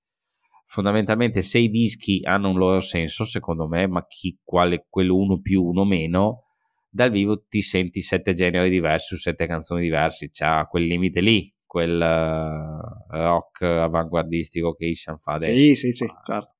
fondamentalmente 0.66 1.42
se 1.42 1.60
i 1.60 1.70
dischi 1.70 2.22
hanno 2.24 2.50
un 2.50 2.58
loro 2.58 2.80
senso, 2.80 3.26
secondo 3.26 3.68
me, 3.68 3.88
ma 3.88 4.06
chi, 4.08 4.40
quale, 4.42 4.86
quello 4.88 5.18
uno 5.18 5.42
più, 5.42 5.62
uno 5.64 5.84
meno, 5.84 6.44
dal 6.90 7.12
vivo 7.12 7.44
ti 7.50 7.62
senti 7.62 8.00
sette 8.00 8.34
generi 8.34 8.70
diversi 8.70 9.16
su 9.16 9.18
sette 9.18 9.48
canzoni 9.48 9.82
diverse, 9.82 10.30
c'ha 10.32 10.66
quel 10.70 10.86
limite 10.86 11.20
lì, 11.20 11.54
quel 11.72 12.02
uh, 12.02 13.16
rock 13.16 13.62
avanguardistico 13.62 14.74
che 14.74 14.88
Ishan 14.88 15.18
fa 15.20 15.36
adesso. 15.36 15.58
Sì, 15.58 15.74
sì, 15.74 15.94
sì, 15.94 16.06
certo. 16.26 16.56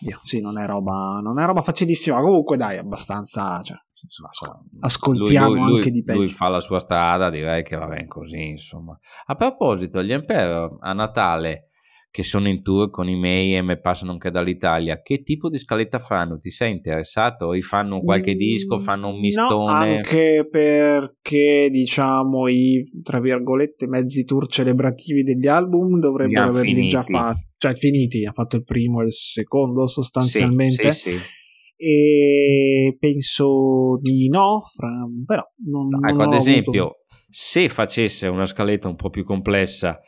Dio, 0.00 0.18
sì, 0.22 0.42
non 0.42 0.58
è, 0.58 0.66
roba, 0.66 1.20
non 1.22 1.40
è 1.40 1.46
roba 1.46 1.62
facilissima. 1.62 2.20
Comunque, 2.20 2.58
dai, 2.58 2.76
abbastanza. 2.76 3.62
Cioè, 3.62 3.78
insomma, 4.02 4.28
ascoltiamo 4.80 5.46
lui, 5.46 5.54
lui, 5.56 5.76
anche 5.76 5.88
lui, 5.88 5.90
di 5.92 6.04
peggio. 6.04 6.18
Lui 6.18 6.28
fa 6.28 6.48
la 6.48 6.60
sua 6.60 6.78
strada, 6.78 7.30
direi 7.30 7.62
che 7.62 7.74
va 7.76 7.86
bene 7.86 8.06
così. 8.06 8.48
Insomma, 8.48 8.98
a 9.24 9.34
proposito, 9.34 10.02
gli 10.02 10.12
Emperor 10.12 10.76
a 10.80 10.92
Natale 10.92 11.68
che 12.12 12.22
sono 12.22 12.46
in 12.46 12.60
tour 12.60 12.90
con 12.90 13.08
i 13.08 13.16
Mayhem 13.16 13.70
e 13.70 13.80
passano 13.80 14.12
anche 14.12 14.30
dall'Italia, 14.30 15.00
che 15.00 15.22
tipo 15.22 15.48
di 15.48 15.56
scaletta 15.56 15.98
fanno? 15.98 16.36
Ti 16.36 16.50
sei 16.50 16.72
interessato? 16.72 17.52
Fanno 17.62 18.02
qualche 18.02 18.34
disco? 18.34 18.78
Fanno 18.78 19.08
un 19.08 19.18
mistone? 19.18 19.48
No, 19.48 19.96
anche 19.96 20.46
perché 20.48 21.70
diciamo 21.70 22.48
i 22.48 22.86
tra 23.02 23.18
virgolette 23.18 23.88
mezzi 23.88 24.26
tour 24.26 24.46
celebrativi 24.46 25.22
degli 25.22 25.46
album 25.46 26.00
dovrebbero 26.00 26.50
averli 26.50 26.74
finiti. 26.74 26.88
già 26.88 27.02
fatti, 27.02 27.48
cioè 27.56 27.74
finiti, 27.76 28.26
ha 28.26 28.32
fatto 28.32 28.56
il 28.56 28.64
primo 28.64 29.00
e 29.00 29.06
il 29.06 29.12
secondo 29.12 29.86
sostanzialmente. 29.86 30.92
Sì, 30.92 31.10
sì, 31.12 31.16
sì. 31.16 31.24
E 31.76 32.94
penso 33.00 33.98
di 34.02 34.28
no, 34.28 34.60
fra... 34.70 35.08
però 35.24 35.42
non, 35.64 35.88
ecco, 35.94 36.14
non 36.14 36.26
ad 36.26 36.34
esempio, 36.34 36.82
avuto... 36.82 36.98
se 37.30 37.70
facesse 37.70 38.26
una 38.26 38.44
scaletta 38.44 38.86
un 38.86 38.96
po' 38.96 39.08
più 39.08 39.24
complessa 39.24 39.98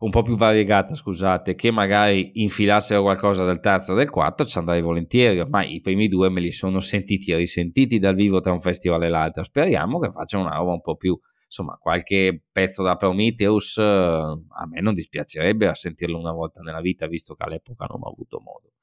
un 0.00 0.10
po' 0.10 0.22
più 0.22 0.36
variegata, 0.36 0.94
scusate, 0.94 1.54
che 1.54 1.70
magari 1.70 2.42
infilassero 2.42 3.02
qualcosa 3.02 3.44
del 3.44 3.60
terzo 3.60 3.92
o 3.92 3.94
del 3.94 4.10
quarto, 4.10 4.44
ci 4.44 4.58
andrei 4.58 4.82
volentieri. 4.82 5.40
Ormai 5.40 5.74
i 5.74 5.80
primi 5.80 6.08
due 6.08 6.28
me 6.30 6.40
li 6.40 6.52
sono 6.52 6.80
sentiti 6.80 7.32
e 7.32 7.36
risentiti 7.36 7.98
dal 7.98 8.14
vivo 8.14 8.40
tra 8.40 8.52
un 8.52 8.60
festival 8.60 9.02
e 9.04 9.08
l'altro. 9.08 9.44
Speriamo 9.44 9.98
che 9.98 10.10
facciano 10.10 10.44
una 10.44 10.56
roba 10.56 10.72
un 10.72 10.80
po' 10.80 10.96
più, 10.96 11.18
insomma, 11.44 11.76
qualche 11.80 12.42
pezzo 12.52 12.82
da 12.82 12.96
Prometheus. 12.96 13.78
Eh, 13.78 13.82
a 13.82 14.66
me 14.68 14.80
non 14.80 14.94
dispiacerebbe 14.94 15.68
a 15.68 15.74
sentirlo 15.74 16.18
una 16.18 16.32
volta 16.32 16.60
nella 16.60 16.80
vita, 16.80 17.06
visto 17.06 17.34
che 17.34 17.44
all'epoca 17.44 17.86
non 17.88 18.00
ho 18.02 18.10
avuto 18.10 18.40
modo 18.40 18.73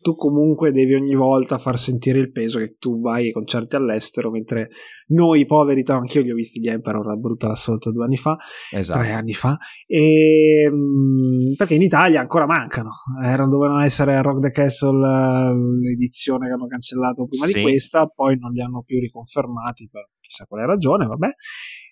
tu 0.00 0.14
comunque 0.14 0.72
devi 0.72 0.94
ogni 0.94 1.14
volta 1.14 1.58
far 1.58 1.78
sentire 1.78 2.18
il 2.18 2.30
peso 2.30 2.58
che 2.58 2.76
tu 2.78 3.00
vai 3.00 3.26
ai 3.26 3.32
concerti 3.32 3.76
all'estero, 3.76 4.30
mentre 4.30 4.70
noi 5.08 5.46
poveri, 5.46 5.82
anch'io 5.86 6.22
li 6.22 6.30
ho 6.30 6.34
visti 6.34 6.60
gli 6.60 6.68
Emperor 6.68 7.08
a 7.08 7.16
brutta 7.16 7.48
l'assolta 7.48 7.90
due 7.90 8.04
anni 8.04 8.16
fa, 8.16 8.36
esatto. 8.70 8.98
tre 8.98 9.12
anni 9.12 9.34
fa, 9.34 9.58
e, 9.86 10.62
ehm, 10.64 11.54
perché 11.56 11.74
in 11.74 11.82
Italia 11.82 12.20
ancora 12.20 12.46
mancano, 12.46 12.90
erano, 13.22 13.50
dovevano 13.50 13.80
essere 13.80 14.16
a 14.16 14.20
Rock 14.20 14.40
the 14.40 14.50
Castle 14.50 15.54
l'edizione 15.80 16.46
che 16.46 16.52
hanno 16.54 16.66
cancellato 16.66 17.26
prima 17.26 17.46
sì. 17.46 17.54
di 17.54 17.62
questa, 17.62 18.06
poi 18.06 18.38
non 18.38 18.50
li 18.50 18.60
hanno 18.60 18.82
più 18.82 18.98
riconfermati 18.98 19.88
per 19.90 20.10
chissà 20.20 20.46
quale 20.46 20.66
ragione, 20.66 21.06
vabbè, 21.06 21.28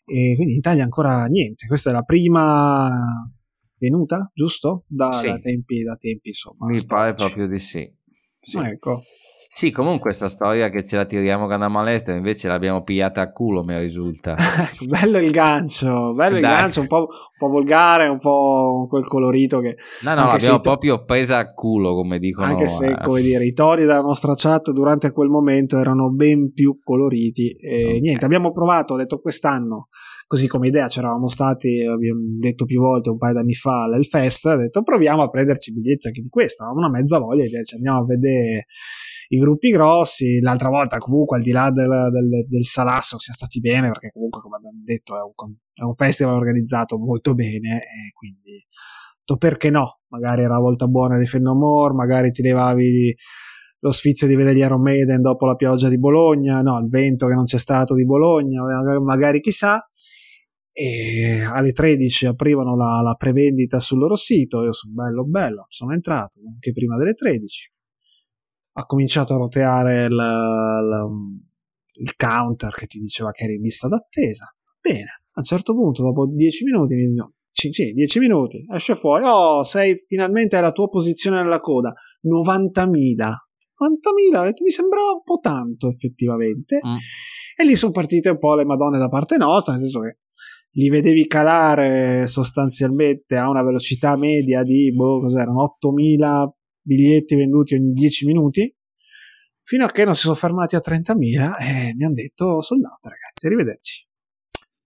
e 0.04 0.34
quindi 0.36 0.52
in 0.52 0.58
Italia 0.58 0.84
ancora 0.84 1.24
niente, 1.26 1.66
questa 1.66 1.90
è 1.90 1.92
la 1.92 2.02
prima 2.02 3.30
venuta, 3.78 4.30
giusto? 4.34 4.84
Da, 4.86 5.12
sì. 5.12 5.26
da 5.26 5.38
tempi, 5.38 5.82
da 5.82 5.96
tempi 5.96 6.28
insomma. 6.28 6.66
Mi 6.66 6.84
pare 6.84 7.14
proprio 7.14 7.46
di 7.46 7.58
sì. 7.58 7.96
Sì. 8.48 8.58
Ecco. 8.58 9.00
Sì, 9.50 9.70
comunque 9.70 10.10
questa 10.10 10.28
storia 10.28 10.68
che 10.68 10.84
ce 10.84 10.96
la 10.96 11.06
tiriamo 11.06 11.46
che 11.46 11.54
andiamo 11.54 11.80
all'estero, 11.80 12.18
invece 12.18 12.48
l'abbiamo 12.48 12.82
pigliata 12.82 13.22
a 13.22 13.32
culo, 13.32 13.64
mi 13.64 13.78
risulta. 13.78 14.36
bello 14.86 15.16
il 15.18 15.30
gancio, 15.30 16.12
bello 16.14 16.38
Dai. 16.38 16.42
il 16.42 16.46
gancio, 16.46 16.80
un 16.82 16.86
po', 16.86 16.98
un 16.98 17.06
po', 17.38 17.48
volgare, 17.48 18.08
un 18.08 18.18
po' 18.18 18.86
quel 18.90 19.06
colorito 19.06 19.60
che... 19.60 19.76
No, 20.02 20.14
no, 20.14 20.26
l'abbiamo 20.26 20.60
proprio 20.60 21.02
presa 21.04 21.38
a 21.38 21.52
culo, 21.54 21.94
come 21.94 22.18
dicono. 22.18 22.48
Anche 22.48 22.68
se, 22.68 22.88
eh. 22.88 22.98
come 23.02 23.22
dire, 23.22 23.46
i 23.46 23.54
toni 23.54 23.80
della 23.80 24.02
nostra 24.02 24.34
chat 24.36 24.70
durante 24.70 25.12
quel 25.12 25.30
momento 25.30 25.78
erano 25.78 26.10
ben 26.10 26.52
più 26.52 26.78
coloriti. 26.84 27.56
E 27.56 27.84
okay. 27.84 28.00
niente, 28.00 28.26
abbiamo 28.26 28.52
provato, 28.52 28.94
ho 28.94 28.96
detto 28.98 29.18
quest'anno, 29.18 29.88
così 30.28 30.46
come 30.46 30.68
idea, 30.68 30.86
c'eravamo 30.86 31.26
stati, 31.26 31.80
abbiamo 31.80 32.20
detto 32.38 32.66
più 32.66 32.80
volte 32.80 33.08
un 33.08 33.16
paio 33.16 33.32
d'anni 33.32 33.54
fa 33.54 33.84
all'Elfest, 33.84 34.44
ho 34.44 34.56
detto 34.56 34.82
proviamo 34.82 35.22
a 35.22 35.30
prenderci 35.30 35.72
biglietti 35.72 36.06
anche 36.06 36.20
di 36.20 36.28
questo, 36.28 36.62
avevamo 36.62 36.86
una 36.86 36.98
mezza 36.98 37.18
voglia 37.18 37.44
di 37.44 37.64
ci 37.64 37.74
andiamo 37.74 38.00
a 38.00 38.04
vedere 38.04 38.66
i 39.30 39.38
gruppi 39.38 39.70
grossi. 39.70 40.40
L'altra 40.40 40.68
volta, 40.68 40.98
comunque, 40.98 41.38
al 41.38 41.42
di 41.42 41.50
là 41.50 41.70
del, 41.70 41.88
del, 41.88 42.46
del 42.46 42.64
Salasso, 42.64 43.18
siamo 43.18 43.38
stati 43.38 43.58
bene, 43.58 43.88
perché 43.88 44.10
comunque, 44.12 44.40
come 44.42 44.56
abbiamo 44.56 44.80
detto, 44.84 45.16
è 45.16 45.20
un, 45.20 45.54
è 45.72 45.82
un 45.82 45.94
festival 45.94 46.34
organizzato 46.34 46.98
molto 46.98 47.34
bene, 47.34 47.78
e 47.78 48.12
quindi 48.14 48.66
perché 49.38 49.68
no? 49.68 50.00
Magari 50.08 50.42
era 50.42 50.54
la 50.54 50.60
volta 50.60 50.86
buona 50.86 51.18
di 51.18 51.26
Fennomore, 51.26 51.92
magari 51.92 52.30
ti 52.32 52.40
levavi 52.42 53.14
lo 53.80 53.92
sfizio 53.92 54.26
di 54.26 54.34
vedere 54.34 54.56
gli 54.56 54.60
Iron 54.60 54.80
Maiden 54.80 55.20
dopo 55.20 55.46
la 55.46 55.54
pioggia 55.54 55.88
di 55.88 55.98
Bologna, 55.98 56.62
no, 56.62 56.78
il 56.78 56.88
vento 56.88 57.26
che 57.26 57.34
non 57.34 57.44
c'è 57.44 57.58
stato 57.58 57.94
di 57.94 58.04
Bologna, 58.04 58.62
magari 59.00 59.40
chissà. 59.40 59.86
E 60.78 61.40
alle 61.42 61.72
13 61.72 62.26
aprivano 62.26 62.76
la, 62.76 63.00
la 63.02 63.14
prevendita 63.14 63.80
sul 63.80 63.98
loro 63.98 64.14
sito. 64.14 64.62
Io 64.62 64.72
sono 64.72 64.92
bello, 64.92 65.24
bello, 65.24 65.66
sono 65.68 65.92
entrato 65.92 66.40
anche 66.46 66.72
prima 66.72 66.96
delle 66.96 67.14
13 67.14 67.72
ha 68.78 68.86
cominciato 68.86 69.34
a 69.34 69.38
roteare 69.38 70.04
il, 70.04 70.12
il, 70.12 71.40
il 72.00 72.16
counter 72.16 72.72
che 72.74 72.86
ti 72.86 73.00
diceva 73.00 73.32
che 73.32 73.44
eri 73.44 73.54
in 73.56 73.62
lista 73.62 73.88
d'attesa. 73.88 74.54
Bene, 74.80 75.22
a 75.32 75.40
un 75.40 75.44
certo 75.44 75.74
punto, 75.74 76.02
dopo 76.02 76.26
10 76.26 76.64
minuti, 76.64 76.94
mi 76.94 77.08
dicono, 77.08 77.34
sì, 77.50 77.72
sì, 77.72 77.92
10 77.92 78.18
minuti, 78.20 78.64
esce 78.72 78.94
fuori, 78.94 79.24
oh, 79.26 79.64
sei 79.64 79.96
finalmente 80.06 80.56
alla 80.56 80.70
tua 80.70 80.88
posizione 80.88 81.42
nella 81.42 81.58
coda, 81.58 81.92
90.000. 82.24 83.32
90.000, 83.80 84.52
mi 84.62 84.70
sembrava 84.70 85.10
un 85.12 85.22
po' 85.24 85.38
tanto 85.40 85.88
effettivamente. 85.88 86.76
Mm. 86.76 86.96
E 87.56 87.64
lì 87.64 87.74
sono 87.74 87.92
partite 87.92 88.28
un 88.28 88.38
po' 88.38 88.54
le 88.54 88.64
madonne 88.64 88.98
da 88.98 89.08
parte 89.08 89.36
nostra, 89.36 89.72
nel 89.72 89.82
senso 89.82 90.00
che 90.00 90.18
li 90.72 90.88
vedevi 90.88 91.26
calare 91.26 92.26
sostanzialmente 92.26 93.36
a 93.36 93.48
una 93.48 93.62
velocità 93.62 94.16
media 94.16 94.62
di, 94.62 94.92
boh, 94.94 95.20
cos'erano, 95.20 95.76
8.000 95.80 96.48
biglietti 96.80 97.34
venduti 97.34 97.74
ogni 97.74 97.92
10 97.92 98.26
minuti, 98.26 98.74
fino 99.62 99.84
a 99.84 99.90
che 99.90 100.04
non 100.04 100.14
si 100.14 100.22
sono 100.22 100.34
fermati 100.34 100.76
a 100.76 100.82
30.000 100.84 101.54
e 101.58 101.94
mi 101.94 102.04
hanno 102.04 102.14
detto 102.14 102.62
soldato 102.62 103.08
ragazzi, 103.08 103.46
arrivederci. 103.46 104.06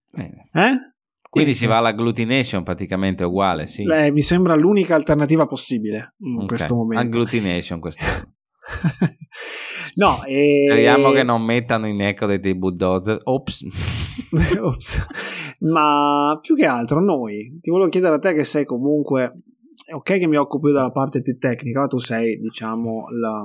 Bene. 0.09 0.49
Eh? 0.53 0.93
Quindi 1.29 1.55
si 1.55 1.65
va 1.65 1.77
all'agglutination 1.77 2.61
praticamente 2.61 3.23
uguale, 3.23 3.65
sì. 3.67 3.83
Lei, 3.85 4.11
mi 4.11 4.21
sembra 4.21 4.53
l'unica 4.53 4.93
alternativa 4.93 5.47
possibile 5.47 6.13
in 6.19 6.35
okay. 6.35 6.47
questo 6.47 6.75
momento. 6.75 7.03
Agglutination 7.03 7.79
quest'anno. 7.79 8.35
no, 9.95 10.23
e... 10.23 10.65
speriamo 10.69 11.11
che 11.11 11.23
non 11.23 11.43
mettano 11.43 11.87
in 11.87 12.01
eco 12.01 12.25
dei 12.25 12.55
bulldozer. 12.55 13.19
Ops. 13.23 13.65
Ops. 14.61 15.05
Ma 15.59 16.37
più 16.41 16.55
che 16.55 16.65
altro 16.65 17.01
noi, 17.01 17.57
ti 17.61 17.69
volevo 17.69 17.89
chiedere 17.89 18.15
a 18.15 18.19
te 18.19 18.33
che 18.33 18.43
sei 18.43 18.65
comunque 18.65 19.43
ok 19.91 20.17
che 20.17 20.27
mi 20.27 20.37
occupo 20.37 20.67
io 20.67 20.73
della 20.73 20.91
parte 20.91 21.21
più 21.21 21.37
tecnica, 21.37 21.81
ma 21.81 21.87
tu 21.87 21.97
sei, 21.97 22.39
diciamo, 22.39 23.05
la, 23.19 23.43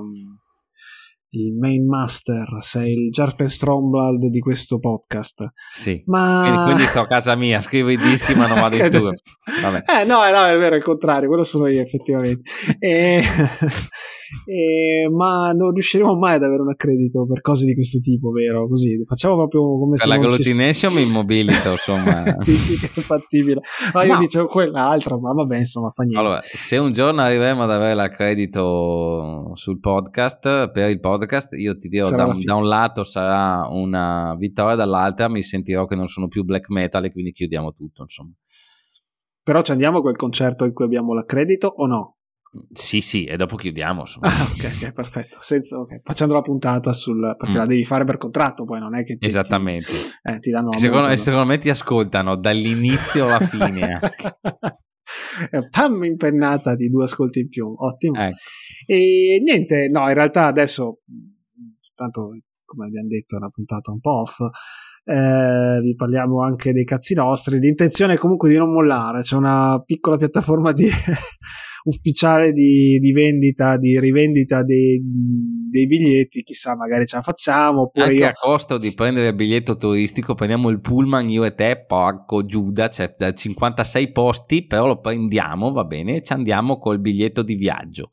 il 1.31 1.55
main 1.55 1.85
master, 1.85 2.47
sei 2.61 2.93
il 2.93 3.11
Jarper 3.11 3.49
Stromblad 3.49 4.25
di 4.29 4.39
questo 4.39 4.79
podcast. 4.79 5.51
Sì. 5.69 6.01
Ma... 6.05 6.41
Quindi, 6.43 6.63
quindi, 6.63 6.83
sto 6.83 7.01
a 7.01 7.07
casa 7.07 7.35
mia, 7.35 7.59
scrivo 7.61 7.89
i 7.89 7.97
dischi 7.97 8.35
ma 8.35 8.47
non 8.47 8.59
vado 8.59 8.75
in 8.75 8.89
tour. 8.89 9.13
Eh 9.13 10.05
no, 10.05 10.19
no, 10.29 10.45
è 10.45 10.57
vero, 10.57 10.75
è 10.75 10.77
il 10.77 10.83
contrario, 10.83 11.27
quello 11.27 11.43
sono 11.43 11.67
io 11.67 11.81
effettivamente. 11.81 12.49
e... 12.79 13.23
e... 14.45 15.09
ma 15.09 15.51
non 15.51 15.71
riusciremo 15.71 16.15
mai 16.15 16.35
ad 16.35 16.43
avere 16.43 16.61
un 16.61 16.69
accredito 16.69 17.25
per 17.25 17.41
cose 17.41 17.65
di 17.65 17.73
questo 17.73 17.99
tipo, 17.99 18.31
vero? 18.31 18.67
Così, 18.67 19.03
facciamo 19.05 19.35
proprio 19.35 19.61
come 19.79 19.91
per 19.91 19.99
se... 19.99 20.07
Per 20.07 20.19
la 20.19 20.25
glutination 20.25 20.93
mi 20.93 21.01
immobilito, 21.07 21.71
insomma. 21.71 22.23
Dici 22.43 22.77
che 22.77 22.87
è 22.87 23.01
fattibile. 23.01 23.61
Ma 23.93 24.03
io 24.03 24.13
no. 24.13 24.19
dicevo 24.19 24.47
quell'altra, 24.47 25.17
ma 25.17 25.33
vabbè, 25.33 25.57
insomma, 25.57 25.89
fa 25.89 26.03
niente. 26.03 26.19
Allora, 26.19 26.41
se 26.43 26.77
un 26.77 26.91
giorno 26.91 27.21
arriveremo 27.21 27.63
ad 27.63 27.71
avere 27.71 27.93
l'accredito 27.93 29.51
sul 29.53 29.79
podcast, 29.79 30.71
per 30.71 30.89
il 30.89 30.99
podcast, 30.99 31.53
io 31.53 31.75
ti 31.77 31.87
dirò, 31.87 32.09
da, 32.09 32.35
da 32.43 32.55
un 32.55 32.67
lato 32.67 33.03
sarà 33.03 33.67
una 33.69 34.35
vittoria, 34.37 34.75
dall'altra 34.75 35.27
mi 35.29 35.41
sentirò 35.41 35.85
che 35.85 35.95
non 35.95 36.07
sono 36.07 36.27
più 36.27 36.43
black 36.43 36.69
metal 36.69 37.05
e 37.05 37.11
quindi 37.11 37.31
chiudiamo 37.31 37.73
tutto, 37.73 38.03
insomma. 38.03 38.31
Però 39.43 39.61
ci 39.61 39.71
andiamo 39.71 39.97
a 39.97 40.01
quel 40.01 40.15
concerto 40.15 40.65
in 40.65 40.73
cui 40.73 40.85
abbiamo 40.85 41.13
l'accredito 41.13 41.67
o 41.67 41.87
no? 41.87 42.18
Sì, 42.73 43.01
sì, 43.01 43.25
e 43.25 43.37
dopo 43.37 43.55
chiudiamo. 43.55 44.03
Ah, 44.21 44.47
ok, 44.51 44.71
ok, 44.75 44.91
perfetto. 44.91 45.37
Senza, 45.41 45.77
okay. 45.77 45.99
Facendo 46.03 46.33
la 46.33 46.41
puntata 46.41 46.93
sul. 46.93 47.35
perché 47.37 47.53
mm. 47.53 47.57
la 47.57 47.65
devi 47.65 47.85
fare 47.85 48.05
per 48.05 48.17
contratto, 48.17 48.63
poi 48.65 48.79
non 48.79 48.95
è 48.95 49.03
che. 49.03 49.17
Ti, 49.17 49.25
Esattamente. 49.25 49.91
Ti, 49.91 49.97
eh, 50.23 50.39
ti 50.39 50.49
danno 50.49 50.75
secondo, 50.77 51.05
modo, 51.05 51.15
secondo 51.15 51.45
me 51.45 51.59
ti 51.59 51.69
ascoltano 51.69 52.35
dall'inizio 52.35 53.25
alla 53.27 53.39
fine. 53.39 53.99
Pam 55.69 56.03
impennata 56.03 56.75
di 56.75 56.87
due 56.87 57.03
ascolti 57.03 57.39
in 57.39 57.49
più, 57.49 57.71
ottimo. 57.77 58.19
Ecco. 58.19 58.37
E 58.87 59.39
niente, 59.43 59.87
no, 59.89 60.07
in 60.07 60.13
realtà 60.15 60.47
adesso, 60.47 61.01
tanto 61.93 62.31
come 62.65 62.85
abbiamo 62.85 63.07
detto, 63.07 63.35
è 63.35 63.39
una 63.39 63.49
puntata 63.49 63.91
un 63.91 63.99
po' 63.99 64.21
off. 64.21 64.39
Eh, 65.03 65.79
vi 65.81 65.95
parliamo 65.95 66.43
anche 66.43 66.71
dei 66.71 66.85
cazzi 66.85 67.13
nostri. 67.13 67.59
L'intenzione 67.59 68.13
è 68.13 68.17
comunque 68.17 68.49
di 68.49 68.57
non 68.57 68.71
mollare. 68.71 69.21
C'è 69.21 69.35
una 69.35 69.81
piccola 69.83 70.17
piattaforma 70.17 70.71
di 70.71 70.87
ufficiale 71.83 72.51
di, 72.51 72.99
di, 72.99 73.11
vendita, 73.11 73.77
di 73.77 73.99
rivendita 73.99 74.63
dei, 74.63 75.01
dei, 75.69 75.87
biglietti, 75.87 76.43
chissà, 76.43 76.75
magari 76.75 77.05
ce 77.05 77.17
la 77.17 77.21
facciamo. 77.21 77.81
Oppure 77.81 78.05
Anche 78.05 78.17
io... 78.17 78.27
a 78.27 78.33
costo 78.33 78.77
di 78.77 78.93
prendere 78.93 79.27
il 79.27 79.35
biglietto 79.35 79.75
turistico, 79.75 80.35
prendiamo 80.35 80.69
il 80.69 80.81
pullman 80.81 81.29
io 81.29 81.43
e 81.43 81.53
te, 81.53 81.83
porco 81.85 82.45
Giuda, 82.45 82.89
cioè 82.89 83.13
da 83.17 83.33
56 83.33 84.11
posti, 84.11 84.65
però 84.65 84.87
lo 84.87 84.99
prendiamo, 84.99 85.71
va 85.71 85.85
bene, 85.85 86.17
e 86.17 86.21
ci 86.21 86.33
andiamo 86.33 86.77
col 86.77 86.99
biglietto 86.99 87.41
di 87.41 87.55
viaggio. 87.55 88.11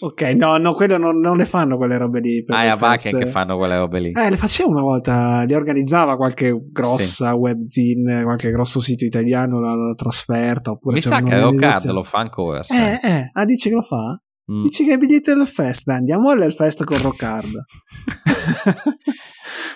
Ok, 0.00 0.22
no, 0.36 0.56
no, 0.56 0.74
quello 0.74 0.98
non, 0.98 1.18
non, 1.18 1.36
le 1.36 1.46
fanno 1.46 1.76
quelle 1.76 1.96
robe 1.96 2.20
lì. 2.20 2.44
ah, 2.48 2.64
è 2.64 2.66
a 2.66 2.74
Vaken 2.74 3.16
che 3.16 3.26
fanno 3.26 3.56
quelle 3.56 3.76
robe 3.76 4.00
lì. 4.00 4.10
Eh, 4.10 4.30
le 4.30 4.36
facevo 4.36 4.68
una 4.70 4.80
volta, 4.80 5.42
li 5.44 5.54
organizzava 5.54 6.16
qualche 6.16 6.52
grossa 6.72 7.30
sì. 7.30 7.36
webzine, 7.36 8.22
qualche 8.24 8.50
grosso 8.50 8.80
sito 8.80 9.04
italiano, 9.04 9.60
la, 9.60 9.74
la 9.74 9.94
trasferta. 9.94 10.72
Oppure 10.72 10.94
Mi 10.94 11.00
sa 11.00 11.20
che 11.22 11.40
Rockard 11.40 11.86
lo 11.90 12.02
fa 12.02 12.18
ancora. 12.18 12.60
Eh, 12.60 13.00
eh, 13.02 13.30
ah, 13.32 13.44
dice 13.44 13.68
che 13.68 13.74
lo 13.74 13.82
fa? 13.82 14.20
Mm. 14.52 14.62
Dici 14.62 14.84
che 14.84 14.94
è 14.94 14.98
biglietto 14.98 15.34
del 15.34 15.46
fest, 15.46 15.88
andiamo 15.88 16.30
all'Elfest 16.30 16.84
con 16.84 17.00
Rockard. 17.00 17.48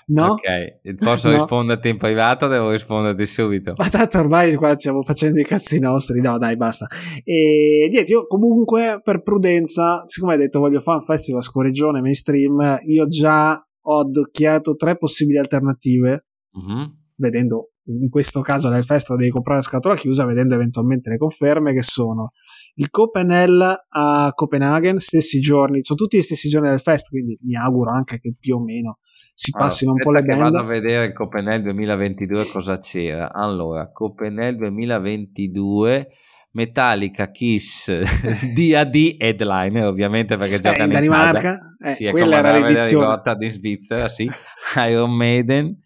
No? 0.09 0.33
Ok, 0.33 0.97
posso 0.97 1.29
no. 1.29 1.35
risponderti 1.35 1.89
in 1.89 1.99
privato 1.99 2.47
o 2.47 2.49
devo 2.49 2.71
risponderti 2.71 3.27
subito? 3.27 3.75
Ma 3.77 3.89
tanto 3.89 4.19
ormai 4.19 4.55
qua 4.55 4.75
stiamo 4.79 5.03
facendo 5.03 5.39
i 5.39 5.45
cazzi 5.45 5.79
nostri, 5.79 6.21
no 6.21 6.39
dai 6.39 6.57
basta. 6.57 6.87
E 7.25 7.89
niente, 7.91 8.11
io 8.11 8.27
comunque 8.27 9.01
per 9.03 9.23
prudenza, 9.23 10.05
siccome 10.07 10.33
hai 10.33 10.39
detto 10.39 10.61
voglio 10.61 10.81
fare 10.81 10.99
un 10.99 11.05
festival 11.05 11.43
scorreggione 11.43 12.01
mainstream, 12.01 12.79
io 12.87 13.07
già 13.07 13.63
ho 13.81 14.01
addocchiato 14.01 14.77
tre 14.77 14.97
possibili 14.97 15.39
alternative, 15.39 16.27
mm-hmm. 16.59 16.85
vedendo 17.17 17.73
in 17.89 18.09
questo 18.11 18.41
caso 18.41 18.69
nell'Hellfest 18.69 19.15
devi 19.15 19.31
comprare 19.31 19.61
a 19.61 19.63
scatola 19.63 19.97
chiusa 19.97 20.25
vedendo 20.25 20.55
eventualmente 20.55 21.11
le 21.11 21.17
conferme 21.17 21.73
che 21.73 21.83
sono 21.83 22.33
il 22.75 22.91
Copenhagen 22.91 23.75
a 23.89 24.33
Copenaghen, 24.35 24.99
stessi 24.99 25.41
giorni, 25.41 25.83
sono 25.83 25.99
tutti 25.99 26.19
gli 26.19 26.23
stessi 26.23 26.49
giorni 26.49 26.69
del 26.69 26.81
fest, 26.81 27.09
quindi 27.09 27.37
mi 27.43 27.57
auguro 27.57 27.91
anche 27.91 28.21
che 28.21 28.35
più 28.39 28.57
o 28.57 28.63
meno 28.63 28.99
si 29.35 29.51
passino 29.51 29.93
allora, 29.93 30.09
un 30.09 30.13
po' 30.13 30.19
le 30.19 30.27
band. 30.27 30.53
Vado 30.53 30.59
a 30.59 30.67
vedere 30.67 31.07
il 31.07 31.13
Copenhagen 31.13 31.63
2022 31.63 32.47
cosa 32.47 32.79
c'era. 32.79 33.33
Allora, 33.33 33.91
Copenhagen 33.91 34.59
2022 34.59 36.09
Metallica, 36.53 37.31
Kiss, 37.31 37.91
DAD 38.55 39.17
headliner 39.19 39.87
ovviamente 39.87 40.37
perché 40.37 40.57
eh, 40.57 40.61
giocano 40.61 40.85
in 40.85 40.91
Danimarca 40.91 41.77
eh, 41.85 41.91
sì, 41.93 42.11
quella 42.11 42.39
era 42.39 42.59
l'edizione 42.59 43.21
di 43.39 43.49
Svizzera 43.49 44.09
sì. 44.09 44.29
Iron 44.89 45.15
Maiden 45.15 45.81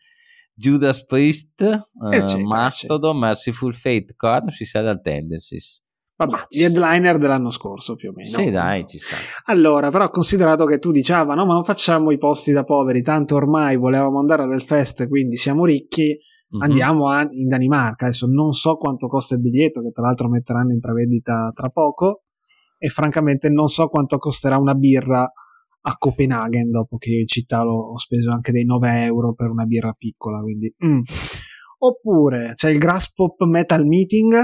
Judas 0.55 1.05
Priest 1.05 1.61
uh, 1.95 2.41
Mastodon 2.41 3.19
Merciful 3.19 3.75
Fate 3.75 4.15
Korn 4.17 4.51
Suicidal 4.51 5.01
Tendencies 5.01 5.83
Vabbè, 6.17 6.45
gli 6.49 6.63
headliner 6.63 7.19
dell'anno 7.19 7.51
scorso 7.51 7.95
più 7.97 8.11
o 8.11 8.13
meno. 8.15 8.29
Sì, 8.29 8.51
dai, 8.51 8.87
ci 8.87 8.99
sta. 8.99 9.17
Allora, 9.47 9.91
però 9.91 10.09
considerato 10.11 10.67
che 10.67 10.79
tu 10.79 10.93
diceva, 10.93 11.35
no, 11.35 11.45
ma 11.47 11.55
non 11.55 11.65
facciamo 11.65 12.13
i 12.13 12.19
posti 12.19 12.53
da 12.53 12.63
poveri, 12.63 13.03
tanto 13.03 13.35
ormai 13.35 13.77
volevamo 13.77 14.21
andare 14.21 14.43
all'Elfest, 14.43 15.09
quindi 15.09 15.37
siamo 15.37 15.65
ricchi, 15.65 16.17
mm-hmm. 16.17 16.63
andiamo 16.63 17.09
a, 17.09 17.27
in 17.31 17.49
Danimarca. 17.49 18.07
Adesso 18.07 18.27
non 18.29 18.53
so 18.53 18.77
quanto 18.77 19.09
costa 19.09 19.35
il 19.35 19.41
biglietto, 19.41 19.83
che 19.83 19.91
tra 19.91 20.05
l'altro 20.05 20.29
metteranno 20.29 20.73
in 20.73 20.79
prevendita 20.79 21.51
tra 21.53 21.71
poco, 21.71 22.23
e 22.79 22.89
francamente 22.89 23.49
non 23.49 23.69
so 23.69 23.89
quanto 23.89 24.19
costerà 24.19 24.59
una 24.59 24.75
birra 24.75 25.29
a 25.85 25.97
Copenaghen, 25.97 26.71
dopo 26.71 26.97
che 26.97 27.11
in 27.11 27.27
città 27.27 27.63
l'ho, 27.63 27.93
ho 27.93 27.99
speso 27.99 28.31
anche 28.31 28.53
dei 28.53 28.65
9 28.65 29.05
euro 29.05 29.35
per 29.35 29.51
una 29.51 29.65
birra 29.65 29.93
piccola, 29.93 30.41
quindi... 30.41 30.75
Mm. 30.85 31.01
Oppure 31.85 32.53
c'è 32.55 32.71
il 32.71 32.79
Grass 32.79 33.13
Pop 33.13 33.43
Metal 33.43 33.85
Meeting, 33.85 34.35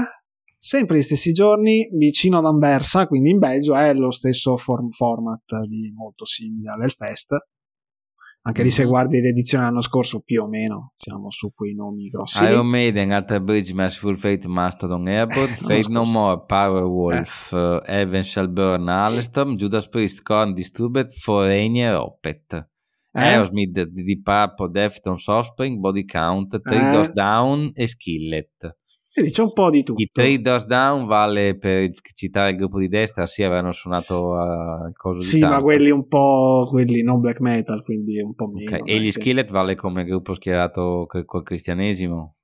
sempre 0.57 0.97
gli 0.97 1.01
stessi 1.01 1.31
giorni, 1.31 1.89
vicino 1.93 2.39
ad 2.39 2.45
Anversa, 2.45 3.07
quindi 3.07 3.29
in 3.29 3.39
Belgio, 3.39 3.75
è 3.75 3.93
lo 3.93 4.11
stesso 4.11 4.57
form- 4.57 4.89
format 4.89 5.61
di 5.65 5.89
molto 5.95 6.25
simile 6.25 6.71
all'Elfest. 6.71 7.37
Anche 8.41 8.63
lì 8.63 8.71
se 8.71 8.81
mm-hmm. 8.81 8.91
guardi 8.91 9.19
l'edizione 9.19 9.63
dell'anno 9.65 9.81
scorso 9.81 10.21
più 10.21 10.43
o 10.43 10.47
meno 10.47 10.93
siamo 10.95 11.29
su 11.29 11.51
quei 11.53 11.73
nomi 11.73 12.07
grossi. 12.07 12.41
Iron 12.43 12.67
Maiden, 12.67 13.11
Alter 13.11 13.41
Bridge, 13.41 13.73
Merciful 13.73 14.17
Fate, 14.17 14.47
Mastodon, 14.47 15.07
Airport, 15.07 15.51
Fate 15.61 15.89
No 15.89 16.05
More, 16.05 16.45
Powerwolf, 16.45 17.51
eh. 17.51 17.57
uh, 17.57 17.81
Evan 17.85 18.23
Shall 18.23 18.49
Burn, 18.49 18.87
Alstom, 18.87 19.55
Judas 19.55 19.89
Priest, 19.89 20.21
Korn, 20.21 20.53
Disturbed, 20.53 21.11
Foreigner, 21.11 21.95
Opet. 21.95 22.67
Eh? 23.11 23.21
Aerosmith, 23.21 23.71
Deep 23.71 24.23
Purple, 24.23 24.69
Deftones, 24.69 25.27
Offspring, 25.27 25.79
Body 25.79 26.05
Count, 26.05 26.61
Three 26.61 26.77
eh? 26.77 27.11
Down 27.11 27.71
e 27.73 27.87
Skillet. 27.87 28.77
Quindi 29.19 29.35
c'è 29.35 29.41
un 29.41 29.51
po' 29.51 29.69
di 29.69 29.83
tutto. 29.83 30.01
I 30.01 30.09
Three 30.13 30.39
Doors 30.39 30.65
Down 30.65 31.05
vale 31.05 31.57
per 31.57 31.89
citare 32.15 32.51
il 32.51 32.55
gruppo 32.55 32.79
di 32.79 32.87
destra, 32.87 33.25
sì, 33.25 33.43
avevano 33.43 33.73
suonato 33.73 34.29
uh, 34.29 34.87
il 34.87 34.95
coso 34.95 35.19
sì, 35.19 35.35
di 35.35 35.41
Sì, 35.41 35.47
ma 35.47 35.59
quelli 35.59 35.89
un 35.89 36.07
po', 36.07 36.65
quelli 36.69 37.03
non 37.03 37.19
black 37.19 37.41
metal, 37.41 37.83
quindi 37.83 38.21
un 38.21 38.33
po' 38.33 38.47
meno. 38.47 38.77
Okay. 38.77 38.81
E 38.85 38.99
gli 38.99 39.11
sì. 39.11 39.19
Skillet 39.19 39.51
vale 39.51 39.75
come 39.75 40.05
gruppo 40.05 40.33
schierato 40.33 41.05
col 41.25 41.43
cristianesimo? 41.43 42.35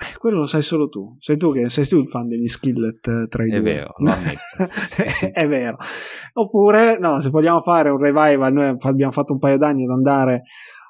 Eh, 0.00 0.18
quello 0.18 0.40
lo 0.40 0.46
sai 0.46 0.60
solo 0.60 0.90
tu. 0.90 1.16
Sei 1.18 1.38
tu 1.38 1.50
che 1.50 1.70
sei 1.70 1.86
tu 1.86 1.96
il 1.96 2.08
fan 2.08 2.28
degli 2.28 2.46
skillet 2.46 3.06
eh, 3.08 3.26
tra 3.28 3.44
i 3.44 3.48
È 3.48 3.60
due. 3.60 3.60
vero, 3.60 3.94
lo 3.96 4.12
è 5.32 5.48
vero. 5.48 5.78
Oppure, 6.34 6.98
no, 6.98 7.22
se 7.22 7.30
vogliamo 7.30 7.62
fare 7.62 7.88
un 7.88 7.98
revival, 7.98 8.52
noi 8.52 8.76
abbiamo 8.80 9.12
fatto 9.12 9.32
un 9.32 9.38
paio 9.38 9.56
d'anni 9.56 9.84
ad 9.84 9.90
andare 9.90 10.42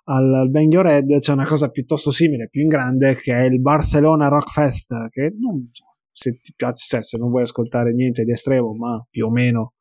al, 0.09 0.49
Bang 0.51 0.73
Your 0.73 0.87
Head 0.87 1.19
c'è 1.19 1.33
una 1.33 1.47
cosa 1.47 1.69
piuttosto 1.69 2.11
simile, 2.11 2.49
più 2.49 2.63
in 2.63 2.69
grande, 2.69 3.17
che 3.17 3.35
è 3.35 3.43
il 3.43 3.61
Barcellona 3.61 4.29
Rock 4.29 4.51
Fest, 4.51 5.09
che 5.09 5.33
non, 5.39 5.69
se 6.13 6.39
ti 6.41 6.53
piace, 6.57 6.87
cioè, 6.89 7.03
se 7.03 7.19
non 7.19 7.31
vuoi 7.31 7.43
ascoltare 7.43 7.93
niente 7.93 8.25
di 8.25 8.33
estremo, 8.33 8.75
ma 8.75 9.05
più 9.09 9.27
o 9.27 9.31
meno 9.31 9.75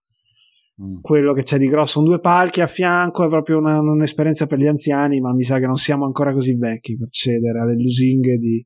mm. 0.82 1.02
quello 1.02 1.34
che 1.34 1.44
c'è 1.44 1.58
di 1.58 1.68
grosso. 1.68 1.94
Sono 1.94 2.08
due 2.08 2.20
palchi 2.20 2.62
a 2.62 2.68
fianco, 2.68 3.26
è 3.26 3.30
proprio 3.30 3.58
una, 3.58 3.80
un'esperienza 3.80 4.46
per 4.46 4.60
gli 4.60 4.68
anziani, 4.68 5.20
ma 5.20 5.34
mi 5.34 5.44
sa 5.44 5.60
che 5.60 5.66
non 5.66 5.78
siamo 5.78 6.06
ancora 6.06 6.34
così 6.34 6.56
vecchi 6.56 6.98
per 6.98 7.10
cedere 7.10 7.60
alle 7.60 7.76
lusinghe 7.76 8.38
di, 8.38 8.66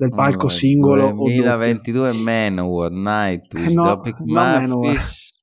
del 0.00 0.10
palco 0.10 0.46
allora, 0.46 0.48
singolo 0.48 1.10
2022 1.10 2.12
Manowar, 2.12 2.90
Nightwish, 2.90 3.70
eh 3.70 3.74
no, 3.74 3.84
Topic 3.84 4.18
no 4.20 4.32
Murphys 4.32 5.42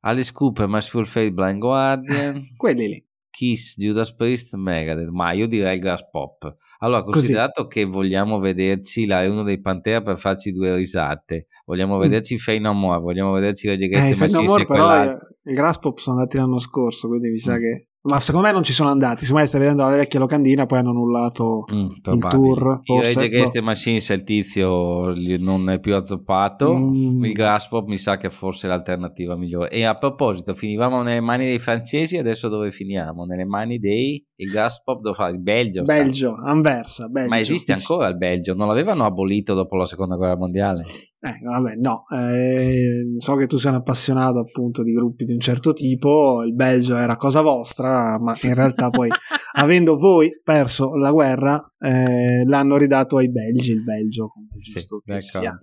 Alice 0.00 0.32
Cooper, 0.32 0.68
Merciful 0.68 1.06
Fate, 1.06 1.32
Blind 1.32 1.58
Guardian 1.58 2.54
quelli 2.56 2.88
lì 2.88 3.04
Kiss, 3.40 3.78
Judas 3.78 4.14
Priest, 4.14 4.54
Megadeth, 4.54 5.08
ma 5.08 5.32
io 5.32 5.48
direi 5.48 5.78
gas 5.78 6.06
pop. 6.10 6.56
Allora, 6.80 7.02
considerato 7.02 7.64
Così. 7.64 7.74
che 7.74 7.84
vogliamo 7.86 8.38
vederci, 8.38 9.06
è 9.06 9.26
uno 9.26 9.42
dei 9.44 9.58
Pantera 9.62 10.02
per 10.02 10.18
farci 10.18 10.52
due 10.52 10.76
risate, 10.76 11.46
vogliamo 11.64 11.96
mm. 11.96 12.00
vederci 12.00 12.36
Fey 12.36 12.58
No 12.58 12.74
More, 12.74 13.00
vogliamo 13.00 13.32
vederci 13.32 13.66
Rage 13.66 13.86
Against 13.86 14.08
eh, 14.08 14.26
the 14.26 14.42
Machine, 14.42 14.66
però 14.66 15.04
il 15.04 15.54
gas 15.54 15.78
pop 15.78 15.96
sono 15.96 16.18
andati 16.18 16.36
l'anno 16.36 16.58
scorso, 16.58 17.08
quindi 17.08 17.30
mi 17.30 17.38
sa 17.38 17.56
mm. 17.56 17.60
che 17.60 17.86
ma 18.02 18.18
secondo 18.18 18.46
me 18.46 18.52
non 18.52 18.62
ci 18.62 18.72
sono 18.72 18.88
andati. 18.88 19.20
Secondo 19.20 19.42
me 19.42 19.46
stai 19.46 19.60
vedendo 19.60 19.82
la 19.84 19.96
vecchia 19.96 20.18
locandina, 20.18 20.64
poi 20.64 20.78
hanno 20.78 20.90
annullato 20.90 21.64
mm, 21.72 21.86
il 22.14 22.26
tour. 22.28 22.80
Forse. 22.82 23.14
Rage 23.14 23.24
Against 23.24 23.52
the 23.52 23.60
Machine, 23.60 24.00
se 24.00 24.14
il 24.14 24.24
tizio 24.24 25.12
non 25.38 25.68
è 25.68 25.78
più 25.80 25.94
azzoppato, 25.94 26.74
mm. 26.74 27.24
il 27.24 27.32
Graspop 27.32 27.86
mi 27.88 27.98
sa 27.98 28.16
che 28.16 28.30
forse 28.30 28.66
è 28.66 28.70
l'alternativa 28.70 29.36
migliore. 29.36 29.70
E 29.70 29.84
a 29.84 29.94
proposito, 29.94 30.54
finivamo 30.54 31.02
nelle 31.02 31.20
mani 31.20 31.44
dei 31.44 31.58
francesi, 31.58 32.16
adesso 32.16 32.48
dove 32.48 32.70
finiamo? 32.70 33.24
Nelle 33.24 33.44
mani 33.44 33.78
dei 33.78 34.24
il 34.36 34.50
Gaspop 34.50 35.02
dove 35.02 35.14
fa 35.14 35.28
il 35.28 35.40
Belgio. 35.40 35.82
Belgio. 35.82 36.34
Anversa. 36.42 37.08
Belgio. 37.08 37.28
Ma 37.28 37.38
esiste 37.38 37.72
ancora 37.72 38.06
il 38.08 38.16
Belgio? 38.16 38.54
Non 38.54 38.68
l'avevano 38.68 39.04
abolito 39.04 39.52
dopo 39.52 39.76
la 39.76 39.84
seconda 39.84 40.16
guerra 40.16 40.36
mondiale? 40.36 40.84
Eh, 41.22 41.38
vabbè, 41.44 41.74
no. 41.74 42.06
Eh, 42.08 43.14
so 43.18 43.36
che 43.36 43.46
tu 43.46 43.58
sei 43.58 43.72
un 43.72 43.78
appassionato 43.78 44.38
appunto 44.38 44.82
di 44.82 44.92
gruppi 44.92 45.24
di 45.24 45.34
un 45.34 45.40
certo 45.40 45.74
tipo. 45.74 46.42
Il 46.42 46.54
Belgio 46.54 46.96
era 46.96 47.16
cosa 47.16 47.42
vostra, 47.42 48.18
ma 48.18 48.34
in 48.42 48.54
realtà 48.54 48.88
poi, 48.88 49.10
avendo 49.52 49.98
voi 49.98 50.30
perso 50.42 50.94
la 50.94 51.10
guerra, 51.10 51.62
eh, 51.78 52.44
l'hanno 52.46 52.78
ridato 52.78 53.18
ai 53.18 53.30
belgi 53.30 53.72
il 53.72 53.84
Belgio, 53.84 54.28
come 54.28 54.46
giusto 54.54 55.02
sì, 55.04 55.12
che 55.12 55.20
sia. 55.20 55.60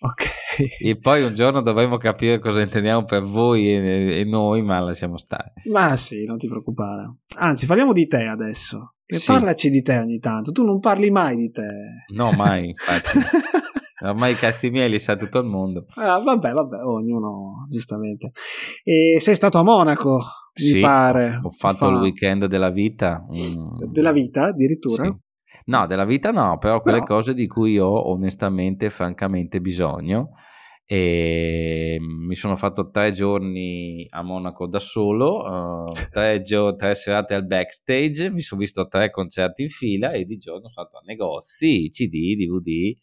Ok. 0.00 0.24
E 0.80 0.98
poi 0.98 1.22
un 1.22 1.34
giorno 1.34 1.60
dovremo 1.60 1.98
capire 1.98 2.38
cosa 2.38 2.62
intendiamo 2.62 3.04
per 3.04 3.22
voi 3.22 3.68
e, 3.68 4.20
e, 4.20 4.24
noi, 4.24 4.62
ma 4.62 4.80
lasciamo 4.80 5.18
stare. 5.18 5.52
Ma 5.70 5.94
sì, 5.96 6.24
non 6.24 6.38
ti 6.38 6.48
preoccupare. 6.48 7.16
Anzi, 7.36 7.66
parliamo 7.66 7.92
di 7.92 8.06
te 8.06 8.24
adesso. 8.24 8.94
Sì. 9.06 9.26
Parlaci 9.26 9.68
di 9.68 9.82
te 9.82 9.98
ogni 9.98 10.18
tanto. 10.18 10.52
Tu 10.52 10.64
non 10.64 10.80
parli 10.80 11.10
mai 11.10 11.36
di 11.36 11.50
te. 11.50 11.68
No, 12.14 12.32
mai, 12.32 12.70
infatti. 12.70 13.18
Ormai 14.04 14.32
i 14.32 14.36
cazzi 14.36 14.70
miei 14.70 14.90
li 14.90 14.98
sa 14.98 15.16
tutto 15.16 15.38
il 15.38 15.46
mondo. 15.46 15.86
Ah, 15.94 16.18
vabbè, 16.18 16.52
vabbè, 16.52 16.84
ognuno, 16.84 17.66
giustamente. 17.70 18.32
E 18.82 19.18
sei 19.20 19.34
stato 19.34 19.58
a 19.58 19.62
Monaco, 19.62 20.20
mi 20.62 20.80
pare. 20.80 21.40
Ho 21.42 21.50
fatto 21.50 21.86
Fa... 21.86 21.88
il 21.88 21.96
weekend 21.96 22.46
della 22.46 22.70
vita. 22.70 23.24
Mm. 23.32 23.90
Della 23.90 24.12
vita, 24.12 24.46
addirittura? 24.46 25.04
Sì. 25.04 25.12
No, 25.66 25.86
della 25.86 26.04
vita 26.04 26.30
no, 26.32 26.58
però 26.58 26.80
quelle 26.80 26.98
no. 26.98 27.04
cose 27.04 27.32
di 27.32 27.46
cui 27.46 27.78
ho 27.78 28.10
onestamente, 28.10 28.90
francamente 28.90 29.60
bisogno. 29.60 30.30
E 30.86 31.96
mi 31.98 32.34
sono 32.34 32.56
fatto 32.56 32.90
tre 32.90 33.12
giorni 33.12 34.06
a 34.10 34.22
Monaco 34.22 34.66
da 34.66 34.78
solo, 34.78 35.40
uh, 35.40 35.92
tre, 36.10 36.42
gio- 36.42 36.76
tre 36.76 36.94
serate 36.94 37.32
al 37.32 37.46
backstage, 37.46 38.30
mi 38.30 38.40
sono 38.40 38.60
visto 38.60 38.86
tre 38.86 39.10
concerti 39.10 39.62
in 39.62 39.70
fila 39.70 40.10
e 40.10 40.26
di 40.26 40.36
giorno 40.36 40.68
sono 40.68 40.86
stato 40.86 40.98
a 40.98 41.02
negozi, 41.06 41.88
CD, 41.88 42.36
DVD 42.36 42.94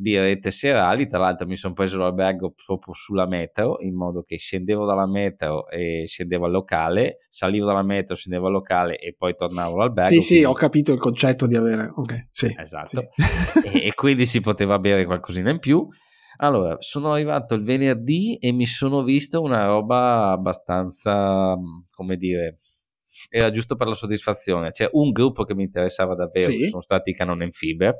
birrette 0.00 0.50
serali. 0.50 1.06
Tra 1.06 1.18
l'altro, 1.18 1.46
mi 1.46 1.56
sono 1.56 1.74
preso 1.74 1.98
l'albergo 1.98 2.52
proprio 2.52 2.94
sulla 2.94 3.26
metro, 3.26 3.76
in 3.80 3.94
modo 3.94 4.22
che 4.22 4.38
scendevo 4.38 4.86
dalla 4.86 5.06
metro 5.06 5.68
e 5.68 6.04
scendevo 6.06 6.46
al 6.46 6.52
locale, 6.52 7.18
salivo 7.28 7.66
dalla 7.66 7.82
metro, 7.82 8.14
scendevo 8.14 8.46
al 8.46 8.52
locale 8.52 8.98
e 8.98 9.14
poi 9.16 9.34
tornavo 9.34 9.74
all'albergo. 9.74 10.10
Sì, 10.10 10.26
quindi... 10.26 10.34
sì, 10.34 10.44
ho 10.44 10.52
capito 10.52 10.92
il 10.92 10.98
concetto 10.98 11.46
di 11.46 11.56
avere. 11.56 11.92
Ok, 11.94 12.28
sì. 12.30 12.54
Esatto. 12.58 13.10
Sì. 13.12 13.68
e, 13.78 13.86
e 13.86 13.94
quindi 13.94 14.26
si 14.26 14.40
poteva 14.40 14.78
bere 14.78 15.04
qualcosina 15.04 15.50
in 15.50 15.58
più. 15.58 15.86
Allora, 16.42 16.76
sono 16.78 17.12
arrivato 17.12 17.54
il 17.54 17.62
venerdì 17.62 18.38
e 18.38 18.50
mi 18.52 18.64
sono 18.64 19.02
visto 19.02 19.42
una 19.42 19.66
roba 19.66 20.30
abbastanza, 20.30 21.54
come 21.90 22.16
dire, 22.16 22.56
era 23.28 23.50
giusto 23.50 23.76
per 23.76 23.88
la 23.88 23.94
soddisfazione. 23.94 24.70
C'è 24.70 24.88
un 24.92 25.10
gruppo 25.10 25.44
che 25.44 25.54
mi 25.54 25.64
interessava 25.64 26.14
davvero, 26.14 26.50
sì. 26.50 26.68
sono 26.68 26.80
stati 26.80 27.10
i 27.10 27.14
Canon 27.14 27.42
and 27.42 27.52
Fiber 27.52 27.94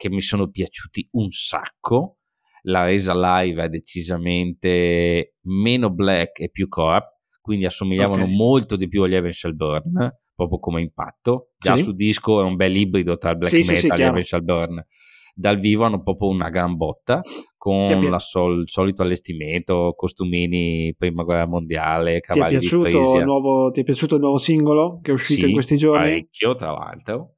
che 0.00 0.08
mi 0.08 0.22
sono 0.22 0.48
piaciuti 0.48 1.06
un 1.12 1.28
sacco. 1.28 2.16
La 2.62 2.84
resa 2.84 3.12
live 3.14 3.64
è 3.64 3.68
decisamente 3.68 5.34
meno 5.42 5.90
black 5.90 6.40
e 6.40 6.48
più 6.48 6.68
corp, 6.68 7.18
quindi 7.42 7.66
assomigliavano 7.66 8.22
okay. 8.22 8.34
molto 8.34 8.76
di 8.76 8.88
più 8.88 9.02
agli 9.02 9.14
Evan 9.14 9.30
Burn, 9.54 10.10
proprio 10.34 10.58
come 10.58 10.80
impatto. 10.80 11.50
Già 11.58 11.76
sì. 11.76 11.82
su 11.82 11.92
disco 11.92 12.40
è 12.40 12.44
un 12.44 12.56
bel 12.56 12.76
ibrido 12.76 13.18
tra 13.18 13.32
il 13.32 13.36
black 13.36 13.54
sì, 13.54 13.70
metal 13.70 13.96
sì, 13.96 14.02
e 14.02 14.06
Evan 14.06 14.44
Burn. 14.44 14.86
Dal 15.34 15.58
vivo 15.58 15.84
hanno 15.84 16.02
proprio 16.02 16.28
una 16.30 16.48
gran 16.48 16.76
botta 16.76 17.20
con 17.58 18.16
sol- 18.20 18.60
il 18.60 18.68
solito 18.68 19.02
allestimento, 19.02 19.92
costumini 19.94 20.94
prima 20.96 21.24
guerra 21.24 21.46
mondiale, 21.46 22.20
cavalli 22.20 22.50
ti 22.50 22.56
è 22.56 22.58
piaciuto 22.68 23.18
di 23.18 23.24
nuovo, 23.24 23.70
Ti 23.70 23.80
è 23.80 23.84
piaciuto 23.84 24.14
il 24.14 24.20
nuovo 24.22 24.38
singolo 24.38 24.98
che 25.00 25.10
è 25.10 25.14
uscito 25.14 25.46
in 25.46 25.52
questi 25.52 25.76
giorni? 25.76 26.08
Parecchio, 26.08 26.54
tra 26.54 26.72
l'altro 26.72 27.34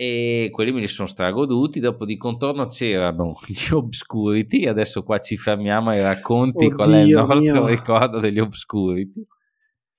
e 0.00 0.50
quelli 0.52 0.70
me 0.70 0.78
li 0.78 0.86
sono 0.86 1.08
stragoduti. 1.08 1.80
Dopo 1.80 2.04
di 2.04 2.16
contorno 2.16 2.66
c'erano 2.66 3.34
gli 3.48 3.72
Obscurity. 3.72 4.66
Adesso 4.66 5.02
qua 5.02 5.18
ci 5.18 5.36
fermiamo 5.36 5.92
e 5.92 6.00
racconti 6.00 6.66
Oddio 6.66 6.76
qual 6.76 6.92
è 6.92 7.00
il 7.00 7.14
nostro 7.14 7.40
mio. 7.40 7.66
ricordo 7.66 8.20
degli 8.20 8.38
Obscurity. 8.38 9.26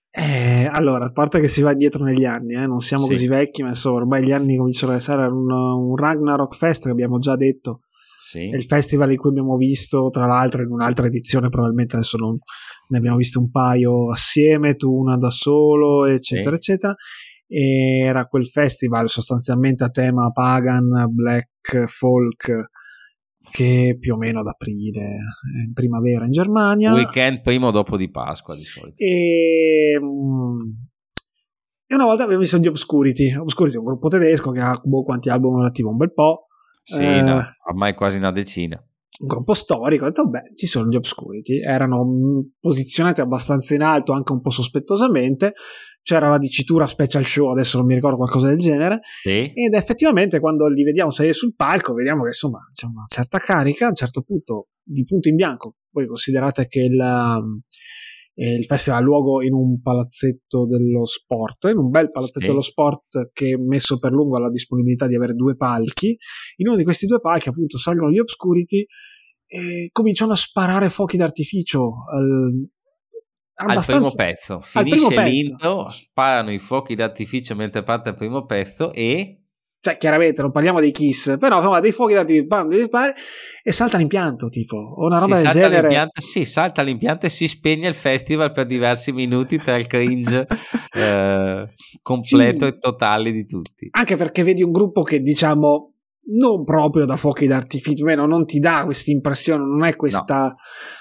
Eh, 0.10 0.70
allora, 0.72 1.08
a 1.08 1.12
parte 1.12 1.42
che 1.42 1.50
si 1.50 1.62
va 1.62 1.74
dietro 1.74 2.06
negli 2.06 2.24
anni, 2.24 2.54
eh, 2.54 2.66
non 2.66 2.80
siamo 2.80 3.04
sì. 3.04 3.12
così 3.12 3.28
vecchi, 3.28 3.62
ma 3.62 3.70
insomma, 3.70 3.98
ormai 3.98 4.24
gli 4.24 4.32
anni 4.32 4.56
cominciano 4.56 4.94
ad 4.94 5.00
essere 5.00 5.26
un, 5.26 5.52
un 5.52 5.96
Ragnarok 5.98 6.56
Fest 6.56 6.84
che 6.84 6.92
abbiamo 6.92 7.20
già 7.20 7.36
detto. 7.36 7.82
Sì. 8.18 8.50
È 8.50 8.56
il 8.56 8.64
festival 8.64 9.12
in 9.12 9.18
cui 9.18 9.32
abbiamo 9.32 9.58
visto, 9.58 10.10
tra 10.10 10.28
l'altro, 10.28 10.62
in 10.62 10.72
un'altra 10.72 11.08
edizione, 11.08 11.50
probabilmente 11.50 11.98
adesso 11.98 12.16
non, 12.16 12.38
ne 12.88 12.98
abbiamo 12.98 13.18
visto 13.18 13.40
un 13.40 13.52
paio 13.52 14.10
assieme, 14.12 14.76
tu 14.76 14.94
una 14.94 15.18
da 15.18 15.30
solo, 15.30 16.06
eccetera, 16.06 16.52
sì. 16.52 16.56
eccetera. 16.56 16.96
Era 17.52 18.28
quel 18.28 18.46
festival 18.46 19.10
sostanzialmente 19.10 19.84
a 19.84 19.90
tema 19.90 20.30
pagan, 20.32 21.08
black, 21.10 21.86
folk, 21.88 22.70
che 23.52 23.98
più 24.00 24.14
o 24.14 24.18
meno 24.18 24.42
ad 24.42 24.48
aprile, 24.48 25.18
in 25.66 25.74
primavera 25.74 26.26
in 26.26 26.32
Germania. 26.32 26.94
Weekend 26.94 27.42
prima 27.42 27.68
o 27.68 27.72
dopo 27.72 27.98
di 27.98 28.10
Pasqua 28.12 28.54
di 28.54 28.62
solito. 28.62 28.98
E, 28.98 29.98
mm, 30.00 30.58
e 31.92 31.96
una 31.96 32.06
volta 32.06 32.22
abbiamo 32.22 32.42
visto 32.42 32.60
gli 32.60 32.68
Obscurity. 32.68 33.34
Obscurity 33.34 33.76
è 33.76 33.80
un 33.80 33.86
gruppo 33.86 34.10
tedesco 34.10 34.52
che 34.52 34.60
ha 34.60 34.80
boh, 34.84 35.04
quanti 35.04 35.30
album 35.30 35.62
attivo? 35.62 35.90
Un 35.90 35.98
bel 35.98 36.14
po'. 36.14 36.46
Sì, 36.84 37.02
eh, 37.02 37.22
no, 37.22 37.42
ormai 37.68 37.96
quasi 37.96 38.18
una 38.18 38.32
decina. 38.32 38.78
Un 39.22 39.28
gruppo 39.28 39.56
storico, 39.56 40.06
ho 40.06 40.08
detto, 40.08 40.28
beh, 40.30 40.54
ci 40.56 40.68
sono 40.68 40.88
gli 40.88 40.96
Obscurity, 40.96 41.62
erano 41.62 42.06
mm, 42.06 42.40
posizionati 42.60 43.22
abbastanza 43.22 43.74
in 43.74 43.82
alto, 43.82 44.14
anche 44.14 44.32
un 44.32 44.40
po' 44.40 44.52
sospettosamente, 44.52 45.54
c'era 46.10 46.28
la 46.28 46.40
dicitura 46.40 46.88
special 46.88 47.24
show, 47.24 47.52
adesso 47.52 47.78
non 47.78 47.86
mi 47.86 47.94
ricordo 47.94 48.18
qualcosa 48.18 48.48
del 48.48 48.58
genere, 48.58 49.02
sì. 49.22 49.52
ed 49.54 49.76
effettivamente 49.76 50.40
quando 50.40 50.68
li 50.68 50.82
vediamo 50.82 51.12
salire 51.12 51.36
sul 51.36 51.54
palco 51.56 51.94
vediamo 51.94 52.24
che 52.24 52.30
insomma 52.30 52.68
c'è 52.74 52.88
una 52.88 53.04
certa 53.08 53.38
carica, 53.38 53.86
a 53.86 53.90
un 53.90 53.96
certo 53.96 54.24
punto 54.24 54.70
di 54.82 55.04
punto 55.04 55.30
in 55.30 55.36
bianco, 55.36 55.76
poi 55.92 56.08
considerate 56.08 56.66
che 56.68 56.80
il, 56.80 57.00
eh, 58.34 58.56
il 58.56 58.66
festival 58.66 59.02
ha 59.02 59.04
luogo 59.04 59.44
in 59.44 59.54
un 59.54 59.80
palazzetto 59.82 60.66
dello 60.66 61.06
sport, 61.06 61.66
in 61.66 61.78
un 61.78 61.92
bel 61.92 62.10
palazzetto 62.10 62.40
sì. 62.40 62.46
dello 62.48 62.62
sport 62.62 63.30
che 63.32 63.56
messo 63.60 64.00
per 64.00 64.12
lungo 64.12 64.38
ha 64.38 64.40
la 64.40 64.50
disponibilità 64.50 65.06
di 65.06 65.16
avere 65.16 65.34
due 65.34 65.56
palchi, 65.56 66.18
in 66.56 66.70
uno 66.70 66.76
di 66.76 66.84
questi 66.84 67.06
due 67.06 67.20
palchi 67.20 67.50
appunto 67.50 67.78
salgono 67.78 68.10
gli 68.10 68.18
Obscurity 68.18 68.84
e 69.46 69.90
cominciano 69.92 70.32
a 70.32 70.36
sparare 70.36 70.90
fuochi 70.90 71.18
d'artificio 71.18 71.94
al 73.68 73.86
primo 73.86 74.12
pezzo. 74.14 74.62
Finisce 74.62 75.14
primo 75.14 75.90
sparano 75.90 76.52
i 76.52 76.60
fuochi 76.60 76.96
d'artificio 76.96 77.56
mentre 77.56 77.84
parte 77.84 78.10
il 78.10 78.16
primo 78.16 78.46
pezzo 78.46 78.94
e... 78.94 79.36
Cioè, 79.82 79.96
chiaramente 79.96 80.42
non 80.42 80.52
parliamo 80.52 80.82
dei 80.82 80.92
Kiss, 80.92 81.38
però 81.38 81.58
insomma, 81.58 81.80
dei 81.80 81.94
fuochi 81.94 82.14
d'artificio 82.14 82.48
bam, 82.48 82.70
e 83.64 83.72
salta 83.72 83.98
l'impianto, 83.98 84.50
tipo, 84.50 84.76
o 84.76 85.06
una 85.06 85.20
roba 85.20 85.38
sì, 85.38 85.44
del 85.44 85.52
genere. 85.54 85.82
L'impianto, 85.82 86.22
sì, 86.22 86.44
salta 86.44 86.82
l'impianto 86.82 87.26
e 87.28 87.30
si 87.30 87.48
spegne 87.48 87.88
il 87.88 87.94
festival 87.94 88.52
per 88.52 88.66
diversi 88.66 89.14
minuti 89.14 89.58
tra 89.58 89.78
il 89.78 89.88
cringe 89.88 90.46
eh, 90.92 91.70
completo 92.02 92.66
sì. 92.66 92.72
e 92.74 92.78
totale 92.78 93.32
di 93.32 93.46
tutti. 93.46 93.88
Anche 93.92 94.18
perché 94.18 94.44
vedi 94.44 94.64
un 94.64 94.72
gruppo 94.72 95.02
che, 95.02 95.22
diciamo, 95.22 95.94
non 96.32 96.64
proprio 96.64 97.06
da 97.06 97.16
fuochi 97.16 97.48
d'artificio, 97.48 98.04
meno 98.04 98.26
non 98.26 98.46
ti 98.46 98.60
dà 98.60 98.84
questa 98.84 99.12
impressione, 99.12 99.64
non 99.64 99.86
è 99.86 99.96
questa, 99.96 100.48
no. 100.48 100.56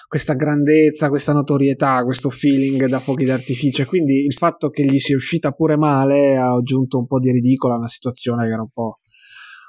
Questa, 0.09 0.33
grandezza, 0.33 1.11
questa 1.11 1.35
notorietà, 1.35 2.03
questo 2.03 2.31
feeling 2.31 2.87
da 2.87 2.99
fuochi 2.99 3.25
d'artificio. 3.25 3.85
quindi 3.85 4.25
il 4.25 4.33
fatto 4.33 4.71
che 4.71 4.85
gli 4.85 4.99
sia 4.99 5.15
uscita 5.15 5.53
pure 5.53 5.77
male 5.77 6.37
ha 6.37 6.55
aggiunto 6.55 6.99
un 6.99 7.07
po' 7.07 7.21
di 7.21 7.31
ridicolo 7.31 7.75
a 7.75 7.77
una 7.77 7.89
situazione 7.89 8.47
che 8.47 8.53
era 8.53 8.63
un 8.63 8.71
po', 8.73 9.01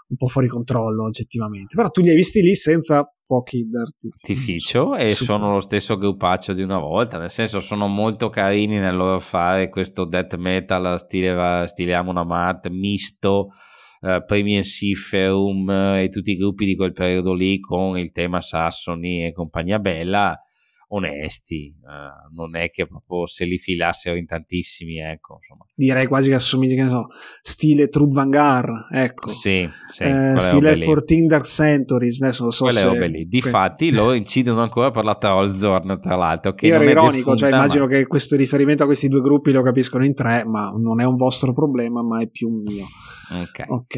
un 0.07 0.15
po 0.15 0.27
fuori 0.27 0.47
controllo 0.47 1.03
oggettivamente. 1.03 1.75
Però 1.75 1.89
tu 1.89 2.01
li 2.01 2.09
hai 2.09 2.15
visti 2.15 2.41
lì 2.41 2.55
senza 2.55 3.05
fuochi 3.21 3.67
d'artificio 3.69 4.95
e 4.95 5.11
Super. 5.11 5.35
sono 5.35 5.51
lo 5.51 5.59
stesso 5.59 5.97
gruppaccio 5.97 6.53
di 6.53 6.63
una 6.63 6.79
volta, 6.79 7.17
nel 7.17 7.29
senso 7.29 7.59
sono 7.59 7.87
molto 7.87 8.29
carini 8.29 8.79
nel 8.79 8.95
loro 8.95 9.19
fare 9.19 9.67
questo 9.67 10.05
death 10.05 10.37
metal 10.37 10.97
stile, 10.99 11.67
stile 11.67 11.93
Amon 11.95 12.17
Amat 12.17 12.69
misto 12.69 13.49
uh, 14.01 14.23
Premium 14.25 14.61
Siferum 14.61 15.67
uh, 15.67 15.97
e 15.97 16.09
tutti 16.09 16.31
i 16.31 16.37
gruppi 16.37 16.65
di 16.65 16.75
quel 16.75 16.91
periodo 16.91 17.33
lì 17.33 17.59
con 17.59 17.97
il 17.97 18.11
tema 18.11 18.41
Sassoni 18.41 19.25
e 19.25 19.31
compagnia 19.31 19.79
bella 19.79 20.39
onesti, 20.91 21.73
uh, 21.81 22.33
non 22.35 22.55
è 22.55 22.69
che 22.69 22.87
proprio 22.87 23.25
se 23.25 23.45
li 23.45 23.57
filassero 23.57 24.15
in 24.15 24.25
tantissimi, 24.25 24.99
ecco, 24.99 25.35
insomma. 25.35 25.65
Direi 25.75 26.07
quasi 26.07 26.29
che 26.29 26.35
assomigli, 26.35 26.75
che 26.75 26.83
ne 26.83 26.89
so, 26.89 27.07
stile 27.41 27.89
Trud 27.89 28.13
Vanguard, 28.13 28.87
ecco. 28.91 29.29
Sì, 29.29 29.67
sì 29.87 30.03
eh, 30.03 30.35
stile 30.39 30.79
14 30.83 31.25
Dark 31.25 31.45
Centuries, 31.45 32.21
adesso 32.21 32.43
non 32.43 32.51
so 32.51 32.63
quelle 32.63 32.79
se... 32.79 32.85
robe 32.85 33.07
lì. 33.07 33.25
Difatti 33.27 33.91
loro 33.91 34.13
incidono 34.13 34.61
ancora 34.61 34.91
per 34.91 35.03
la 35.03 35.15
Trollzorn, 35.15 35.99
tra 36.01 36.15
l'altro, 36.15 36.53
che 36.53 36.67
Io 36.67 36.75
ero 36.75 36.83
ironico, 36.83 37.35
cioè 37.35 37.49
immagino 37.49 37.85
ma... 37.85 37.91
che 37.91 38.07
questo 38.07 38.35
riferimento 38.35 38.83
a 38.83 38.85
questi 38.87 39.07
due 39.07 39.21
gruppi 39.21 39.51
lo 39.51 39.61
capiscono 39.61 40.05
in 40.05 40.15
tre, 40.15 40.43
ma 40.45 40.71
non 40.75 41.01
è 41.01 41.05
un 41.05 41.15
vostro 41.15 41.53
problema, 41.53 42.01
ma 42.01 42.21
è 42.21 42.27
più 42.27 42.49
un 42.49 42.61
mio. 42.63 42.85
Ok. 43.41 43.63
Ok. 43.67 43.95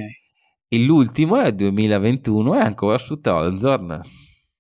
E 0.68 0.80
l'ultimo 0.80 1.38
è 1.38 1.48
il 1.48 1.56
2021 1.56 2.56
è 2.56 2.60
ancora 2.60 2.98
su 2.98 3.18
Trollzorn. 3.20 4.02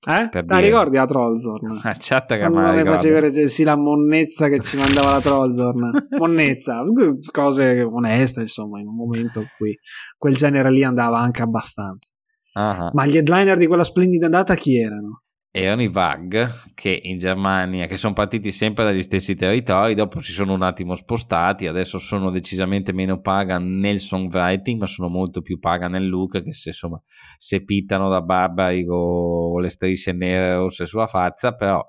Eh? 0.07 0.29
Per 0.29 0.45
ah, 0.47 0.57
ricordi 0.57 0.95
la 0.95 1.05
Trollzorn? 1.05 1.79
Ah, 1.83 1.95
chatta 1.97 2.35
che 2.35 2.47
non 2.47 2.75
mi 2.75 2.83
facevi 2.83 3.49
sì, 3.49 3.63
la 3.63 3.75
monnezza 3.75 4.47
che 4.47 4.59
ci 4.61 4.77
mandava 4.77 5.11
la 5.11 5.21
Trollzorn. 5.21 6.07
monnezza, 6.17 6.83
cose 7.31 7.81
oneste, 7.81 8.41
insomma, 8.41 8.79
in 8.79 8.87
un 8.87 8.95
momento 8.95 9.39
in 9.41 9.47
cui 9.57 9.77
quel 10.17 10.35
genere 10.35 10.71
lì 10.71 10.83
andava 10.83 11.19
anche 11.19 11.43
abbastanza. 11.43 12.11
Uh-huh. 12.53 12.89
Ma 12.93 13.05
gli 13.05 13.17
headliner 13.17 13.57
di 13.57 13.67
quella 13.67 13.83
splendida 13.83 14.27
data 14.27 14.55
chi 14.55 14.77
erano? 14.79 15.23
Erano 15.53 15.81
i 15.83 15.89
VAG 15.89 16.73
che 16.73 16.97
in 17.03 17.17
Germania, 17.17 17.85
che 17.85 17.97
sono 17.97 18.13
partiti 18.13 18.51
sempre 18.51 18.85
dagli 18.85 19.01
stessi 19.01 19.35
territori, 19.35 19.93
dopo 19.95 20.21
si 20.21 20.31
sono 20.31 20.53
un 20.53 20.61
attimo 20.61 20.95
spostati, 20.95 21.67
adesso 21.67 21.99
sono 21.99 22.31
decisamente 22.31 22.93
meno 22.93 23.19
pagan 23.19 23.77
nel 23.77 23.99
songwriting, 23.99 24.79
ma 24.79 24.87
sono 24.87 25.09
molto 25.09 25.41
più 25.41 25.59
pagan 25.59 25.91
nel 25.91 26.07
look, 26.07 26.41
che 26.41 26.53
se, 26.53 26.69
insomma, 26.69 27.01
se 27.37 27.63
pittano 27.65 28.09
da 28.09 28.21
barbari 28.21 28.85
o 28.87 29.59
le 29.59 29.69
strisce 29.69 30.13
nere 30.13 30.55
rosse 30.55 30.85
sulla 30.85 31.07
faccia, 31.07 31.53
però 31.53 31.85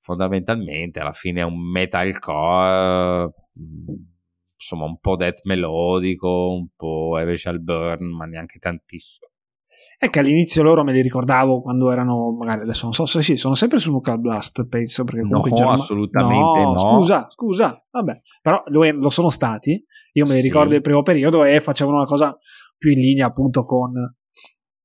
fondamentalmente 0.00 0.98
alla 0.98 1.12
fine 1.12 1.40
è 1.40 1.44
un 1.44 1.60
metalcore, 1.60 3.32
insomma 4.54 4.84
un 4.84 4.98
po' 4.98 5.14
death 5.14 5.44
melodico, 5.44 6.54
un 6.54 6.68
po' 6.74 7.18
Evishal 7.18 7.60
Burn, 7.62 8.04
ma 8.16 8.24
neanche 8.24 8.58
tantissimo. 8.58 9.28
È 9.98 10.10
che 10.10 10.18
all'inizio 10.18 10.62
loro 10.62 10.84
me 10.84 10.92
li 10.92 11.00
ricordavo 11.00 11.60
quando 11.60 11.90
erano, 11.90 12.32
magari 12.32 12.62
adesso 12.62 12.84
non 12.84 12.92
so 12.92 13.06
se 13.06 13.22
sì, 13.22 13.36
sono 13.36 13.54
sempre 13.54 13.78
su 13.78 13.90
Nuclear 13.90 14.18
Blast, 14.18 14.66
penso. 14.66 15.04
Perché 15.04 15.22
comunque 15.22 15.50
no, 15.50 15.56
Germa... 15.56 15.72
assolutamente 15.72 16.62
no, 16.62 16.72
no, 16.72 16.78
Scusa, 16.78 17.26
scusa, 17.30 17.86
vabbè, 17.90 18.20
però 18.42 18.62
lo, 18.66 18.90
lo 18.92 19.10
sono 19.10 19.30
stati. 19.30 19.82
Io 20.12 20.26
me 20.26 20.34
li 20.34 20.40
sì. 20.40 20.46
ricordo 20.46 20.70
del 20.70 20.82
primo 20.82 21.02
periodo 21.02 21.44
e 21.44 21.60
facevano 21.60 21.96
una 21.96 22.06
cosa 22.06 22.36
più 22.76 22.90
in 22.90 22.98
linea 22.98 23.26
appunto 23.26 23.64
con 23.64 23.92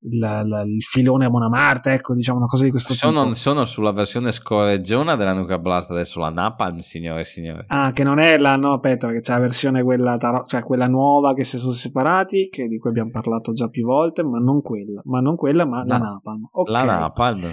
il, 0.04 0.44
il, 0.44 0.74
il 0.76 0.82
filone 0.82 1.26
a 1.26 1.30
Monamarte, 1.30 1.94
ecco, 1.94 2.16
diciamo 2.16 2.38
una 2.38 2.48
cosa 2.48 2.64
di 2.64 2.72
questo 2.72 2.94
sono, 2.94 3.24
tipo. 3.24 3.34
Sono 3.36 3.66
sulla 3.66 3.92
versione 3.92 4.32
scorreggiona 4.32 5.16
della 5.16 5.34
Nuka 5.34 5.60
Blast, 5.60 5.92
adesso 5.92 6.20
la 6.20 6.30
Napalm, 6.30 6.80
signore 6.80 7.22
e 7.22 7.24
signori. 7.26 7.64
Ah, 7.68 7.92
che 7.92 8.04
non 8.04 8.20
è 8.20 8.38
la, 8.38 8.56
no, 8.56 8.74
aspetta, 8.74 9.08
perché 9.08 9.22
c'è 9.22 9.34
la 9.34 9.40
versione 9.40 9.84
quella, 9.84 10.18
cioè 10.48 10.64
quella 10.64 10.88
nuova 10.88 11.34
che 11.34 11.44
si 11.44 11.58
sono 11.58 11.74
separati, 11.74 12.50
che, 12.50 12.68
di 12.68 12.78
cui 12.78 12.90
abbiamo 12.90 13.12
parlato 13.12 13.52
già 13.52 13.68
più 13.68 13.86
volte, 13.86 14.24
ma 14.24 14.40
non 14.40 14.62
quella, 14.62 15.02
ma 15.06 15.20
non 15.20 15.36
quella, 15.36 15.66
ma 15.66 15.82
no, 15.82 15.88
la 15.88 15.98
Napalm. 15.98 16.48
Okay. 16.52 16.74
La 16.74 16.84
Napalm. 16.84 17.52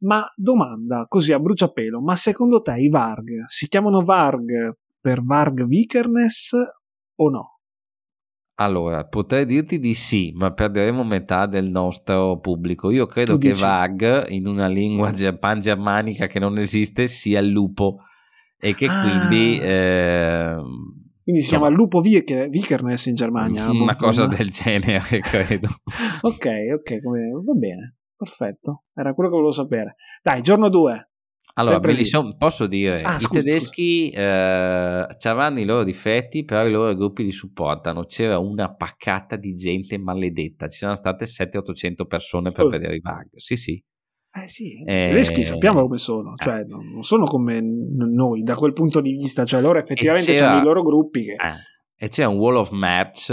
Ma 0.00 0.24
domanda, 0.36 1.06
così 1.08 1.32
a 1.32 1.40
bruciapelo, 1.40 2.00
ma 2.00 2.14
secondo 2.14 2.60
te 2.60 2.76
i 2.78 2.88
Varg 2.88 3.46
si 3.46 3.66
chiamano 3.66 4.02
Varg 4.02 4.76
per 5.00 5.24
Varg 5.24 5.64
Vikernes 5.66 6.52
o 7.16 7.30
no? 7.30 7.57
Allora, 8.60 9.04
potrei 9.04 9.46
dirti 9.46 9.78
di 9.78 9.94
sì, 9.94 10.32
ma 10.34 10.52
perderemo 10.52 11.04
metà 11.04 11.46
del 11.46 11.70
nostro 11.70 12.40
pubblico. 12.40 12.90
Io 12.90 13.06
credo 13.06 13.38
che. 13.38 13.52
Vag, 13.52 14.26
in 14.30 14.48
una 14.48 14.66
lingua 14.66 15.12
pan-germanica 15.38 16.26
che 16.26 16.40
non 16.40 16.58
esiste, 16.58 17.06
sia 17.06 17.38
il 17.38 17.50
lupo 17.50 18.00
e 18.58 18.74
che 18.74 18.86
ah. 18.86 19.00
quindi... 19.00 19.58
Eh, 19.60 20.56
quindi 21.22 21.42
si 21.42 21.50
chiama 21.50 21.68
lupo 21.68 22.00
Vikernes 22.00 23.06
in 23.06 23.14
Germania. 23.14 23.68
Una 23.70 23.94
cosa 23.94 24.26
del 24.26 24.50
genere, 24.50 25.02
credo. 25.22 25.68
ok, 26.22 26.46
ok, 26.74 27.00
va 27.44 27.52
bene, 27.52 27.98
perfetto. 28.16 28.84
Era 28.92 29.14
quello 29.14 29.28
che 29.28 29.36
volevo 29.36 29.52
sapere. 29.52 29.94
Dai, 30.20 30.42
giorno 30.42 30.68
2. 30.68 31.10
Allora, 31.58 32.04
son, 32.04 32.36
posso 32.36 32.66
dire, 32.66 33.02
ah, 33.02 33.16
i 33.16 33.20
scusa, 33.20 33.40
tedeschi 33.40 34.10
eh, 34.10 35.06
avevano 35.22 35.60
i 35.60 35.64
loro 35.64 35.84
difetti, 35.84 36.44
però 36.44 36.66
i 36.66 36.70
loro 36.70 36.94
gruppi 36.94 37.24
li 37.24 37.32
supportano. 37.32 38.04
C'era 38.04 38.38
una 38.38 38.74
paccata 38.74 39.36
di 39.36 39.54
gente 39.54 39.98
maledetta, 39.98 40.68
ci 40.68 40.78
sono 40.78 40.94
state 40.94 41.24
700-800 41.24 42.06
persone 42.06 42.50
per 42.50 42.64
oh. 42.64 42.68
vedere 42.68 42.96
i 42.96 43.00
bug. 43.00 43.36
Sì, 43.36 43.56
sì. 43.56 43.82
Eh 44.30 44.48
sì, 44.48 44.80
i 44.80 44.84
tedeschi 44.84 45.44
sappiamo 45.46 45.80
come 45.80 45.98
sono, 45.98 46.34
eh. 46.36 46.44
cioè 46.44 46.62
non 46.64 47.02
sono 47.02 47.24
come 47.24 47.60
noi 47.60 48.42
da 48.42 48.54
quel 48.54 48.72
punto 48.72 49.00
di 49.00 49.12
vista, 49.12 49.44
cioè 49.44 49.60
loro 49.60 49.78
effettivamente 49.78 50.38
hanno 50.40 50.60
i 50.60 50.64
loro 50.64 50.82
gruppi 50.82 51.24
che... 51.24 51.32
Eh 51.32 51.76
e 52.00 52.08
c'è 52.08 52.24
un 52.24 52.36
wall 52.36 52.54
of 52.54 52.70
merch, 52.70 53.30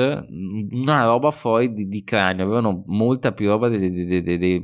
una 0.71 1.05
roba 1.05 1.29
fuori 1.29 1.71
di, 1.71 1.87
di 1.87 2.03
cranio, 2.03 2.45
avevano 2.45 2.81
molta 2.87 3.31
più 3.31 3.47
roba 3.47 3.69
di, 3.69 3.91
di, 3.91 4.23
di, 4.23 4.59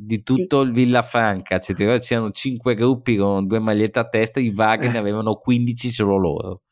di 0.00 0.22
tutto 0.22 0.60
il 0.60 0.72
Villafranca, 0.72 1.58
cioè, 1.58 1.98
c'erano 1.98 2.30
cinque 2.30 2.74
gruppi 2.74 3.16
con 3.16 3.46
due 3.46 3.58
magliette 3.58 3.98
a 3.98 4.08
testa, 4.08 4.38
i 4.38 4.52
vaghi 4.52 4.88
ne 4.88 4.98
avevano 4.98 5.34
15 5.34 5.90
solo 5.90 6.16
loro. 6.16 6.62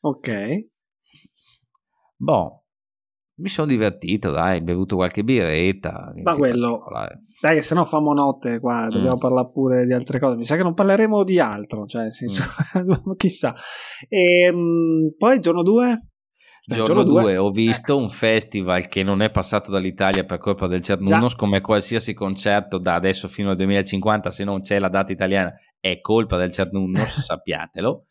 Ok. 0.00 0.66
Boh, 2.16 2.64
mi 3.36 3.48
sono 3.48 3.68
divertito, 3.68 4.32
dai, 4.32 4.62
bevuto 4.62 4.96
qualche 4.96 5.22
birretta. 5.22 6.12
Ma 6.24 6.34
quello, 6.34 6.82
dai, 7.40 7.62
se 7.62 7.74
no 7.76 7.84
famo 7.84 8.12
notte 8.12 8.58
qua, 8.58 8.88
dobbiamo 8.90 9.16
mm. 9.16 9.20
parlare 9.20 9.50
pure 9.52 9.86
di 9.86 9.92
altre 9.92 10.18
cose. 10.18 10.36
Mi 10.36 10.44
sa 10.44 10.56
che 10.56 10.64
non 10.64 10.74
parleremo 10.74 11.22
di 11.22 11.38
altro, 11.38 11.86
cioè, 11.86 12.02
nel 12.02 12.12
senso, 12.12 12.42
mm. 12.78 13.12
chissà. 13.16 13.54
E, 14.08 14.40
ehm, 14.46 15.14
poi 15.16 15.38
giorno 15.38 15.62
2? 15.62 16.11
Giorno 16.64 17.02
2 17.02 17.36
ho 17.36 17.50
visto 17.50 17.94
ecco. 17.94 18.02
un 18.02 18.08
festival 18.08 18.86
che 18.88 19.02
non 19.02 19.20
è 19.20 19.30
passato 19.30 19.70
dall'Italia 19.70 20.24
per 20.24 20.38
colpa 20.38 20.66
del 20.66 20.82
Cernunnos, 20.82 21.34
come 21.34 21.60
qualsiasi 21.60 22.14
concerto 22.14 22.78
da 22.78 22.94
adesso 22.94 23.26
fino 23.28 23.50
al 23.50 23.56
2050, 23.56 24.30
se 24.30 24.44
non 24.44 24.60
c'è 24.62 24.78
la 24.78 24.88
data 24.88 25.10
italiana, 25.10 25.52
è 25.80 26.00
colpa 26.00 26.36
del 26.36 26.52
Cernunnos, 26.52 27.18
sappiatelo. 27.26 28.04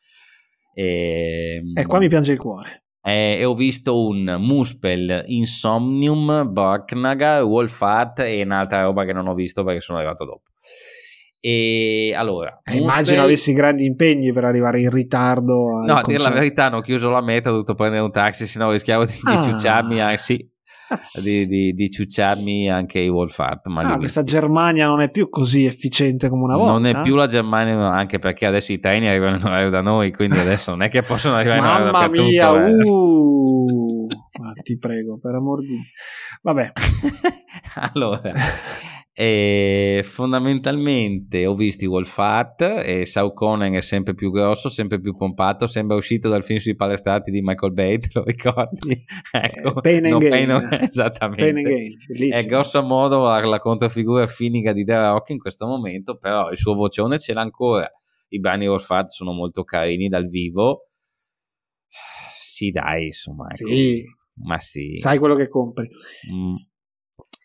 E, 0.74 1.62
e 1.74 1.86
qua 1.86 2.00
mi 2.00 2.08
piange 2.08 2.34
il 2.34 2.40
cuore 2.40 2.82
eh, 3.04 3.38
e 3.40 3.46
ho 3.46 3.56
visto 3.56 4.06
un 4.06 4.36
Muspel, 4.40 5.24
Insomnium, 5.28 6.52
Barknaga, 6.52 7.44
Wolfat 7.44 8.20
e 8.20 8.44
un'altra 8.44 8.84
roba 8.84 9.06
che 9.06 9.14
non 9.14 9.28
ho 9.28 9.34
visto 9.34 9.64
perché 9.64 9.80
sono 9.80 9.98
arrivato 9.98 10.24
dopo. 10.26 10.51
E 11.44 12.14
allora, 12.16 12.62
eh, 12.64 12.78
immagino 12.78 13.24
avessi 13.24 13.52
grandi 13.54 13.84
impegni 13.84 14.32
per 14.32 14.44
arrivare 14.44 14.80
in 14.80 14.92
ritardo. 14.92 15.82
No, 15.84 15.96
a 15.96 16.04
dire 16.06 16.22
la 16.22 16.30
verità, 16.30 16.66
hanno 16.66 16.82
chiuso 16.82 17.10
la 17.10 17.22
meta, 17.22 17.50
ho 17.50 17.54
dovuto 17.54 17.74
prendere 17.74 18.04
un 18.04 18.12
taxi, 18.12 18.46
sennò 18.46 18.72
rischiavo 18.72 19.06
di, 19.06 19.14
ah. 19.24 19.40
di 19.40 19.50
ciucciarmi. 19.50 20.00
Eh, 20.00 20.18
sì, 20.18 20.48
di, 21.24 21.48
di, 21.48 21.74
di, 21.74 21.90
ciucciarmi 21.90 22.70
anche 22.70 23.00
i 23.00 23.10
Wolfart. 23.10 23.70
Ma 23.70 23.82
ah, 23.82 23.98
questa 23.98 24.22
Germania 24.22 24.86
non 24.86 25.02
è 25.02 25.10
più 25.10 25.30
così 25.30 25.66
efficiente 25.66 26.30
come 26.30 26.44
una 26.44 26.58
volta. 26.58 26.74
Non 26.74 26.86
è 26.86 27.02
più 27.02 27.16
la 27.16 27.26
Germania, 27.26 27.92
anche 27.92 28.20
perché 28.20 28.46
adesso 28.46 28.72
i 28.72 28.80
treni 28.80 29.08
arrivano 29.08 29.38
in 29.38 29.44
orario 29.44 29.72
da 29.72 29.82
noi, 29.82 30.12
quindi 30.12 30.38
adesso 30.38 30.70
non 30.70 30.84
è 30.84 30.90
che 30.90 31.02
possono 31.02 31.38
arrivare 31.38 31.58
in 31.58 31.66
orario 31.66 31.92
Mamma 31.92 32.08
mia, 32.08 32.52
uh, 32.52 34.08
ma 34.40 34.54
ti 34.62 34.78
prego, 34.78 35.18
per 35.18 35.34
amor 35.34 35.62
di... 35.62 35.76
Vabbè. 36.44 36.72
allora... 37.94 38.22
E 39.24 40.02
fondamentalmente 40.04 41.46
ho 41.46 41.54
visto 41.54 41.86
i 41.86 41.88
Wolfat 41.88 42.82
e 42.84 43.06
Saukonen 43.06 43.74
è 43.76 43.82
sempre 43.82 44.16
più 44.16 44.32
grosso, 44.32 44.68
sempre 44.68 45.00
più 45.00 45.16
pompato, 45.16 45.68
sembra 45.68 45.96
uscito 45.96 46.28
dal 46.28 46.44
film 46.44 46.58
sui 46.58 46.74
palestrati 46.74 47.30
di 47.30 47.40
Michael 47.44 47.72
Bay, 47.72 48.00
te 48.02 48.10
lo 48.14 48.24
ricordi? 48.24 49.06
ecco, 49.32 49.78
eh, 49.78 49.82
Pain 49.82 50.06
and. 50.08 50.28
Pain, 50.28 50.80
esattamente. 50.82 51.44
Pain 51.44 51.58
and 51.58 51.68
Gain, 51.68 52.32
è 52.34 52.44
grosso 52.48 52.82
modo 52.82 53.22
la, 53.26 53.60
controfigura 53.60 54.26
finica 54.26 54.74
di 54.74 54.84
The 54.84 54.98
Rock 54.98 55.30
in 55.30 55.38
questo 55.38 55.68
momento, 55.68 56.18
però 56.18 56.50
il 56.50 56.58
suo 56.58 56.74
vocione 56.74 57.20
ce 57.20 57.36
l'ha 57.36 57.42
ancora. 57.42 57.88
I 58.30 58.40
brani 58.40 58.68
Wolfat 58.68 59.10
sono 59.10 59.34
molto 59.34 59.64
carini 59.64 60.10
dal 60.10 60.26
vivo. 60.26 60.88
Sì, 62.44 62.72
dai, 62.72 63.06
insomma, 63.06 63.46
ecco. 63.52 63.70
sì. 63.70 64.04
ma 64.46 64.58
sì. 64.58 64.98
Sai 64.98 65.20
quello 65.20 65.36
che 65.36 65.48
compri. 65.48 65.88
Mm. 66.34 66.56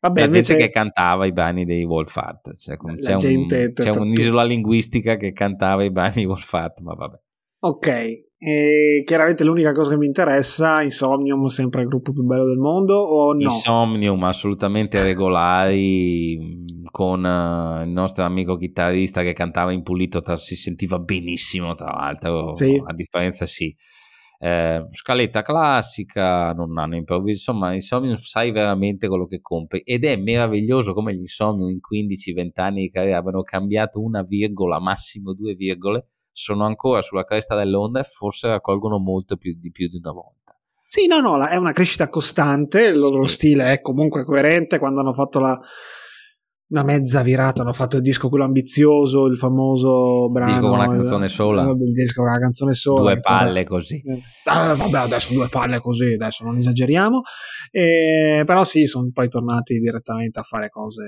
Vabbè, 0.00 0.20
la 0.20 0.28
gente 0.28 0.56
che 0.56 0.68
cantava 0.68 1.26
i 1.26 1.32
brani 1.32 1.64
dei 1.64 1.84
Wolfat, 1.84 2.54
cioè, 2.56 2.76
c'è, 2.76 3.14
un, 3.14 3.46
c'è 3.72 3.90
un'isola 3.90 4.44
linguistica 4.44 5.16
che 5.16 5.32
cantava 5.32 5.84
i 5.84 5.90
brani 5.90 6.12
di 6.16 6.24
Wolfat, 6.26 6.80
ma 6.80 6.94
vabbè. 6.94 7.16
Ok, 7.60 7.86
e 8.38 9.02
chiaramente 9.06 9.42
l'unica 9.42 9.72
cosa 9.72 9.90
che 9.90 9.96
mi 9.96 10.06
interessa, 10.06 10.82
Insomnium 10.82 11.46
sempre 11.46 11.80
il 11.82 11.88
gruppo 11.88 12.12
più 12.12 12.22
bello 12.22 12.44
del 12.44 12.58
mondo 12.58 12.94
o 12.94 13.32
no? 13.32 13.40
Insomnium 13.40 14.22
assolutamente 14.24 15.02
regolari 15.02 16.82
con 16.90 17.24
uh, 17.24 17.82
il 17.82 17.90
nostro 17.90 18.24
amico 18.24 18.56
chitarrista 18.56 19.22
che 19.22 19.32
cantava 19.32 19.72
in 19.72 19.82
pulito, 19.82 20.22
si 20.36 20.54
sentiva 20.54 20.98
benissimo 20.98 21.74
tra 21.74 21.90
l'altro, 21.90 22.54
sì. 22.54 22.80
a 22.84 22.92
differenza 22.92 23.46
sì 23.46 23.74
eh, 24.38 24.86
scaletta 24.90 25.42
classica, 25.42 26.52
non 26.52 26.76
hanno 26.78 26.96
improvviso, 26.96 27.50
insomma, 27.50 27.74
Insomnium 27.74 28.16
sai 28.16 28.50
veramente 28.50 29.08
quello 29.08 29.26
che 29.26 29.40
compri 29.40 29.80
ed 29.80 30.04
è 30.04 30.16
meraviglioso 30.16 30.92
come 30.92 31.14
gli 31.14 31.20
Insomnium 31.20 31.70
in 31.70 31.78
15-20 31.78 32.50
anni 32.60 32.82
di 32.82 32.90
carriera 32.90 33.18
abbiano 33.18 33.42
cambiato 33.42 34.02
una 34.02 34.22
virgola, 34.22 34.80
massimo 34.80 35.32
due 35.32 35.54
virgole, 35.54 36.06
sono 36.32 36.64
ancora 36.64 37.00
sulla 37.00 37.24
cresta 37.24 37.56
dell'onda 37.56 38.00
e 38.00 38.04
forse 38.04 38.48
raccolgono 38.48 38.98
molto 38.98 39.36
più 39.36 39.56
di 39.58 39.70
più 39.70 39.88
di 39.88 39.96
una 40.02 40.12
volta. 40.12 40.58
Sì, 40.88 41.06
no, 41.06 41.20
no, 41.20 41.44
è 41.44 41.56
una 41.56 41.72
crescita 41.72 42.08
costante, 42.08 42.84
il 42.84 42.98
loro 42.98 43.26
sì. 43.26 43.34
stile 43.34 43.72
è 43.72 43.80
comunque 43.80 44.24
coerente 44.24 44.78
quando 44.78 45.00
hanno 45.00 45.14
fatto 45.14 45.40
la 45.40 45.58
una 46.68 46.82
mezza 46.82 47.22
virata. 47.22 47.62
Hanno 47.62 47.72
fatto 47.72 47.96
il 47.96 48.02
disco 48.02 48.28
quello 48.28 48.44
ambizioso, 48.44 49.26
il 49.26 49.36
famoso 49.36 50.28
brano. 50.30 50.50
Il 50.50 50.56
disco 50.56 50.68
con 50.68 50.78
la 50.78 50.88
canzone 50.88 51.28
sola. 51.28 51.62
Il 51.62 51.92
disco 51.92 52.22
con 52.22 52.32
la 52.32 52.38
canzone 52.38 52.74
sola. 52.74 53.00
Due 53.12 53.20
palle 53.20 53.64
poi, 53.64 53.76
così. 53.78 54.02
Eh, 54.04 54.22
vabbè, 54.44 54.98
adesso 54.98 55.34
due 55.34 55.48
palle 55.48 55.78
così, 55.78 56.12
adesso 56.12 56.44
non 56.44 56.56
esageriamo. 56.58 57.22
Eh, 57.70 58.42
però 58.44 58.64
sì, 58.64 58.86
sono 58.86 59.10
poi 59.12 59.28
tornati 59.28 59.78
direttamente 59.78 60.40
a 60.40 60.42
fare 60.42 60.68
cose 60.68 61.02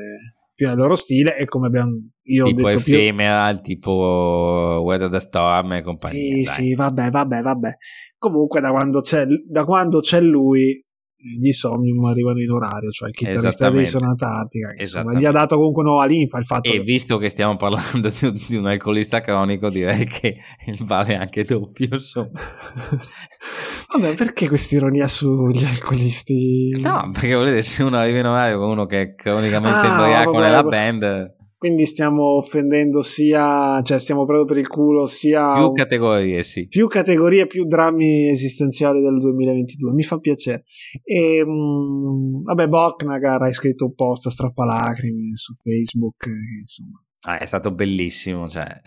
più 0.54 0.66
nel 0.66 0.76
loro 0.76 0.96
stile 0.96 1.36
e 1.36 1.44
come 1.44 1.68
abbiamo 1.68 1.92
io 2.22 2.46
tipo 2.46 2.66
ho 2.66 2.70
detto 2.70 2.78
Ephemeral, 2.80 3.60
più... 3.60 3.74
tipo 3.74 4.80
Weather 4.82 5.08
the 5.08 5.20
Storm 5.20 5.72
e 5.74 5.82
compagnia. 5.82 6.18
Sì, 6.18 6.42
dai. 6.42 6.54
sì, 6.54 6.74
vabbè, 6.74 7.10
vabbè, 7.10 7.42
vabbè. 7.42 7.76
Comunque 8.16 8.60
da 8.60 8.70
quando 8.70 9.00
c'è, 9.00 9.24
da 9.48 9.64
quando 9.64 10.00
c'è 10.00 10.20
lui 10.20 10.84
gli 11.20 11.50
Somnium 11.50 12.04
arrivano 12.04 12.40
in 12.40 12.50
orario, 12.50 12.90
cioè 12.90 13.08
il 13.08 13.14
chitarrista 13.14 13.70
dei 13.70 13.86
Sonata 13.86 14.28
Artica, 14.28 14.72
insomma, 14.76 15.18
gli 15.18 15.24
ha 15.24 15.32
dato 15.32 15.56
comunque 15.56 15.82
nuova 15.82 16.06
linfa 16.06 16.38
il 16.38 16.44
fatto 16.44 16.68
e 16.68 16.72
che... 16.72 16.80
visto 16.80 17.18
che 17.18 17.28
stiamo 17.28 17.56
parlando 17.56 18.08
di, 18.08 18.32
di, 18.46 18.54
un 18.54 18.66
alcolista 18.66 19.20
cronico 19.20 19.68
direi 19.68 20.04
che 20.04 20.36
vale 20.80 21.16
anche 21.16 21.42
doppio 21.42 21.88
insomma. 21.90 22.38
Vabbè 23.92 24.14
perché 24.14 24.48
questa 24.48 24.76
ironia 24.76 25.08
sugli 25.08 25.64
alcolisti? 25.64 26.78
No 26.80 27.10
perché 27.12 27.34
volete 27.34 27.62
se 27.62 27.82
uno 27.82 27.96
arriva 27.96 28.18
in 28.18 28.26
orario 28.26 28.58
con 28.58 28.70
uno 28.70 28.86
che 28.86 29.00
è 29.00 29.14
cronicamente 29.14 29.88
ah, 29.88 29.94
ubriaco 29.94 30.38
nella 30.38 30.62
band 30.62 31.36
quindi 31.58 31.86
stiamo 31.86 32.36
offendendo 32.36 33.02
sia, 33.02 33.82
cioè 33.82 33.98
stiamo 33.98 34.24
proprio 34.24 34.44
per 34.44 34.58
il 34.58 34.68
culo 34.68 35.08
sia... 35.08 35.54
Più 35.54 35.72
categorie, 35.72 36.44
sì. 36.44 36.68
Più 36.68 36.86
categorie, 36.86 37.48
più 37.48 37.66
drammi 37.66 38.28
esistenziali 38.28 39.02
del 39.02 39.18
2022, 39.18 39.92
mi 39.92 40.04
fa 40.04 40.18
piacere. 40.18 40.62
E, 41.02 41.44
mh, 41.44 41.50
mm, 41.50 42.42
vabbè, 42.42 42.68
Boknagar 42.68 43.42
hai 43.42 43.52
scritto 43.52 43.86
un 43.86 43.94
post 43.94 44.26
a 44.26 44.30
strappalacrime 44.30 45.34
su 45.34 45.54
Facebook, 45.54 46.26
insomma. 46.60 47.02
Ah, 47.22 47.38
è 47.38 47.46
stato 47.46 47.72
bellissimo, 47.74 48.48
cioè, 48.48 48.80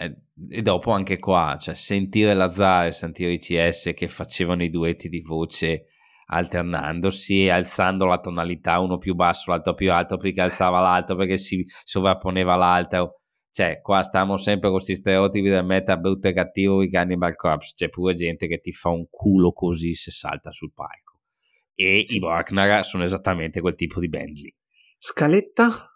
e 0.50 0.62
dopo 0.62 0.92
anche 0.92 1.20
qua, 1.20 1.58
cioè, 1.60 1.76
sentire 1.76 2.34
Lazzaro, 2.34 2.92
sentire 2.92 3.34
i 3.34 3.38
CS 3.38 3.92
che 3.94 4.08
facevano 4.08 4.64
i 4.64 4.70
duetti 4.70 5.10
di 5.10 5.20
voce 5.20 5.88
alternandosi 6.32 7.44
e 7.46 7.50
alzando 7.50 8.06
la 8.06 8.20
tonalità, 8.20 8.80
uno 8.80 8.98
più 8.98 9.16
basso, 9.16 9.52
l'altro 9.52 9.74
più 9.74 9.92
alto, 9.92 10.18
perché 10.18 10.42
alzava 10.42 10.80
l'alto, 10.80 11.16
perché 11.16 11.38
si 11.38 11.66
sovrapponeva 11.84 12.56
l'altro. 12.56 13.22
Cioè, 13.52 13.82
qua 13.82 14.02
stiamo 14.02 14.38
sempre 14.38 14.70
con 14.70 14.78
questi 14.78 14.96
stereotipi 14.96 15.50
del 15.50 15.66
meta 15.66 15.98
brutto 15.98 16.30
e 16.30 16.34
cattivo 16.34 16.82
di 16.82 16.90
Cannibal 16.90 17.36
Corpse. 17.36 17.74
C'è 17.76 17.90
pure 17.90 18.14
gente 18.14 18.48
che 18.48 18.60
ti 18.60 18.72
fa 18.72 18.90
un 18.90 19.08
culo 19.10 19.52
così 19.52 19.94
se 19.94 20.10
salta 20.12 20.52
sul 20.52 20.72
palco. 20.74 21.20
E 21.74 22.04
sì. 22.06 22.16
i 22.16 22.20
Wagner 22.20 22.86
sono 22.86 23.04
esattamente 23.04 23.60
quel 23.60 23.76
tipo 23.76 24.00
di 24.00 24.08
band 24.08 24.38
lì. 24.38 24.56
Scaletta? 24.98 25.90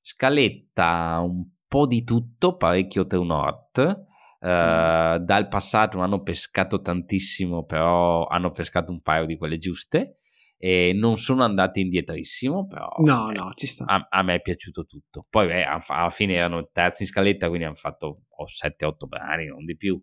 Scaletta, 0.00 1.20
un 1.22 1.44
po' 1.68 1.86
di 1.86 2.02
tutto, 2.02 2.56
parecchio 2.56 3.06
True 3.06 3.24
North 3.24 4.04
Uh, 4.38 5.18
dal 5.18 5.48
passato 5.48 5.96
non 5.96 6.06
hanno 6.06 6.22
pescato 6.22 6.80
tantissimo, 6.80 7.64
però 7.64 8.26
hanno 8.26 8.50
pescato 8.50 8.92
un 8.92 9.00
paio 9.00 9.24
di 9.24 9.36
quelle 9.36 9.58
giuste 9.58 10.18
e 10.58 10.92
non 10.94 11.16
sono 11.16 11.44
andati 11.44 11.80
indietrissimo, 11.80 12.66
però 12.66 12.88
no, 13.00 13.30
no, 13.30 13.52
ci 13.54 13.66
sta. 13.66 13.84
A, 13.84 14.06
a, 14.08 14.22
me 14.22 14.36
è 14.36 14.40
piaciuto 14.40 14.86
tutto. 14.86 15.26
Poi 15.28 15.46
beh, 15.46 15.64
alla 15.64 16.10
fine 16.10 16.34
erano 16.34 16.68
terzi 16.72 17.02
in 17.02 17.08
scaletta, 17.08 17.48
quindi 17.48 17.66
hanno 17.66 17.74
fatto 17.74 18.22
oh, 18.28 18.44
7-8 18.46 19.06
brani, 19.06 19.46
non 19.46 19.64
di 19.64 19.76
più. 19.76 20.02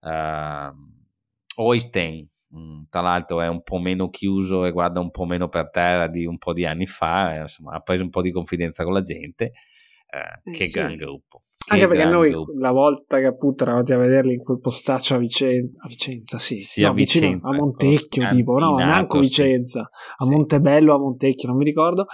Uh, 0.00 0.72
Oystein, 1.56 2.28
mm, 2.56 2.82
tra 2.88 3.00
l'altro, 3.00 3.40
è 3.40 3.48
un 3.48 3.62
po' 3.62 3.78
meno 3.78 4.10
chiuso 4.10 4.64
e 4.64 4.70
guarda 4.70 5.00
un 5.00 5.10
po' 5.10 5.24
meno 5.24 5.48
per 5.48 5.70
terra 5.70 6.06
di 6.06 6.24
un 6.24 6.38
po' 6.38 6.52
di 6.52 6.64
anni 6.64 6.86
fa, 6.86 7.34
eh, 7.34 7.40
insomma, 7.42 7.74
ha 7.74 7.80
preso 7.80 8.04
un 8.04 8.10
po' 8.10 8.22
di 8.22 8.30
confidenza 8.30 8.84
con 8.84 8.92
la 8.92 9.02
gente. 9.02 9.52
Uh, 10.10 10.50
che 10.50 10.66
sì. 10.66 10.72
gran 10.72 10.96
gruppo. 10.96 11.40
Anche 11.72 11.86
perché 11.86 12.04
noi 12.04 12.32
la 12.58 12.70
volta 12.70 13.18
che 13.18 13.26
appunto 13.26 13.62
eravamo 13.64 13.84
a 13.86 13.96
vederli 13.96 14.34
in 14.34 14.42
quel 14.42 14.60
postaccio 14.60 15.14
a 15.14 15.18
Vicenza, 15.18 15.78
a 15.82 15.88
Vicenza 15.88 16.38
sì, 16.38 16.58
sì 16.60 16.82
no, 16.82 16.90
a, 16.90 16.92
Vicenza, 16.92 17.48
a 17.48 17.54
Montecchio 17.54 18.26
tipo, 18.28 18.58
no, 18.58 18.74
neanche 18.76 19.18
Vicenza, 19.18 19.88
a 20.16 20.24
sì. 20.24 20.30
Montebello, 20.30 20.94
a 20.94 20.98
Montecchio, 20.98 21.48
non 21.48 21.56
mi 21.56 21.64
ricordo. 21.64 22.06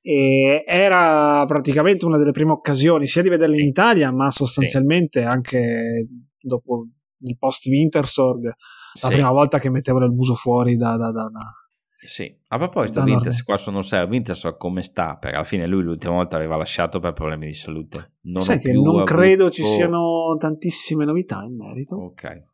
E 0.00 0.62
era 0.66 1.44
praticamente 1.46 2.04
una 2.04 2.18
delle 2.18 2.32
prime 2.32 2.52
occasioni 2.52 3.06
sia 3.06 3.22
di 3.22 3.28
vederli 3.28 3.60
in 3.60 3.66
Italia, 3.66 4.12
ma 4.12 4.30
sostanzialmente 4.30 5.22
anche 5.22 6.08
dopo 6.40 6.86
il 7.20 7.36
post 7.38 7.66
Wintersorg 7.66 8.54
la 9.02 9.08
prima 9.08 9.30
volta 9.30 9.58
che 9.58 9.70
mettevano 9.70 10.06
il 10.06 10.12
muso 10.12 10.34
fuori 10.34 10.76
da, 10.76 10.96
da, 10.96 11.10
da, 11.10 11.28
da 11.28 11.65
sì, 12.06 12.34
a 12.48 12.58
proposito, 12.58 13.02
Winters, 13.02 13.42
qua 13.42 13.56
sono 13.56 13.82
serio, 13.82 14.08
Winters 14.08 14.54
come 14.56 14.82
sta? 14.82 15.16
Perché 15.16 15.36
alla 15.36 15.44
fine 15.44 15.66
lui 15.66 15.82
l'ultima 15.82 16.14
volta 16.14 16.36
aveva 16.36 16.56
lasciato 16.56 17.00
per 17.00 17.12
problemi 17.12 17.46
di 17.46 17.52
salute. 17.52 18.14
Non 18.22 18.42
Sai 18.42 18.58
che 18.58 18.72
non 18.72 18.86
avuto... 18.86 19.04
credo 19.04 19.50
ci 19.50 19.62
siano 19.62 20.36
tantissime 20.38 21.04
novità 21.04 21.42
in 21.42 21.56
merito. 21.56 21.96
Ok. 21.96 22.44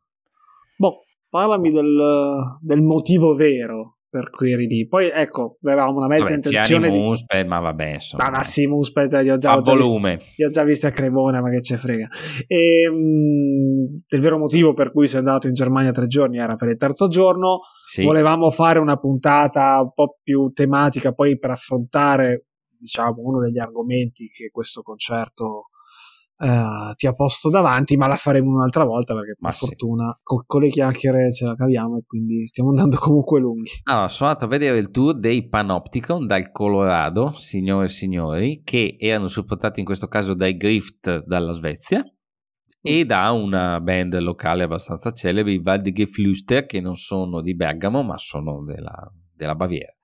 Boh, 0.77 1.05
parlami 1.29 1.71
del, 1.71 2.59
del 2.61 2.81
motivo 2.81 3.35
vero 3.35 3.99
per 4.13 4.29
eri 4.47 4.67
lì. 4.67 4.87
Poi 4.87 5.09
ecco, 5.09 5.57
avevamo 5.63 5.97
una 5.97 6.07
mezza 6.07 6.25
vabbè, 6.25 6.35
intenzione 6.35 6.91
di... 6.91 6.99
Muspet, 6.99 7.47
ma 7.47 7.61
vabbè, 7.61 7.93
insomma. 7.95 8.25
Ma, 8.25 8.31
ma 8.31 8.43
sì, 8.43 8.67
Muspet, 8.67 9.11
io 9.25 9.35
ho 9.35 9.39
già, 9.39 9.57
ho 9.57 9.63
già 9.63 9.73
volume. 9.73 10.17
Visto, 10.17 10.43
io 10.43 10.49
ho 10.49 10.51
già 10.51 10.65
visto 10.65 10.87
a 10.87 10.91
Cremona, 10.91 11.41
ma 11.41 11.49
che 11.49 11.63
ce 11.63 11.79
frega. 11.79 12.09
E, 12.47 12.91
mh, 12.91 12.95
mm, 12.95 13.85
il 14.07 14.21
vero 14.21 14.37
motivo 14.37 14.75
per 14.75 14.93
cui 14.93 15.09
sei 15.09 15.21
andato 15.21 15.47
in 15.47 15.55
Germania 15.55 15.93
tre 15.93 16.09
giorni 16.09 16.39
era 16.39 16.57
per 16.57 16.69
il 16.69 16.77
terzo 16.77 17.09
giorno. 17.09 17.61
Sì. 17.87 18.05
Volevamo 18.05 18.51
fare 18.51 18.79
una 18.79 18.99
puntata 18.99 19.81
un 19.81 19.93
po' 19.95 20.19
più 20.23 20.51
tematica 20.53 21.13
poi 21.13 21.39
per 21.39 21.53
affrontare, 21.53 22.49
diciamo, 22.79 23.15
uno 23.17 23.41
degli 23.41 23.59
argomenti 23.59 24.29
che 24.29 24.51
questo 24.51 24.83
concerto 24.83 25.69
uh, 26.39 26.95
ti 26.95 27.07
ha 27.07 27.13
posto 27.13 27.51
davanti, 27.51 27.97
ma 27.97 28.07
la 28.07 28.17
faremo 28.17 28.51
un'altra 28.51 28.85
volta 28.85 29.15
perché 29.15 29.35
per 29.39 29.53
sì. 29.53 29.67
fortuna 29.67 30.17
con, 30.23 30.43
con, 30.47 30.61
le 30.63 30.71
chiacchiere 30.71 31.33
ce 31.33 31.45
la 31.45 31.55
caviamo 31.55 31.99
e 31.99 32.03
quindi 32.07 32.47
stiamo 32.47 32.71
andando 32.71 32.97
comunque 33.01 33.41
lunghi. 33.41 33.71
Allora, 33.85 34.09
sono 34.09 34.31
andato 34.31 34.47
a 34.47 34.49
vedere 34.49 34.79
il 34.79 34.91
tour 34.91 35.19
dei 35.19 35.49
Panopticon 35.49 36.27
dal 36.27 36.51
Colorado, 36.51 37.33
signore 37.33 37.87
e 37.87 37.91
signori, 37.91 38.63
che 38.63 38.97
erano 38.99 39.29
supportati 39.29 39.81
in 39.81 39.87
questo 39.87 40.09
caso 40.09 40.35
dai 40.35 40.57
Grift 40.57 41.25
dalla 41.25 41.53
Svezia 41.53 42.05
e 42.85 43.05
da 43.05 43.31
una 43.31 43.81
band 43.81 44.19
locale 44.19 44.65
abbastanza 44.65 45.13
celebre, 45.13 45.53
i 45.53 45.63
Waldige 45.65 46.07
Flüster, 46.07 46.67
che 46.67 46.81
non 46.81 46.97
sono 46.97 47.41
di 47.41 47.55
Bergamo 47.55 48.03
ma 48.03 48.19
sono 48.19 48.65
della, 48.65 49.11
della 49.35 49.55
Baviera. 49.55 49.95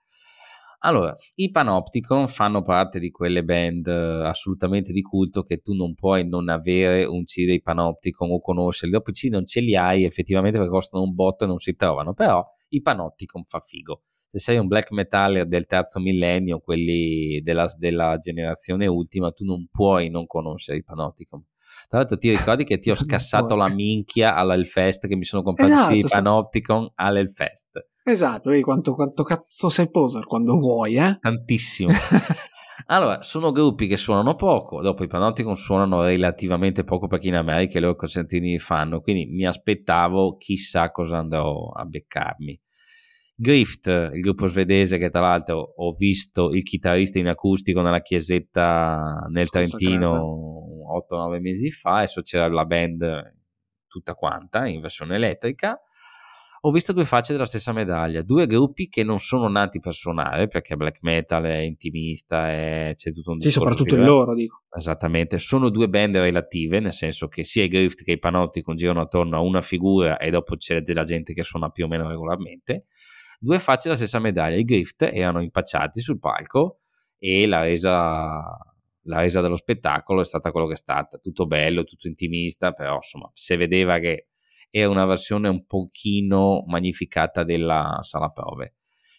Allora, 0.83 1.13
i 1.35 1.51
Panopticon 1.51 2.29
fanno 2.29 2.63
parte 2.63 3.01
di 3.01 3.11
quelle 3.11 3.43
band 3.43 3.89
eh, 3.89 4.27
assolutamente 4.27 4.93
di 4.93 5.03
culto 5.03 5.43
che 5.43 5.59
tu 5.59 5.75
non 5.75 5.95
puoi 5.95 6.27
non 6.29 6.49
avere 6.49 7.05
un 7.05 7.25
C 7.25 7.45
dei 7.45 7.61
Panopticon 7.61 8.31
o 8.31 8.41
conoscerli. 8.41 8.93
Dopo 8.93 9.11
i 9.11 9.13
C 9.13 9.25
non 9.25 9.45
ce 9.45 9.61
li 9.61 9.75
hai 9.75 10.05
effettivamente 10.05 10.59
perché 10.59 10.73
costano 10.73 11.03
un 11.03 11.15
botto 11.15 11.45
e 11.45 11.47
non 11.49 11.59
si 11.59 11.75
trovano, 11.75 12.15
però 12.15 12.45
i 12.69 12.81
Panopticon 12.81 13.43
fa 13.45 13.59
figo. 13.59 14.03
Se 14.29 14.39
sei 14.39 14.59
un 14.59 14.69
black 14.69 14.93
metaller 14.93 15.47
del 15.47 15.67
terzo 15.67 15.99
millennio, 15.99 16.61
quelli 16.61 17.41
della, 17.43 17.69
della 17.77 18.19
generazione 18.19 18.87
ultima, 18.87 19.33
tu 19.33 19.45
non 19.45 19.67
puoi 19.71 20.11
non 20.11 20.27
conoscere 20.27 20.79
i 20.79 20.85
Panopticon. 20.85 21.45
Tra 21.89 21.99
l'altro 21.99 22.19
ti 22.19 22.29
ricordi 22.29 22.65
che 22.65 22.79
ti 22.79 22.91
ho 22.91 22.95
scassato 22.97 23.57
la 23.57 23.69
minchia 23.69 24.35
all'Elfest 24.35 25.09
che 25.09 25.17
mi 25.17 25.25
sono 25.25 25.43
comprato 25.43 25.73
esatto, 25.73 25.95
i 25.95 26.05
Panopticon 26.07 26.93
all'Elfest. 26.95 27.85
Esatto, 28.09 28.49
vedi 28.49 28.63
quanto, 28.63 28.93
quanto 28.93 29.23
cazzo 29.23 29.69
sei 29.69 29.91
poser 29.91 30.25
quando 30.25 30.59
vuoi, 30.59 30.97
eh? 30.97 31.19
Tantissimo. 31.21 31.93
Allora, 32.91 33.21
sono 33.21 33.51
gruppi 33.51 33.87
che 33.87 33.99
suonano 33.99 34.35
poco, 34.35 34.81
dopo 34.81 35.05
i 35.05 35.09
Panopticon 35.09 35.57
suonano 35.57 36.05
relativamente 36.05 36.85
poco 36.85 37.07
perché 37.07 37.29
in 37.29 37.35
America 37.35 37.77
i 37.77 37.83
loro 37.83 37.97
concertini 37.97 38.59
fanno, 38.59 39.01
quindi 39.01 39.27
mi 39.27 39.45
aspettavo 39.45 40.37
chissà 40.37 40.91
cosa 40.91 41.19
andrò 41.19 41.69
a 41.69 41.85
beccarmi. 41.85 42.59
Grift, 43.35 43.89
il 44.15 44.21
gruppo 44.21 44.47
svedese 44.47 44.97
che 44.97 45.11
tra 45.11 45.21
l'altro 45.21 45.75
ho 45.77 45.93
visto 45.93 46.51
il 46.53 46.63
chitarrista 46.63 47.19
in 47.19 47.29
acustico 47.29 47.83
nella 47.83 48.01
chiesetta 48.01 49.27
nel 49.29 49.49
Scusa 49.49 49.67
Trentino 49.67 50.25
8-9 51.13 51.41
mesi 51.41 51.71
fa, 51.71 51.97
adesso 51.97 52.23
c'era 52.23 52.49
la 52.49 52.65
band 52.65 53.35
tutta 53.87 54.15
quanta 54.15 54.67
in 54.67 54.81
versione 54.81 55.17
elettrica 55.17 55.79
ho 56.61 56.71
visto 56.71 56.93
due 56.93 57.05
facce 57.05 57.33
della 57.33 57.47
stessa 57.47 57.73
medaglia, 57.73 58.23
due 58.23 58.47
gruppi 58.47 58.89
che 58.89 59.03
non 59.03 59.19
sono 59.19 59.49
nati 59.49 59.79
per 59.79 59.95
suonare, 59.95 60.49
perché 60.49 60.77
black 60.77 60.99
metal 61.03 61.45
è 61.45 61.59
intimista, 61.59 62.51
e 62.51 62.95
c'è 62.97 63.13
tutto 63.13 63.33
un 63.33 63.39
discorso. 63.39 63.61
Sì, 63.61 63.67
soprattutto 63.67 63.95
il 63.95 64.05
loro, 64.05 64.35
dico. 64.35 64.63
Esattamente, 64.77 65.39
sono 65.39 65.69
due 65.69 65.89
band 65.89 66.17
relative, 66.17 66.81
nel 66.81 66.93
senso 66.93 67.29
che 67.29 67.45
sia 67.45 67.65
i 67.65 67.69
Grift 67.69 68.03
che 68.03 68.13
i 68.13 68.19
Panopticon 68.19 68.77
girano 68.77 69.03
attorno 69.03 69.37
a 69.37 69.41
una 69.41 69.63
figura 69.63 70.17
e 70.17 70.31
dopo 70.31 70.57
c'è 70.57 70.81
della 70.83 71.05
gente 71.05 71.33
che 71.33 71.43
suona 71.43 71.71
più 71.71 71.85
o 71.85 71.89
meno 71.89 72.09
regolarmente. 72.09 72.87
Due 73.39 73.59
facce 73.61 73.83
della 73.85 73.97
stessa 73.97 74.19
medaglia, 74.19 74.57
i 74.57 74.65
Grift 74.65 75.03
erano 75.03 75.41
impacciati 75.41 76.01
sul 76.01 76.19
palco 76.19 76.79
e 77.19 77.47
la 77.47 77.63
resa 77.63 78.59
la 79.09 79.21
resa 79.21 79.41
dello 79.41 79.57
spettacolo 79.57 80.21
è 80.21 80.25
stata 80.25 80.51
quello 80.51 80.67
che 80.67 80.75
è 80.75 80.77
stata, 80.77 81.19
tutto 81.19 81.47
bello, 81.47 81.85
tutto 81.85 82.09
intimista, 82.09 82.73
però 82.73 82.97
insomma, 82.97 83.31
si 83.33 83.57
vedeva 83.57 83.99
che 83.99 84.28
è 84.71 84.85
una 84.85 85.05
versione 85.05 85.49
un 85.49 85.65
pochino 85.65 86.65
magnificata 86.67 87.45
della 87.45 87.99
sala 88.03 88.29
prove. 88.31 88.75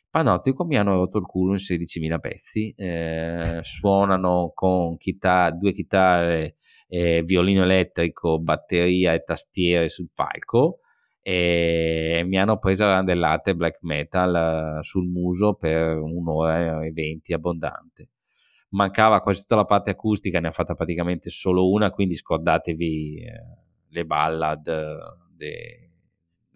Panoptico 0.10 0.66
mi 0.66 0.76
hanno 0.76 0.96
rotto 0.96 1.20
il 1.20 1.26
culo 1.26 1.52
in 1.52 1.60
16.000 1.60 2.18
pezzi, 2.18 2.74
eh, 2.76 3.60
suonano 3.62 4.52
con 4.56 4.98
chitar- 4.98 5.56
due 5.56 5.72
chitarre, 5.72 6.56
eh, 6.88 7.22
violino 7.24 7.64
elettrico, 7.64 8.40
batteria 8.40 9.14
e 9.14 9.24
tastiere 9.24 9.90
sul 9.90 10.10
palco 10.14 10.80
e 11.22 12.24
mi 12.26 12.40
hanno 12.40 12.58
preso 12.58 12.86
randellate 12.86 13.56
black 13.56 13.84
metal 13.84 14.80
eh, 14.80 14.84
sul 14.84 15.08
muso 15.08 15.54
per 15.54 15.98
un'ora 15.98 16.84
e 16.84 16.92
venti 16.92 17.34
abbondante. 17.34 18.10
Mancava 18.70 19.22
quasi 19.22 19.42
tutta 19.42 19.58
la 19.58 19.66
parte 19.66 19.92
acustica, 19.92 20.40
ne 20.40 20.48
ha 20.48 20.52
fatta 20.52 20.74
praticamente 20.74 21.30
solo 21.30 21.70
una, 21.70 21.92
quindi 21.92 22.16
scordatevi 22.16 23.16
eh, 23.18 23.32
le 23.90 24.06
ballad 24.06 24.68
de, 25.40 25.90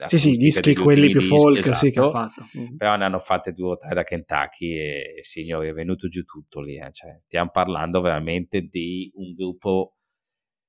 sì, 0.07 0.19
sì, 0.19 0.31
dischi 0.31 0.75
quelli 0.75 1.07
più 1.07 1.19
dischi, 1.19 1.35
folk 1.35 1.57
esatto, 1.59 1.77
sì, 1.77 1.91
che 1.91 1.99
ha 1.99 2.05
esatto. 2.05 2.29
fatto. 2.29 2.57
Mm-hmm. 2.57 2.75
Però 2.75 2.95
ne 2.95 3.05
hanno 3.05 3.19
fatte 3.19 3.53
due 3.53 3.71
o 3.71 3.77
tre 3.77 3.93
da 3.93 4.03
Kentucky 4.03 4.73
e 4.73 5.19
signori 5.21 5.69
è 5.69 5.73
venuto 5.73 6.07
giù 6.07 6.23
tutto 6.23 6.61
lì. 6.61 6.77
Eh. 6.77 6.91
Cioè, 6.91 7.21
stiamo 7.25 7.49
parlando 7.51 8.01
veramente 8.01 8.61
di 8.61 9.11
un 9.15 9.33
gruppo 9.33 9.95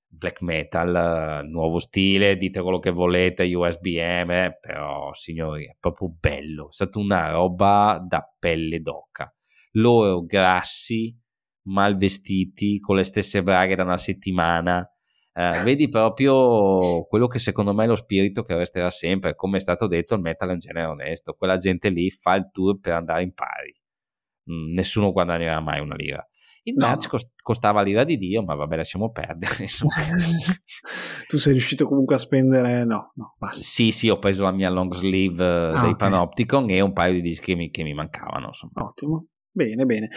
black 0.07 0.43
metal, 0.43 1.45
nuovo 1.49 1.81
stile, 1.81 2.37
dite 2.37 2.63
quello 2.63 2.79
che 2.79 2.91
volete, 2.91 3.53
USBM, 3.53 4.31
eh, 4.31 4.59
però 4.61 5.13
signori 5.13 5.67
è 5.67 5.77
proprio 5.81 6.15
bello, 6.17 6.69
è 6.69 6.73
stata 6.73 6.99
una 7.01 7.33
roba 7.33 8.01
da 8.07 8.23
pelle 8.39 8.81
d'oca. 8.81 9.35
Loro 9.73 10.25
grassi, 10.25 11.17
mal 11.63 11.97
vestiti, 11.97 12.79
con 12.79 12.95
le 12.97 13.05
stesse 13.05 13.43
braghe 13.43 13.75
da 13.75 13.83
una 13.83 13.99
settimana, 13.99 14.89
eh, 15.37 15.63
vedi 15.65 15.89
proprio 15.89 17.05
quello 17.07 17.27
che 17.27 17.41
secondo 17.41 17.75
me 17.75 17.85
è 17.85 17.87
lo 17.89 17.97
spirito 17.97 18.43
che 18.43 18.55
resterà 18.55 18.89
sempre, 18.91 19.35
come 19.35 19.57
è 19.57 19.61
stato 19.61 19.89
detto, 19.89 20.15
il 20.15 20.21
metal 20.21 20.51
è 20.51 20.53
un 20.53 20.59
genere 20.59 20.87
onesto, 20.87 21.35
quella 21.35 21.57
gente 21.57 21.89
lì 21.89 22.09
fa 22.11 22.37
il 22.37 22.51
tour 22.53 22.79
per 22.79 22.93
andare 22.93 23.25
in 23.25 23.33
pari, 23.35 23.75
mm, 24.51 24.73
nessuno 24.73 25.11
guadagnerà 25.11 25.61
mai 25.61 25.81
una 25.81 25.97
lira. 25.97 26.25
Il 26.67 26.77
no. 26.77 26.97
cost- 27.09 27.33
costava 27.43 27.83
l'ira 27.83 28.05
di 28.05 28.17
Dio, 28.17 28.43
ma 28.43 28.55
vabbè, 28.55 28.77
lasciamo 28.77 29.11
perdere. 29.11 29.67
tu 31.29 31.37
sei 31.37 31.53
riuscito 31.53 31.87
comunque 31.87 32.15
a 32.15 32.19
spendere? 32.19 32.85
No, 32.85 33.13
no, 33.17 33.35
basta. 33.37 33.63
Sì, 33.63 33.91
sì, 33.91 34.09
ho 34.09 34.19
preso 34.19 34.45
la 34.45 34.53
mia 34.53 34.71
long 34.71 34.95
sleeve 34.95 35.45
ah, 35.45 35.71
dei 35.73 35.91
okay. 35.91 35.97
Panopticon 35.97 36.71
e 36.71 36.81
un 36.81 36.93
paio 36.93 37.13
di 37.13 37.21
dischi 37.21 37.53
che 37.53 37.55
mi, 37.55 37.71
che 37.71 37.83
mi 37.83 37.93
mancavano. 37.93 38.47
Insomma. 38.47 38.83
Ottimo. 38.83 39.27
Bene, 39.51 39.85
bene. 39.85 40.09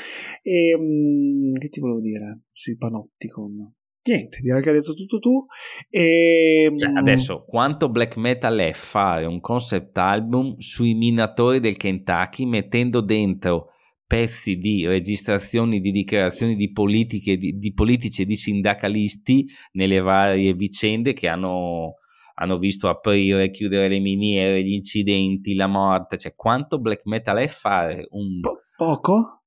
E, 0.41 0.73
um, 0.73 1.53
che 1.57 1.67
ti 1.67 1.81
volevo 1.81 1.99
dire 1.99 2.43
sui 2.51 2.77
Panopticon? 2.77 3.73
Niente, 4.07 4.39
direi 4.41 4.61
che 4.61 4.69
hai 4.69 4.75
detto 4.75 4.93
tutto 4.93 5.19
tu. 5.19 5.45
E... 5.89 6.73
Cioè, 6.75 6.91
adesso, 6.95 7.43
quanto 7.45 7.89
black 7.89 8.17
metal 8.17 8.57
è 8.57 8.71
fare 8.73 9.25
un 9.25 9.39
concept 9.39 9.97
album 9.97 10.57
sui 10.57 10.93
minatori 10.93 11.59
del 11.59 11.77
Kentucky 11.77 12.45
mettendo 12.45 13.01
dentro 13.01 13.71
pezzi 14.07 14.55
di 14.57 14.87
registrazioni 14.87 15.81
di 15.81 15.91
dichiarazioni 15.91 16.55
di, 16.55 16.71
politiche, 16.71 17.35
di, 17.35 17.57
di 17.57 17.73
politici 17.73 18.21
e 18.21 18.25
di 18.25 18.37
sindacalisti 18.37 19.45
nelle 19.73 19.99
varie 19.99 20.53
vicende 20.53 21.11
che 21.11 21.27
hanno, 21.27 21.95
hanno 22.35 22.57
visto 22.57 22.87
aprire, 22.87 23.49
chiudere 23.49 23.89
le 23.89 23.99
miniere, 23.99 24.63
gli 24.63 24.71
incidenti, 24.71 25.55
la 25.55 25.67
morte, 25.67 26.17
cioè 26.17 26.33
quanto 26.35 26.79
black 26.79 27.01
metal 27.03 27.37
è 27.37 27.47
fare 27.47 28.07
un... 28.11 28.39
Po- 28.39 28.61
poco? 28.77 29.43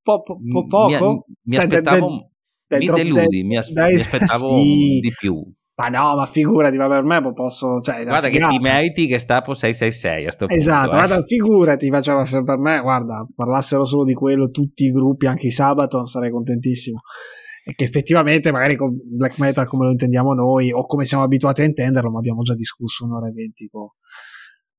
Po- 0.00 0.22
po- 0.22 0.66
poco? 0.68 1.24
Mi, 1.26 1.34
mi 1.42 1.56
aspettavo 1.56 2.30
mi 2.68 2.86
deludi, 2.86 3.44
mi, 3.44 3.56
as- 3.56 3.72
dai, 3.72 3.94
mi 3.94 4.00
aspettavo 4.00 4.48
sì. 4.60 4.98
di 5.00 5.12
più. 5.16 5.42
Ma 5.78 5.86
no, 5.86 6.16
ma 6.16 6.26
figurati, 6.26 6.76
ma 6.76 6.88
per 6.88 7.04
me 7.04 7.32
posso. 7.32 7.80
Cioè, 7.80 8.04
guarda 8.04 8.28
che 8.28 8.40
ti 8.40 8.58
meriti 8.58 9.06
che 9.06 9.20
Stapo 9.20 9.54
666 9.54 10.26
a 10.26 10.32
sto 10.32 10.46
punto. 10.46 10.60
Esatto, 10.60 10.90
eh. 10.90 10.94
guarda, 10.94 11.22
figurati, 11.22 11.88
ma 11.88 12.00
cioè, 12.00 12.42
per 12.42 12.58
me, 12.58 12.80
guarda, 12.80 13.24
parlassero 13.32 13.84
solo 13.84 14.02
di 14.02 14.12
quello 14.12 14.50
tutti 14.50 14.86
i 14.86 14.90
gruppi, 14.90 15.26
anche 15.26 15.46
i 15.46 15.50
sabato, 15.52 16.04
sarei 16.06 16.32
contentissimo. 16.32 16.98
E 17.64 17.74
che 17.74 17.84
effettivamente, 17.84 18.50
magari 18.50 18.74
con 18.74 18.98
black 19.04 19.38
metal 19.38 19.68
come 19.68 19.84
lo 19.84 19.92
intendiamo 19.92 20.34
noi, 20.34 20.72
o 20.72 20.84
come 20.84 21.04
siamo 21.04 21.22
abituati 21.22 21.60
a 21.60 21.64
intenderlo, 21.64 22.10
ma 22.10 22.18
abbiamo 22.18 22.42
già 22.42 22.54
discusso 22.54 23.04
un'ora 23.04 23.28
e 23.28 23.32
venti 23.32 23.68
con, 23.68 23.86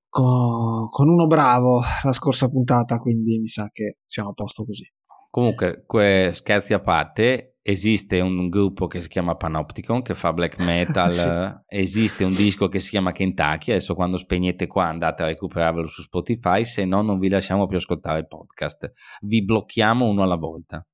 con, 0.10 0.90
con 0.90 1.08
uno 1.08 1.28
bravo 1.28 1.82
la 2.04 2.12
scorsa 2.12 2.50
puntata, 2.50 2.98
quindi 2.98 3.40
mi 3.40 3.48
sa 3.48 3.70
che 3.72 4.00
siamo 4.06 4.32
a 4.32 4.34
posto 4.34 4.66
così. 4.66 4.84
Comunque, 5.30 5.84
que- 5.86 6.32
scherzi 6.34 6.74
a 6.74 6.82
parte, 6.82 7.49
esiste 7.70 8.20
un 8.20 8.50
gruppo 8.50 8.88
che 8.88 9.02
si 9.02 9.08
chiama 9.08 9.36
Panopticon 9.36 10.02
che 10.02 10.16
fa 10.16 10.34
black 10.34 10.60
metal, 10.60 11.14
sì. 11.14 11.78
esiste 11.78 12.24
un 12.24 12.34
disco 12.34 12.68
che 12.68 12.80
si 12.80 12.90
chiama 12.90 13.12
Kentucky, 13.12 13.72
adesso 13.72 13.94
quando 13.94 14.18
spegnete 14.18 14.68
qua 14.68 14.88
andate 14.88 15.24
a 15.24 15.28
recuperarlo 15.28 15.86
su 15.86 16.02
Spotify, 16.02 16.66
se 16.66 16.86
no 16.86 17.02
non 17.02 17.20
vi 17.20 17.30
lasciamo 17.30 17.68
più 17.68 17.78
ascoltare 17.78 18.20
il 18.20 18.28
podcast, 18.28 18.92
vi 19.22 19.44
blocchiamo 19.44 20.06
uno 20.06 20.24
alla 20.24 20.36
volta. 20.36 20.86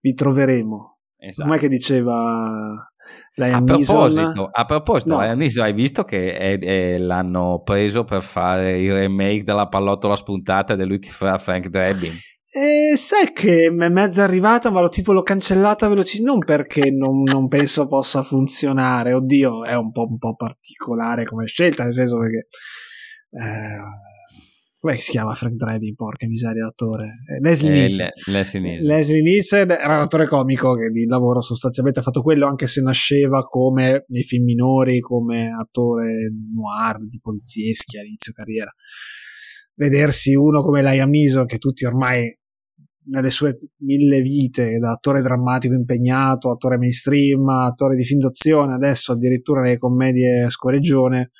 Vi 0.00 0.12
troveremo. 0.12 0.98
Esatto. 1.16 1.48
Com'è 1.48 1.58
che 1.58 1.68
diceva 1.68 2.88
a 3.34 3.62
proposito, 3.62 4.48
a 4.50 4.64
proposito, 4.64 5.20
no. 5.20 5.34
Neeson, 5.34 5.64
hai 5.64 5.72
visto 5.72 6.04
che 6.04 6.36
è, 6.36 6.58
è, 6.58 6.98
l'hanno 6.98 7.62
preso 7.62 8.04
per 8.04 8.22
fare 8.22 8.80
il 8.80 8.92
remake 8.92 9.44
della 9.44 9.68
pallottola 9.68 10.16
spuntata 10.16 10.76
di 10.76 10.84
lui 10.84 10.98
che 10.98 11.10
fa 11.10 11.38
Frank 11.38 11.68
Drebin? 11.68 12.12
E 12.54 12.96
sai 12.96 13.32
che 13.32 13.64
è 13.64 13.70
mezza 13.70 14.24
arrivata, 14.24 14.70
ma 14.70 14.82
lo 14.82 14.90
tipo 14.90 15.14
l'ho 15.14 15.22
cancellata 15.22 15.88
veloce, 15.88 16.20
non 16.22 16.38
perché 16.38 16.90
non, 16.90 17.22
non, 17.22 17.48
penso 17.48 17.86
possa 17.86 18.22
funzionare, 18.22 19.14
oddio, 19.14 19.64
è 19.64 19.74
un 19.74 19.90
po', 19.90 20.06
un 20.06 20.18
po', 20.18 20.34
particolare 20.34 21.24
come 21.24 21.46
scelta, 21.46 21.84
nel 21.84 21.94
senso 21.94 22.18
perché... 22.18 22.48
Eh, 23.30 24.10
come 24.78 24.96
si 24.96 25.12
chiama 25.12 25.32
Frank 25.32 25.54
Driving? 25.54 25.94
Porca 25.94 26.26
miseria, 26.26 26.64
l'attore. 26.64 27.20
Eh, 27.26 27.40
Leslie 27.40 27.70
eh, 27.70 27.74
Nielsen. 27.74 28.10
Le, 28.26 28.32
Leslie 28.32 28.60
Nielsen. 28.60 28.88
Leslie 28.88 29.22
Nielsen 29.22 29.70
era 29.70 29.94
un 29.94 30.02
attore 30.02 30.26
comico 30.26 30.74
che 30.74 30.90
di 30.90 31.06
lavoro 31.06 31.40
sostanzialmente 31.40 32.00
ha 32.00 32.02
fatto 32.02 32.20
quello, 32.20 32.48
anche 32.48 32.66
se 32.66 32.82
nasceva 32.82 33.44
come 33.44 34.04
nei 34.08 34.24
film 34.24 34.44
minori, 34.44 34.98
come 34.98 35.50
attore 35.58 36.32
noir 36.52 36.98
di 37.08 37.18
polizieschi 37.18 37.96
all'inizio 37.96 38.32
carriera. 38.32 38.70
Vedersi 39.74 40.34
uno 40.34 40.62
come 40.62 40.82
Liam 40.82 41.08
Neeson, 41.08 41.46
che 41.46 41.58
tutti 41.58 41.84
ormai 41.84 42.40
nelle 43.06 43.30
sue 43.30 43.58
mille 43.78 44.20
vite, 44.20 44.78
da 44.78 44.92
attore 44.92 45.22
drammatico 45.22 45.74
impegnato, 45.74 46.50
attore 46.50 46.78
mainstream, 46.78 47.48
attore 47.48 47.96
di 47.96 48.04
film 48.04 48.20
d'azione, 48.20 48.74
adesso 48.74 49.12
addirittura 49.12 49.62
nelle 49.62 49.78
commedie 49.78 50.48
scoreggione 50.50 51.30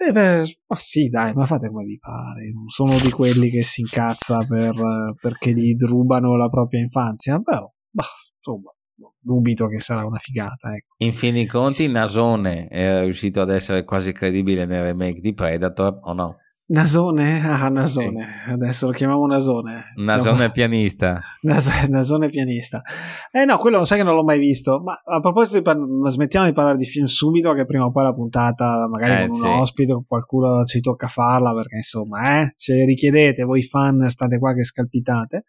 eh 0.00 0.12
beh, 0.12 0.58
ma 0.68 0.76
sì, 0.76 1.08
dai, 1.08 1.34
ma 1.34 1.44
fate 1.44 1.68
come 1.68 1.84
vi 1.84 1.98
pare. 1.98 2.52
Non 2.52 2.68
sono 2.68 2.96
di 3.00 3.10
quelli 3.10 3.50
che 3.50 3.62
si 3.62 3.80
incazza 3.80 4.38
per, 4.46 4.76
perché 5.20 5.52
gli 5.52 5.74
rubano 5.76 6.36
la 6.36 6.48
propria 6.48 6.78
infanzia. 6.78 7.36
Beh, 7.38 7.72
bah, 7.90 8.04
insomma, 8.36 8.72
dubito 9.18 9.66
che 9.66 9.80
sarà 9.80 10.06
una 10.06 10.18
figata. 10.18 10.72
Ecco. 10.72 10.94
In 10.98 11.12
fin 11.12 11.34
dei 11.34 11.46
conti, 11.46 11.90
Nasone 11.90 12.68
è 12.68 13.02
riuscito 13.02 13.40
ad 13.40 13.50
essere 13.50 13.82
quasi 13.82 14.12
credibile 14.12 14.66
nel 14.66 14.84
remake 14.84 15.18
di 15.20 15.34
Predator, 15.34 15.98
o 16.02 16.12
no? 16.12 16.36
Nasone? 16.70 17.40
Ah, 17.42 17.68
Nasone. 17.68 18.42
Sì. 18.44 18.50
Adesso 18.50 18.86
lo 18.86 18.92
chiamiamo 18.92 19.26
Nasone. 19.26 19.92
Nasone 19.96 20.36
Siamo... 20.36 20.50
pianista. 20.52 21.20
Nas- 21.42 21.88
Nasone 21.88 22.28
pianista. 22.28 22.82
Eh 23.30 23.46
no, 23.46 23.56
quello 23.56 23.76
non 23.76 23.86
sai 23.86 23.98
che 23.98 24.04
non 24.04 24.14
l'ho 24.14 24.22
mai 24.22 24.38
visto. 24.38 24.82
Ma 24.82 24.92
a 24.92 25.20
proposito, 25.20 25.56
di 25.56 25.62
par- 25.62 25.78
smettiamo 26.10 26.44
di 26.44 26.52
parlare 26.52 26.76
di 26.76 26.84
film 26.84 27.06
subito, 27.06 27.54
che 27.54 27.64
prima 27.64 27.84
o 27.84 27.90
poi 27.90 28.04
la 28.04 28.12
puntata, 28.12 28.86
magari 28.86 29.24
eh, 29.24 29.28
con 29.28 29.38
sì. 29.38 29.46
un 29.46 29.52
ospite 29.52 29.92
o 29.92 30.04
qualcuno 30.06 30.64
ci 30.64 30.80
tocca 30.80 31.08
farla, 31.08 31.54
perché 31.54 31.76
insomma, 31.76 32.42
eh, 32.42 32.52
ce 32.54 32.74
le 32.74 32.84
richiedete, 32.84 33.44
voi 33.44 33.62
fan 33.62 34.08
state 34.10 34.38
qua 34.38 34.52
che 34.52 34.64
scalpitate. 34.64 35.44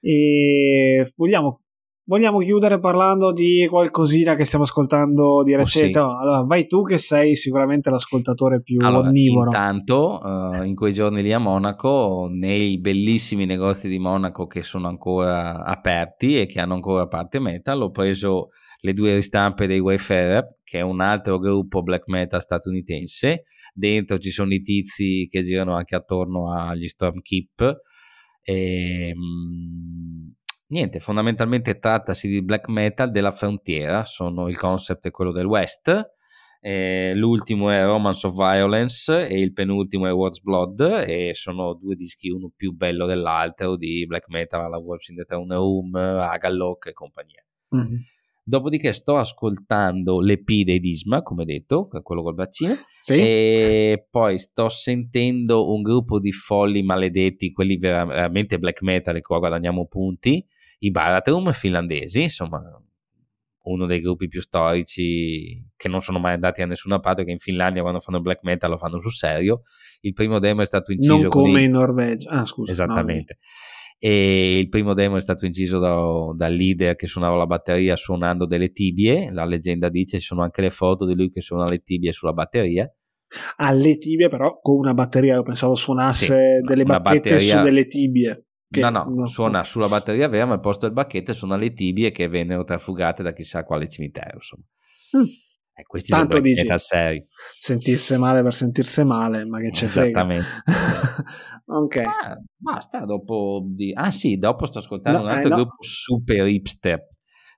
E 0.00 1.12
vogliamo 1.14 1.60
Vogliamo 2.08 2.38
chiudere 2.38 2.80
parlando 2.80 3.34
di 3.34 3.66
qualcosina 3.68 4.34
che 4.34 4.46
stiamo 4.46 4.64
ascoltando 4.64 5.42
di 5.42 5.54
recente? 5.54 5.98
Oh, 5.98 6.16
sì. 6.16 6.22
Allora, 6.22 6.42
vai 6.42 6.66
tu 6.66 6.82
che 6.82 6.96
sei 6.96 7.36
sicuramente 7.36 7.90
l'ascoltatore 7.90 8.62
più 8.62 8.78
allora, 8.80 9.08
onnivoro. 9.08 9.50
Intanto, 9.50 10.18
uh, 10.22 10.62
in 10.62 10.74
quei 10.74 10.94
giorni 10.94 11.20
lì 11.20 11.34
a 11.34 11.38
Monaco, 11.38 12.28
nei 12.30 12.80
bellissimi 12.80 13.44
negozi 13.44 13.90
di 13.90 13.98
Monaco 13.98 14.46
che 14.46 14.62
sono 14.62 14.88
ancora 14.88 15.62
aperti 15.62 16.40
e 16.40 16.46
che 16.46 16.60
hanno 16.60 16.72
ancora 16.72 17.06
parte 17.08 17.40
metal, 17.40 17.82
ho 17.82 17.90
preso 17.90 18.48
le 18.80 18.94
due 18.94 19.14
ristampe 19.14 19.66
dei 19.66 19.80
Wayfarer, 19.80 20.60
che 20.64 20.78
è 20.78 20.82
un 20.82 21.02
altro 21.02 21.38
gruppo 21.38 21.82
black 21.82 22.04
metal 22.06 22.40
statunitense. 22.40 23.42
Dentro 23.74 24.16
ci 24.16 24.30
sono 24.30 24.54
i 24.54 24.62
tizi 24.62 25.26
che 25.30 25.42
girano 25.42 25.74
anche 25.74 25.94
attorno 25.94 26.54
agli 26.58 26.88
Stormkeep. 26.88 27.80
E, 28.40 29.12
um, 29.14 30.36
niente, 30.68 31.00
fondamentalmente 31.00 31.78
trattasi 31.78 32.28
di 32.28 32.42
black 32.42 32.68
metal 32.68 33.10
della 33.10 33.32
frontiera, 33.32 34.04
sono, 34.04 34.48
il 34.48 34.56
concept 34.56 35.06
è 35.06 35.10
quello 35.10 35.32
del 35.32 35.46
West. 35.46 36.16
Eh, 36.60 37.12
l'ultimo 37.14 37.70
è 37.70 37.84
Romance 37.84 38.26
of 38.26 38.34
Violence 38.34 39.28
e 39.28 39.38
il 39.38 39.52
penultimo 39.52 40.08
è 40.08 40.12
What's 40.12 40.40
Blood 40.40 41.04
e 41.06 41.30
sono 41.32 41.74
due 41.74 41.94
dischi 41.94 42.30
uno 42.30 42.50
più 42.54 42.72
bello 42.72 43.06
dell'altro 43.06 43.76
di 43.76 44.04
black 44.06 44.28
metal 44.28 44.62
alla 44.62 44.78
Wolves 44.78 45.08
in 45.10 45.16
the 45.16 45.24
Throne 45.24 45.54
Room, 45.54 45.94
Agallock 45.94 46.86
e 46.86 46.92
compagnia. 46.92 47.44
Mm-hmm. 47.76 48.00
Dopodiché 48.42 48.92
sto 48.92 49.18
ascoltando 49.18 50.20
l'EP 50.20 50.64
dei 50.64 50.80
Disma, 50.80 51.22
come 51.22 51.44
detto, 51.44 51.86
quello 52.02 52.22
col 52.22 52.34
bacino, 52.34 52.74
sì. 53.02 53.12
e 53.12 54.06
poi 54.10 54.38
sto 54.38 54.70
sentendo 54.70 55.70
un 55.70 55.82
gruppo 55.82 56.18
di 56.18 56.32
folli 56.32 56.82
maledetti, 56.82 57.52
quelli 57.52 57.76
veramente 57.76 58.58
black 58.58 58.80
metal, 58.80 59.16
e 59.16 59.20
qua 59.20 59.38
guadagniamo 59.38 59.86
punti, 59.86 60.42
i 60.78 60.90
Baratheon 60.90 61.52
finlandesi, 61.52 62.22
insomma 62.22 62.60
uno 63.68 63.86
dei 63.86 64.00
gruppi 64.00 64.28
più 64.28 64.40
storici 64.40 65.72
che 65.76 65.88
non 65.88 66.00
sono 66.00 66.18
mai 66.18 66.34
andati 66.34 66.62
a 66.62 66.66
nessuna 66.66 67.00
parte, 67.00 67.24
che 67.24 67.30
in 67.30 67.38
Finlandia 67.38 67.82
quando 67.82 68.00
fanno 68.00 68.20
black 68.20 68.42
metal 68.42 68.70
lo 68.70 68.78
fanno 68.78 68.98
sul 68.98 69.12
serio. 69.12 69.62
Il 70.00 70.12
primo 70.12 70.38
demo 70.38 70.62
è 70.62 70.66
stato 70.66 70.92
inciso... 70.92 71.16
Non 71.16 71.28
come 71.28 71.60
i... 71.60 71.64
in 71.64 71.72
Norvegia. 71.72 72.30
Ah, 72.30 72.44
scusa. 72.44 72.70
Esattamente. 72.70 73.38
No. 73.38 73.46
E 74.00 74.58
il 74.58 74.68
primo 74.68 74.94
demo 74.94 75.16
è 75.16 75.20
stato 75.20 75.44
inciso 75.44 75.78
da, 75.78 75.98
dal 76.34 76.54
leader 76.54 76.94
che 76.94 77.06
suonava 77.06 77.36
la 77.36 77.46
batteria 77.46 77.96
suonando 77.96 78.46
delle 78.46 78.70
tibie. 78.70 79.30
La 79.32 79.44
leggenda 79.44 79.88
dice 79.88 80.18
ci 80.18 80.26
sono 80.26 80.42
anche 80.42 80.62
le 80.62 80.70
foto 80.70 81.04
di 81.04 81.14
lui 81.14 81.28
che 81.28 81.40
suona 81.40 81.66
le 81.66 81.82
tibie 81.82 82.12
sulla 82.12 82.32
batteria. 82.32 82.90
Alle 83.56 83.98
tibie, 83.98 84.30
però 84.30 84.58
con 84.60 84.78
una 84.78 84.94
batteria, 84.94 85.34
io 85.34 85.42
pensavo 85.42 85.74
suonasse 85.74 86.60
sì, 86.62 86.66
delle 86.66 86.84
bacchette 86.84 87.30
batteria... 87.30 87.58
su 87.58 87.62
delle 87.62 87.86
tibie. 87.86 88.46
No, 88.70 88.90
no, 88.90 89.04
non... 89.04 89.26
suona 89.26 89.64
sulla 89.64 89.88
batteria 89.88 90.28
vera, 90.28 90.46
ma 90.46 90.54
al 90.54 90.60
posto 90.60 90.86
del 90.86 90.94
bacchetto 90.94 91.32
suona 91.32 91.56
le 91.56 91.72
tibie 91.72 92.10
che 92.10 92.28
vennero 92.28 92.64
trafugate 92.64 93.22
da 93.22 93.32
chissà 93.32 93.64
quale 93.64 93.88
cimitero. 93.88 94.34
Insomma. 94.34 94.64
Mm. 95.16 95.26
Eh, 95.78 95.84
questi 95.84 96.10
Tanto 96.10 96.40
dici, 96.40 96.66
sentirsi 97.60 98.16
male 98.16 98.42
per 98.42 98.52
sentirsi 98.52 99.04
male, 99.04 99.44
ma 99.44 99.60
che 99.60 99.70
c'è 99.70 99.84
Esattamente. 99.84 100.46
ok. 101.66 101.96
Ah, 101.98 102.36
basta 102.56 103.04
dopo 103.04 103.62
di... 103.64 103.92
Ah 103.94 104.10
sì, 104.10 104.38
dopo 104.38 104.66
sto 104.66 104.80
ascoltando 104.80 105.18
no, 105.18 105.24
un 105.24 105.30
altro 105.30 105.46
eh, 105.46 105.50
no. 105.50 105.56
gruppo 105.56 105.76
super 105.82 106.46
hipster. 106.48 107.06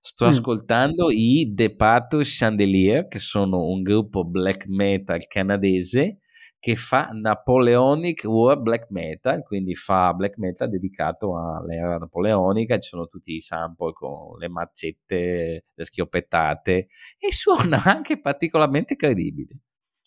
Sto 0.03 0.27
mm. 0.27 0.29
ascoltando 0.29 1.11
i 1.11 1.51
The 1.55 1.75
Patrol 1.75 2.23
Chandelier, 2.25 3.09
che 3.09 3.19
sono 3.19 3.67
un 3.69 3.81
gruppo 3.81 4.25
black 4.25 4.67
metal 4.67 5.27
canadese 5.27 6.19
che 6.61 6.77
fa 6.77 7.09
Napoleonic 7.11 8.25
War 8.25 8.61
Black 8.61 8.91
Metal, 8.91 9.43
quindi 9.43 9.75
fa 9.75 10.13
black 10.13 10.37
metal 10.37 10.69
dedicato 10.69 11.37
all'era 11.37 11.97
napoleonica, 11.97 12.79
ci 12.79 12.91
sono 12.91 13.07
tutti 13.07 13.35
i 13.35 13.41
sample 13.41 13.93
con 13.93 14.37
le 14.39 14.49
mazzette, 14.49 15.65
le 15.73 15.85
schioppettate 15.85 16.89
e 17.19 17.33
suona 17.33 17.83
anche 17.83 18.21
particolarmente 18.21 18.95
credibile. 18.95 19.57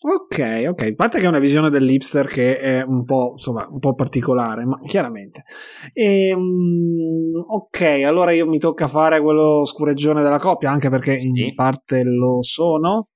Ok, 0.06 0.64
ok, 0.68 0.82
a 0.82 0.94
parte 0.94 1.18
che 1.18 1.24
è 1.24 1.28
una 1.28 1.38
visione 1.38 1.70
dell'hipster 1.70 2.26
che 2.26 2.58
è 2.58 2.82
un 2.82 3.04
po', 3.04 3.30
insomma, 3.32 3.66
un 3.70 3.78
po' 3.78 3.94
particolare, 3.94 4.66
ma 4.66 4.78
chiaramente. 4.86 5.44
E, 5.94 6.30
um, 6.34 7.32
ok, 7.34 7.80
allora 8.04 8.32
io 8.32 8.46
mi 8.46 8.58
tocca 8.58 8.86
fare 8.86 9.22
quello 9.22 9.64
scureggione 9.64 10.22
della 10.22 10.38
coppia, 10.38 10.70
anche 10.70 10.90
perché 10.90 11.18
sì. 11.18 11.28
in 11.28 11.54
parte 11.54 12.02
lo 12.02 12.42
sono. 12.42 13.08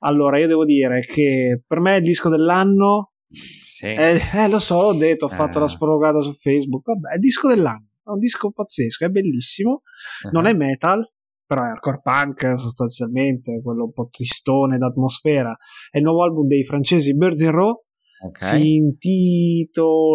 Allora, 0.00 0.38
io 0.38 0.46
devo 0.46 0.64
dire 0.64 1.00
che 1.00 1.62
per 1.66 1.80
me 1.80 1.96
il 1.96 2.02
disco 2.02 2.28
dell'anno. 2.28 3.12
Sì. 3.28 3.86
È, 3.86 4.20
eh, 4.34 4.48
lo 4.48 4.58
so, 4.58 4.80
l'ho 4.80 4.94
detto, 4.94 5.26
ho 5.26 5.28
fatto 5.28 5.58
eh. 5.58 5.60
la 5.60 5.68
sprologata 5.68 6.20
su 6.20 6.32
Facebook. 6.32 6.84
Vabbè, 6.84 7.10
è 7.10 7.14
il 7.14 7.20
disco 7.20 7.48
dell'anno. 7.48 7.88
È 8.04 8.10
un 8.10 8.18
disco 8.18 8.50
pazzesco, 8.50 9.04
è 9.04 9.08
bellissimo. 9.08 9.82
Uh-huh. 10.24 10.30
Non 10.32 10.46
è 10.46 10.54
metal, 10.54 11.04
però 11.44 11.62
è 11.64 11.68
hardcore 11.68 12.00
punk 12.02 12.58
sostanzialmente, 12.58 13.60
quello 13.62 13.84
un 13.84 13.92
po' 13.92 14.08
tristone 14.10 14.78
d'atmosfera. 14.78 15.56
È 15.90 15.98
il 15.98 16.04
nuovo 16.04 16.22
album 16.22 16.46
dei 16.46 16.64
francesi 16.64 17.14
Birds 17.14 17.40
in 17.40 17.50
Row. 17.50 17.84
Okay. 18.20 18.60
Si 18.60 18.74
intitola 18.74 20.08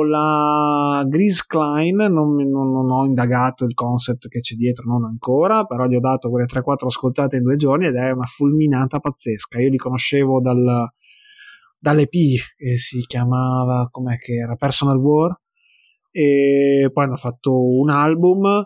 Grease 1.08 1.43
Klein. 1.47 1.95
Non, 1.95 2.36
non, 2.36 2.72
non, 2.72 2.91
ho 2.91 3.06
indagato 3.06 3.64
il 3.66 3.74
concept 3.74 4.28
che 4.28 4.41
c'è 4.41 4.56
dietro, 4.56 4.84
non 4.86 5.06
ancora, 5.06 5.64
però 5.64 5.88
gli 5.88 5.95
ho 5.95 6.01
dato 6.01 6.30
quelle 6.30 6.45
3-4 6.45 6.86
ascoltate 6.88 7.38
in 7.38 7.43
due 7.43 7.56
giorni 7.56 7.86
ed 7.88 7.95
è 7.95 8.12
una 8.12 8.26
fulminata 8.26 8.99
pazzesca. 8.99 9.60
Io 9.60 9.70
li 9.70 9.78
conoscevo 9.78 10.41
dal, 10.41 10.89
dall'EP 11.80 12.12
che 12.58 12.78
si 12.78 13.06
chiamava 13.08 13.88
com'è 13.89 14.18
che 14.18 14.34
era 14.34 14.56
Personal 14.56 14.97
War 14.97 15.39
e 16.12 16.91
poi 16.93 17.06
hanno 17.06 17.16
fatto 17.16 17.54
un 17.54 17.89
album 17.89 18.64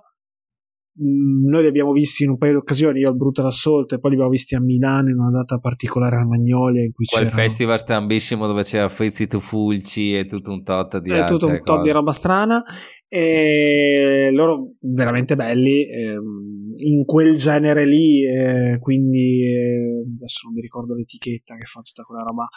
noi 0.99 1.61
li 1.61 1.67
abbiamo 1.67 1.91
visti 1.91 2.23
in 2.23 2.31
un 2.31 2.37
paio 2.37 2.53
di 2.53 2.57
occasioni, 2.57 2.99
io 3.01 3.09
al 3.09 3.15
Brutal 3.15 3.45
Assault 3.45 3.93
e 3.93 3.99
poi 3.99 4.09
li 4.09 4.15
abbiamo 4.15 4.31
visti 4.31 4.55
a 4.55 4.61
Milano 4.61 5.09
in 5.09 5.19
una 5.19 5.29
data 5.29 5.59
particolare 5.59 6.15
al 6.15 6.25
Magnolia 6.25 6.83
in 6.83 6.91
cui 6.91 7.05
Quel 7.05 7.25
c'era... 7.25 7.35
festival 7.35 7.79
strambissimo 7.79 8.47
dove 8.47 8.63
c'era 8.63 8.89
Frizzi 8.89 9.27
Tufulci 9.27 10.15
e 10.15 10.25
tutto 10.25 10.51
un 10.51 10.63
tot 10.63 10.99
di 10.99 11.11
e 11.11 11.23
tutto 11.25 11.47
un 11.47 11.61
tot 11.63 11.83
di 11.83 11.91
roba 11.91 12.11
strana. 12.11 12.63
E 13.09 14.29
loro 14.33 14.73
veramente 14.81 15.37
belli 15.37 15.87
ehm, 15.87 16.73
in 16.75 17.05
quel 17.05 17.37
genere 17.37 17.85
lì, 17.85 18.25
eh, 18.25 18.79
quindi 18.79 19.45
eh, 19.45 20.03
adesso 20.17 20.41
non 20.43 20.53
mi 20.53 20.61
ricordo 20.61 20.93
l'etichetta 20.93 21.55
che 21.55 21.63
fa 21.63 21.79
tutta 21.81 22.03
quella 22.03 22.23
roba 22.23 22.49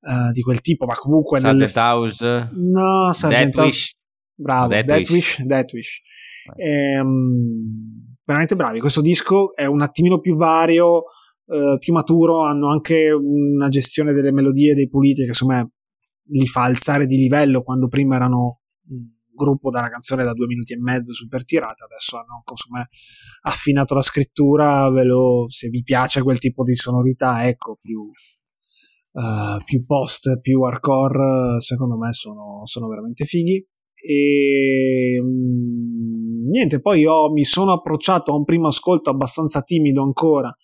uh, 0.00 0.32
di 0.32 0.42
quel 0.42 0.60
tipo, 0.60 0.84
ma 0.84 0.94
comunque 0.94 1.38
Sargent 1.38 1.74
nelle... 1.74 1.88
House, 1.88 2.50
no, 2.56 3.12
Sargent 3.14 3.54
Death 3.54 3.64
Wish, 3.64 3.92
bravo, 4.34 4.68
Death, 4.68 4.84
Death 4.84 5.10
Wish, 5.10 5.42
Death 5.42 5.72
Wish. 5.72 6.02
Ehm, 6.56 8.16
veramente 8.24 8.56
bravi. 8.56 8.80
Questo 8.80 9.00
disco 9.00 9.54
è 9.54 9.64
un 9.64 9.80
attimino 9.80 10.20
più 10.20 10.36
vario, 10.36 11.04
eh, 11.46 11.76
più 11.78 11.92
maturo, 11.92 12.42
hanno 12.42 12.70
anche 12.70 13.10
una 13.10 13.68
gestione 13.68 14.12
delle 14.12 14.32
melodie 14.32 14.74
dei 14.74 14.88
puliti 14.88 15.22
che 15.22 15.28
insomma 15.28 15.66
li 16.28 16.46
fa 16.46 16.62
alzare 16.62 17.06
di 17.06 17.16
livello 17.16 17.62
quando 17.62 17.88
prima 17.88 18.16
erano 18.16 18.60
un 18.88 19.14
gruppo 19.32 19.70
da 19.70 19.80
una 19.80 19.90
canzone 19.90 20.24
da 20.24 20.32
due 20.32 20.46
minuti 20.46 20.72
e 20.72 20.78
mezzo 20.80 21.12
super 21.12 21.44
tirata, 21.44 21.84
adesso 21.84 22.16
hanno 22.16 22.42
insomma 22.50 22.84
affinato 23.42 23.94
la 23.94 24.02
scrittura, 24.02 24.90
ve 24.90 25.04
lo, 25.04 25.44
se 25.48 25.68
vi 25.68 25.82
piace 25.82 26.22
quel 26.22 26.38
tipo 26.38 26.64
di 26.64 26.74
sonorità, 26.74 27.46
ecco, 27.46 27.78
più, 27.80 28.00
uh, 28.00 29.62
più 29.64 29.84
post, 29.84 30.40
più 30.40 30.62
hardcore, 30.62 31.60
secondo 31.60 31.96
me 31.96 32.12
sono, 32.12 32.62
sono 32.64 32.88
veramente 32.88 33.24
fighi. 33.24 33.64
E 33.98 35.20
mm, 35.22 36.25
niente, 36.48 36.80
poi 36.80 37.00
io 37.00 37.30
mi 37.30 37.44
sono 37.44 37.72
approcciato 37.72 38.32
a 38.32 38.36
un 38.36 38.44
primo 38.44 38.68
ascolto 38.68 39.10
abbastanza 39.10 39.62
timido 39.62 40.02
ancora 40.02 40.54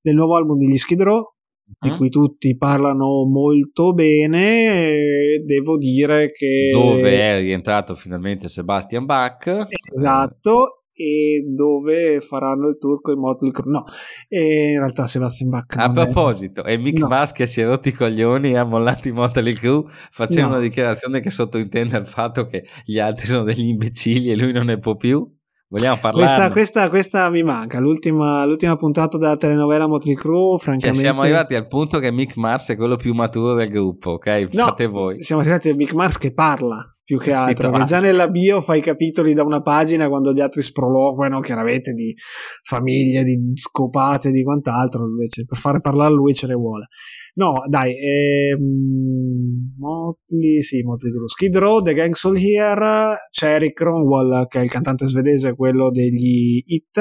del 0.00 0.14
nuovo 0.14 0.36
album 0.36 0.58
degli 0.58 0.76
Skid 0.76 1.02
Row, 1.02 1.32
di 1.78 1.90
mm. 1.90 1.96
cui 1.96 2.08
tutti 2.08 2.56
parlano 2.56 3.24
molto 3.24 3.92
bene. 3.92 5.42
Devo 5.44 5.76
dire 5.76 6.30
che. 6.30 6.70
Dove 6.72 7.20
è 7.20 7.40
rientrato 7.40 7.94
finalmente 7.94 8.48
Sebastian 8.48 9.04
Bach. 9.04 9.66
Esatto, 9.96 10.77
e 10.98 11.44
dove 11.46 12.20
faranno 12.20 12.70
il 12.70 12.76
tour 12.76 13.00
con 13.00 13.14
i 13.14 13.16
Motley 13.16 13.52
Crue. 13.52 13.70
No, 13.70 13.84
e 14.26 14.72
in 14.72 14.78
realtà 14.80 15.06
Sebastian 15.06 15.48
Bach. 15.48 15.76
A 15.76 15.92
proposito, 15.92 16.64
è, 16.64 16.76
Mick 16.76 16.98
no. 16.98 17.26
Che 17.32 17.46
si 17.46 17.60
è 17.60 17.64
rotti 17.64 17.90
i 17.90 17.92
coglioni 17.92 18.50
e 18.50 18.56
ha 18.56 18.64
mollato 18.64 19.06
i 19.06 19.12
Motley 19.12 19.52
Crue 19.52 19.84
facendo 20.10 20.48
no. 20.48 20.54
una 20.54 20.60
dichiarazione 20.60 21.20
che 21.20 21.30
sottointende 21.30 21.96
il 21.96 22.06
fatto 22.06 22.46
che 22.46 22.64
gli 22.84 22.98
altri 22.98 23.26
sono 23.26 23.44
degli 23.44 23.68
imbecilli 23.68 24.30
e 24.30 24.36
lui 24.36 24.52
non 24.52 24.66
ne 24.66 24.78
può 24.78 24.96
più. 24.96 25.24
Vogliamo 25.70 25.98
parlare? 26.00 26.26
Questa, 26.26 26.50
questa, 26.50 26.88
questa, 26.88 27.30
mi 27.30 27.42
manca. 27.42 27.78
L'ultima, 27.78 28.44
l'ultima, 28.44 28.74
puntata 28.74 29.18
della 29.18 29.36
telenovela 29.36 29.86
Motley 29.86 30.16
Crue, 30.16 30.58
francamente. 30.58 30.94
Cioè, 30.94 30.94
siamo 30.94 31.20
arrivati 31.20 31.54
al 31.54 31.68
punto 31.68 32.00
che 32.00 32.10
Mick 32.10 32.36
Mars 32.36 32.70
è 32.70 32.76
quello 32.76 32.96
più 32.96 33.12
maturo 33.12 33.54
del 33.54 33.68
gruppo, 33.68 34.12
ok? 34.12 34.48
No, 34.52 34.64
Fate 34.64 34.86
voi. 34.86 35.22
Siamo 35.22 35.42
arrivati 35.42 35.68
a 35.68 35.74
Mick 35.76 35.92
Mars 35.92 36.18
che 36.18 36.32
parla 36.32 36.92
più 37.08 37.16
che 37.16 37.32
altro. 37.32 37.70
Che 37.70 37.84
già 37.84 38.00
nella 38.00 38.28
bio 38.28 38.60
fai 38.60 38.82
capitoli 38.82 39.32
da 39.32 39.42
una 39.42 39.62
pagina 39.62 40.10
quando 40.10 40.34
gli 40.34 40.42
altri 40.42 40.60
sproloquano, 40.60 41.40
chiaramente 41.40 41.94
di 41.94 42.14
famiglie, 42.62 43.24
di 43.24 43.52
scopate, 43.54 44.30
di 44.30 44.42
quant'altro. 44.42 45.06
Invece 45.06 45.46
per 45.46 45.56
fare 45.56 45.80
parlare 45.80 46.12
lui 46.12 46.34
ce 46.34 46.46
ne 46.48 46.52
vuole. 46.52 46.88
No, 47.36 47.62
dai, 47.66 47.94
ehm, 47.96 49.72
Motley, 49.78 50.60
sì, 50.60 50.82
Motley 50.82 51.10
Crue, 51.10 51.28
Skid 51.28 51.56
Row, 51.56 51.80
The 51.80 51.94
Gang 51.94 52.12
Soul 52.12 52.36
Here, 52.36 53.16
c'è 53.30 53.54
Eric 53.54 53.72
Cronwall, 53.72 54.46
che 54.46 54.60
è 54.60 54.62
il 54.62 54.68
cantante 54.68 55.08
svedese, 55.08 55.54
quello 55.54 55.90
degli 55.90 56.60
Hit. 56.66 56.98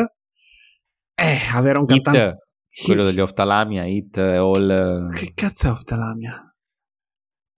Eh, 1.15 1.37
avere 1.53 1.79
un 1.79 1.85
cantante... 1.85 2.45
Hit, 2.69 2.85
quello 2.85 3.03
degli 3.03 3.19
Oftalamia, 3.19 3.85
Hit, 3.85 4.17
All... 4.19 5.11
Che 5.11 5.31
cazzo 5.35 5.67
è 5.67 5.71
Oftalamia? 5.71 6.46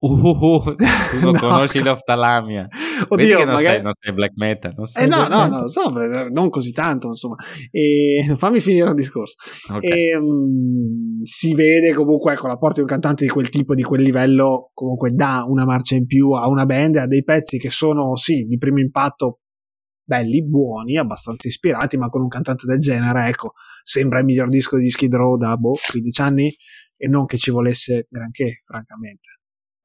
Uh, 0.02 0.76
tu 1.12 1.20
non 1.20 1.34
no, 1.34 1.40
conosci 1.40 1.82
l'oftalamia. 1.84 2.68
Oddio, 3.08 3.38
non, 3.40 3.54
magari... 3.56 3.76
sei, 3.76 3.82
non 3.82 3.94
sei 4.00 4.14
black 4.14 4.34
metal. 4.36 4.74
Non 4.76 4.86
sei 4.86 5.04
eh, 5.04 5.08
no, 5.08 5.28
no, 5.28 5.48
no, 5.48 5.68
so, 5.68 5.92
non 6.32 6.50
così 6.50 6.72
tanto, 6.72 7.08
insomma. 7.08 7.36
E, 7.70 8.34
fammi 8.38 8.62
finire 8.62 8.90
il 8.90 8.96
discorso. 8.96 9.36
Okay. 9.70 9.90
E, 9.90 10.16
um, 10.16 11.22
si 11.24 11.54
vede 11.54 11.94
comunque, 11.94 12.34
ecco, 12.34 12.48
la 12.48 12.58
porta 12.58 12.76
di 12.76 12.82
un 12.82 12.88
cantante 12.88 13.26
di 13.26 13.30
quel 13.30 13.50
tipo, 13.50 13.76
di 13.76 13.84
quel 13.84 14.02
livello, 14.02 14.72
comunque 14.74 15.12
dà 15.12 15.44
una 15.46 15.66
marcia 15.66 15.96
in 15.96 16.06
più 16.06 16.32
a 16.32 16.48
una 16.48 16.66
band, 16.66 16.96
a 16.96 17.06
dei 17.06 17.24
pezzi 17.24 17.58
che 17.58 17.70
sono, 17.70 18.16
sì, 18.16 18.46
di 18.46 18.58
primo 18.58 18.80
impatto 18.80 19.40
belli, 20.10 20.44
buoni, 20.44 20.98
abbastanza 20.98 21.48
ispirati, 21.48 21.98
ma 21.98 22.08
con 22.08 22.22
un 22.22 22.30
cantante 22.30 22.66
del 22.66 22.80
genere, 22.80 23.28
ecco, 23.28 23.52
sembra 23.84 24.20
il 24.20 24.26
miglior 24.26 24.48
disco 24.48 24.76
di 24.78 24.90
Skid 24.90 25.14
Row 25.14 25.38
da, 25.38 25.56
boh, 25.56 25.76
15 25.92 26.22
anni, 26.22 26.52
e 26.98 27.08
non 27.08 27.26
che 27.26 27.38
ci 27.38 27.52
volesse 27.52 28.08
granché, 28.10 28.62
francamente. 28.66 29.39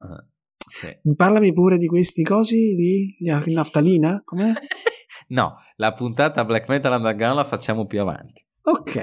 Uh, 0.09 0.33
sì. 0.69 1.13
Parlami 1.15 1.53
pure 1.53 1.77
di 1.77 1.87
questi 1.87 2.23
cosi 2.23 2.75
di 2.75 3.15
naftalina? 3.53 4.21
Com'è? 4.25 4.51
no, 5.29 5.55
la 5.75 5.93
puntata 5.93 6.43
Black 6.43 6.67
Metal 6.67 6.93
Underground 6.93 7.37
la 7.37 7.43
facciamo 7.43 7.85
più 7.85 8.01
avanti. 8.01 8.45
Ok, 8.61 8.99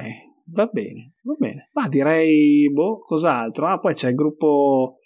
va 0.46 0.66
bene, 0.66 1.14
va 1.22 1.34
bene. 1.38 1.70
Ma 1.72 1.88
direi, 1.88 2.68
boh, 2.70 2.98
cos'altro? 2.98 3.68
Ah, 3.68 3.78
poi 3.78 3.94
c'è 3.94 4.08
il 4.08 4.14
gruppo, 4.14 4.98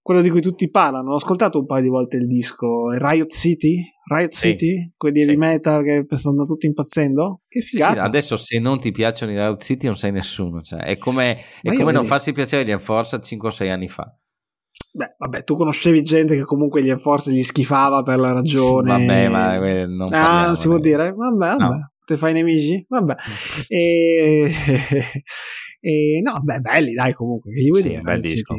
quello 0.00 0.22
di 0.22 0.30
cui 0.30 0.40
tutti 0.40 0.70
parlano. 0.70 1.12
Ho 1.12 1.16
ascoltato 1.16 1.58
un 1.58 1.66
paio 1.66 1.82
di 1.82 1.88
volte 1.88 2.16
il 2.16 2.26
disco, 2.26 2.90
Riot 2.90 3.30
City? 3.30 3.84
Riot 4.04 4.32
sì, 4.32 4.48
City? 4.48 4.92
Quelli 4.96 5.20
sì. 5.20 5.26
di 5.26 5.36
metal 5.36 5.84
che 5.84 6.06
stanno 6.16 6.44
tutti 6.44 6.66
impazzendo? 6.66 7.42
Che 7.46 7.60
figata. 7.60 7.92
Sì, 7.92 7.98
adesso 7.98 8.36
se 8.36 8.58
non 8.58 8.80
ti 8.80 8.90
piacciono 8.92 9.32
i 9.32 9.36
Riot 9.36 9.62
City 9.62 9.86
non 9.86 9.96
sei 9.96 10.10
nessuno. 10.10 10.62
Cioè, 10.62 10.80
è 10.80 10.96
come, 10.96 11.38
è 11.60 11.74
come 11.74 11.92
non 11.92 12.06
farsi 12.06 12.32
piacere 12.32 12.64
gli 12.64 12.70
Enforcer 12.70 13.20
5 13.20 13.48
o 13.48 13.50
6 13.52 13.70
anni 13.70 13.88
fa. 13.88 14.16
Beh, 14.94 15.14
vabbè, 15.16 15.44
tu 15.44 15.54
conoscevi 15.54 16.02
gente 16.02 16.36
che 16.36 16.42
comunque 16.42 16.82
gli 16.82 16.90
Enforcer 16.90 17.32
gli 17.32 17.42
schifava 17.42 18.02
per 18.02 18.18
la 18.18 18.32
ragione. 18.32 18.90
Vabbè, 18.90 19.28
ma 19.28 19.66
eh, 19.66 19.86
non 19.86 20.12
Ah, 20.12 20.46
non 20.46 20.56
si 20.56 20.68
può 20.68 20.78
dire? 20.78 21.12
Vabbè, 21.12 21.56
vabbè. 21.56 21.62
No. 21.62 21.90
Te 22.04 22.16
fai 22.18 22.34
nemici? 22.34 22.84
Vabbè. 22.88 23.14
e... 23.68 24.52
e... 25.80 26.20
no, 26.22 26.40
beh, 26.42 26.60
belli, 26.60 26.92
dai, 26.92 27.14
comunque, 27.14 27.52
che 27.52 27.60
gli 27.62 27.68
vuoi 27.70 27.82
sì, 27.82 27.88
dire? 27.88 28.18
Disco. 28.18 28.54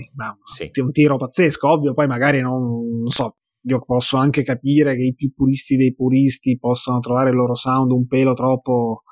Sì. 0.55 0.71
Un 0.79 0.91
tiro 0.91 1.17
pazzesco, 1.17 1.69
ovvio, 1.69 1.93
poi 1.93 2.07
magari 2.07 2.41
non, 2.41 2.61
non 2.61 3.09
so, 3.09 3.33
io 3.65 3.79
posso 3.85 4.17
anche 4.17 4.41
capire 4.43 4.95
che 4.95 5.03
i 5.03 5.13
più 5.13 5.31
puristi 5.33 5.75
dei 5.75 5.93
puristi 5.93 6.57
possano 6.57 6.99
trovare 6.99 7.29
il 7.29 7.35
loro 7.35 7.53
sound 7.53 7.91
un 7.91 8.07
pelo 8.07 8.33
troppo 8.33 9.03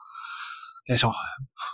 che 0.84 0.98
so, 0.98 1.12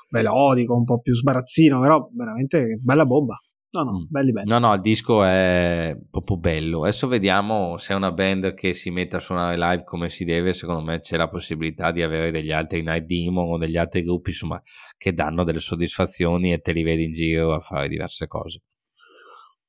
melodico, 0.09 0.75
un 0.75 0.83
po' 0.83 0.99
più 0.99 1.13
sbarazzino, 1.13 1.79
però 1.79 2.09
veramente 2.13 2.79
bella 2.81 3.05
bomba. 3.05 3.37
No, 3.83 3.91
no, 3.91 3.99
mm. 3.99 4.05
belli 4.09 4.31
belli. 4.31 4.49
No, 4.49 4.59
no, 4.59 4.73
il 4.73 4.81
disco 4.81 5.23
è 5.23 5.97
proprio 6.09 6.37
bello. 6.37 6.81
Adesso 6.83 7.07
vediamo 7.07 7.77
se 7.77 7.93
è 7.93 7.95
una 7.95 8.11
band 8.11 8.53
che 8.53 8.73
si 8.73 8.89
mette 8.89 9.17
a 9.17 9.19
suonare 9.19 9.57
live 9.57 9.83
come 9.83 10.09
si 10.09 10.23
deve. 10.23 10.53
Secondo 10.53 10.83
me 10.83 10.99
c'è 10.99 11.17
la 11.17 11.29
possibilità 11.29 11.91
di 11.91 12.01
avere 12.01 12.31
degli 12.31 12.51
altri 12.51 12.81
Night 12.81 13.05
Demon 13.05 13.53
o 13.53 13.57
degli 13.57 13.77
altri 13.77 14.03
gruppi, 14.03 14.31
insomma, 14.31 14.61
che 14.97 15.13
danno 15.13 15.43
delle 15.43 15.59
soddisfazioni 15.59 16.53
e 16.53 16.59
te 16.59 16.71
li 16.71 16.83
vedi 16.83 17.05
in 17.05 17.11
giro 17.13 17.53
a 17.53 17.59
fare 17.59 17.87
diverse 17.87 18.27
cose. 18.27 18.61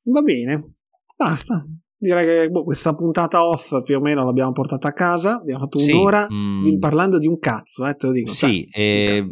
Va 0.03 0.23
bene, 0.23 0.77
basta. 1.17 1.67
Direi 2.01 2.25
che 2.25 2.49
boh, 2.49 2.63
questa 2.63 2.95
puntata 2.95 3.45
off 3.45 3.83
più 3.83 3.97
o 3.97 4.01
meno 4.01 4.25
l'abbiamo 4.25 4.53
portata 4.53 4.89
a 4.89 4.93
casa. 4.93 5.41
Abbiamo 5.41 5.61
fatto 5.61 5.79
un'ora 5.79 6.27
sì, 6.29 6.35
mm, 6.35 6.79
parlando 6.79 7.19
di 7.19 7.27
un 7.27 7.39
cazzo, 7.39 7.87
eh, 7.87 7.95
te 7.95 8.07
lo 8.07 8.13
dico. 8.13 8.31
Sì, 8.31 8.65
eh, 8.73 9.23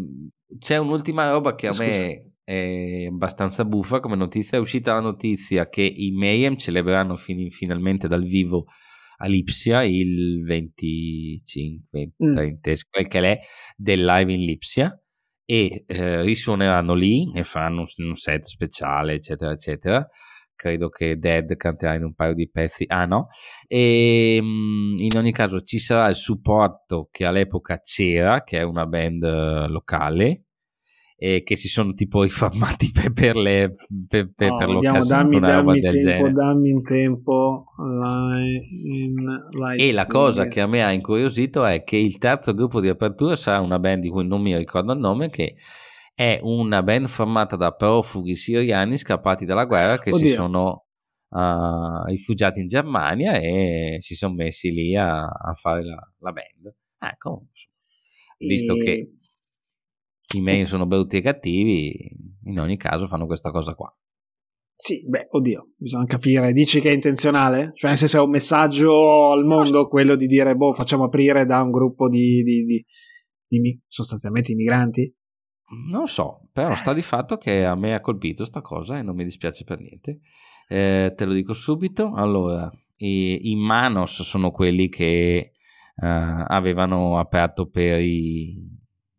c'è 0.59 0.77
un'ultima 0.77 1.31
roba 1.31 1.55
che 1.55 1.69
a 1.69 1.73
Scusa. 1.73 1.89
me 1.89 2.36
è 2.47 3.07
abbastanza 3.07 3.65
buffa 3.65 3.99
come 3.99 4.15
notizia. 4.15 4.57
È 4.57 4.61
uscita 4.61 4.93
la 4.93 5.01
notizia 5.01 5.69
che 5.69 5.83
i 5.83 6.13
Mayhem 6.13 6.57
celebreranno 6.57 7.17
fin- 7.17 7.51
finalmente 7.51 8.07
dal 8.07 8.25
vivo 8.25 8.67
a 9.19 9.27
Lipsia 9.27 9.83
il 9.83 10.45
25, 10.45 12.13
30, 12.17 12.71
mm. 12.71 12.75
quel 12.89 13.09
che 13.09 13.21
è, 13.21 13.39
del 13.75 14.05
live 14.05 14.33
in 14.33 14.45
Lipsia 14.45 15.03
e 15.45 15.85
eh, 15.87 16.23
risuoneranno 16.23 16.95
lì 16.95 17.33
e 17.35 17.43
faranno 17.43 17.81
un, 17.81 18.07
un 18.07 18.15
set 18.15 18.45
speciale, 18.45 19.15
eccetera, 19.15 19.51
eccetera 19.51 20.09
credo 20.55 20.89
che 20.89 21.19
Dead 21.19 21.55
canterà 21.57 21.95
in 21.95 22.05
un 22.05 22.15
paio 22.15 22.35
di 22.35 22.49
pezzi. 22.49 22.85
Ah 22.89 23.05
no? 23.05 23.29
E 23.67 24.37
ehm, 24.37 24.97
in 24.99 25.17
ogni 25.17 25.33
caso 25.33 25.61
ci 25.61 25.79
sarà 25.79 26.09
il 26.09 26.17
supporto 26.17 27.09
che 27.11 27.27
all'epoca 27.27 27.79
c'era, 27.81 28.43
che 28.43 28.59
è 28.59 28.63
una 28.63 28.87
band 28.87 29.69
locale, 29.69 30.46
eh, 31.19 31.43
che 31.43 31.57
si 31.57 31.69
sono 31.69 31.95
tipo 31.95 32.23
riformati 32.23 32.91
per, 32.93 33.13
per, 33.13 33.37
le, 33.37 33.75
per, 34.07 34.33
per, 34.35 34.51
oh, 34.51 34.57
per 34.59 34.69
vediamo, 34.69 35.05
dammi, 35.05 35.41
dammi 35.41 35.81
tempo, 35.81 35.99
genere. 35.99 36.33
dammi 36.33 36.71
in 36.71 36.83
tempo 36.83 37.65
in 37.79 39.49
e 39.77 39.93
la 39.93 40.07
cosa 40.07 40.47
che 40.47 40.61
a 40.61 40.67
me 40.67 40.85
ha 40.85 40.93
incuriosito 40.93 41.65
è 41.65 41.83
che 41.85 41.97
il 41.97 42.19
terzo 42.19 42.55
gruppo 42.55 42.81
di 42.81 42.89
apertura 42.89 43.35
sarà 43.35 43.61
una 43.61 43.79
band 43.79 44.03
di 44.03 44.09
cui 44.09 44.27
non 44.27 44.43
mi 44.43 44.55
ricordo 44.57 44.93
il 44.93 44.99
nome 44.99 45.31
che 45.31 45.57
è 46.15 46.39
una 46.43 46.83
band 46.83 47.07
formata 47.07 47.57
da 47.57 47.73
profughi 47.73 48.35
siriani 48.35 48.97
scappati 48.97 49.45
dalla 49.45 49.65
guerra 49.65 49.99
che 49.99 50.13
Oddio. 50.13 50.27
si 50.27 50.33
sono 50.35 50.87
uh, 51.29 52.05
rifugiati 52.07 52.61
in 52.61 52.69
Germania 52.69 53.35
e 53.35 53.97
si 54.01 54.15
sono 54.15 54.35
messi 54.35 54.71
lì 54.71 54.95
a, 54.97 55.25
a 55.25 55.55
fare 55.55 55.85
la, 55.85 56.13
la 56.19 56.33
band 56.33 56.75
ecco 56.99 57.47
visto 58.39 58.75
e... 58.75 58.79
che 58.79 59.11
i 60.35 60.41
mail 60.41 60.67
sono 60.67 60.87
brutti 60.87 61.17
e 61.17 61.21
cattivi, 61.21 61.95
in 62.45 62.59
ogni 62.59 62.77
caso 62.77 63.07
fanno 63.07 63.27
questa 63.27 63.51
cosa 63.51 63.75
qua. 63.75 63.95
Sì, 64.79 65.09
beh, 65.09 65.29
oddio, 65.31 65.71
bisogna 65.77 66.05
capire. 66.05 66.53
Dici 66.53 66.81
che 66.81 66.91
è 66.91 66.93
intenzionale? 66.93 67.73
Cioè, 67.75 67.91
nel 67.91 67.99
senso 67.99 68.19
è 68.19 68.23
un 68.23 68.31
messaggio 68.31 69.31
al 69.33 69.47
mondo 69.47 69.89
quello 69.89 70.17
di 70.17 70.27
dire, 70.27 70.55
boh, 70.55 70.75
facciamo 70.75 71.05
aprire 71.05 71.47
da 71.47 71.63
un 71.63 71.71
gruppo 71.71 72.11
di, 72.11 72.43
di, 72.43 72.65
di, 72.65 72.85
di 73.47 73.81
sostanzialmente 73.87 74.53
immigranti? 74.53 75.15
Non 75.91 76.01
lo 76.01 76.07
so, 76.07 76.49
però 76.53 76.75
sta 76.75 76.93
di 76.93 77.03
fatto 77.03 77.39
che 77.39 77.65
a 77.65 77.75
me 77.75 77.95
ha 77.95 78.01
colpito 78.01 78.45
sta 78.45 78.61
cosa 78.61 78.99
e 78.99 79.03
non 79.03 79.17
mi 79.17 79.25
dispiace 79.25 79.65
per 79.65 79.81
niente. 79.81 80.21
Eh, 80.69 81.15
te 81.17 81.25
lo 81.25 81.33
dico 81.33 81.55
subito. 81.55 82.13
Allora, 82.13 82.71
i, 82.99 83.51
i 83.51 83.57
Manos 83.57 84.23
sono 84.23 84.51
quelli 84.51 84.89
che 84.89 85.53
uh, 85.97 86.05
avevano 86.05 87.19
aperto 87.19 87.69
per 87.69 88.01
i, 88.01 88.55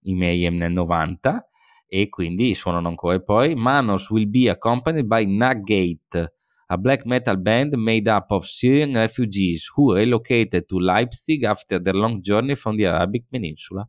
i 0.07 0.15
Mayhem 0.15 0.55
nel 0.55 0.71
90 0.71 1.47
e 1.87 2.09
quindi 2.09 2.53
suonano 2.53 2.89
ancora. 2.89 3.15
E 3.15 3.23
poi 3.23 3.55
Manos 3.55 4.09
will 4.09 4.29
be 4.29 4.49
accompanied 4.49 5.05
by 5.05 5.25
Nugget, 5.25 6.33
a 6.67 6.77
black 6.77 7.05
metal 7.05 7.39
band 7.39 7.73
made 7.75 8.09
up 8.09 8.31
of 8.31 8.45
Syrian 8.45 8.93
refugees 8.93 9.69
who 9.75 9.93
relocated 9.93 10.65
to 10.67 10.79
Leipzig 10.79 11.43
after 11.43 11.81
their 11.81 11.95
long 11.95 12.21
journey 12.21 12.55
from 12.55 12.75
the 12.75 12.85
Arabic 12.85 13.25
Peninsula. 13.29 13.87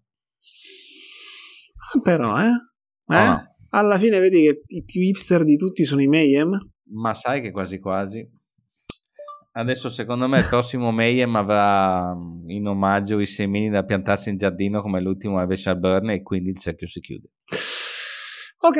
Ah, 1.90 2.00
però, 2.00 2.38
eh? 2.38 3.14
eh? 3.14 3.28
Oh. 3.28 3.42
Alla 3.70 3.98
fine 3.98 4.18
vedi 4.18 4.42
che 4.42 4.62
i 4.68 4.84
più 4.84 5.00
hipster 5.00 5.44
di 5.44 5.56
tutti 5.56 5.84
sono 5.84 6.00
i 6.00 6.06
Mayhem? 6.06 6.58
Ma 6.90 7.12
sai 7.14 7.40
che 7.40 7.50
quasi 7.50 7.78
quasi. 7.78 8.26
Adesso 9.58 9.88
secondo 9.88 10.28
me 10.28 10.38
il 10.38 10.46
prossimo 10.48 10.92
Mayhem 10.92 11.34
avrà 11.34 12.14
mm, 12.14 12.48
in 12.48 12.68
omaggio 12.68 13.18
i 13.18 13.26
semini 13.26 13.68
da 13.68 13.82
piantarsi 13.82 14.30
in 14.30 14.36
giardino 14.36 14.80
come 14.80 15.00
l'ultimo 15.00 15.38
Avesha 15.38 15.74
Burn 15.74 16.10
e 16.10 16.22
quindi 16.22 16.50
il 16.50 16.58
cerchio 16.58 16.86
si 16.86 17.00
chiude. 17.00 17.28
Ok, 18.60 18.78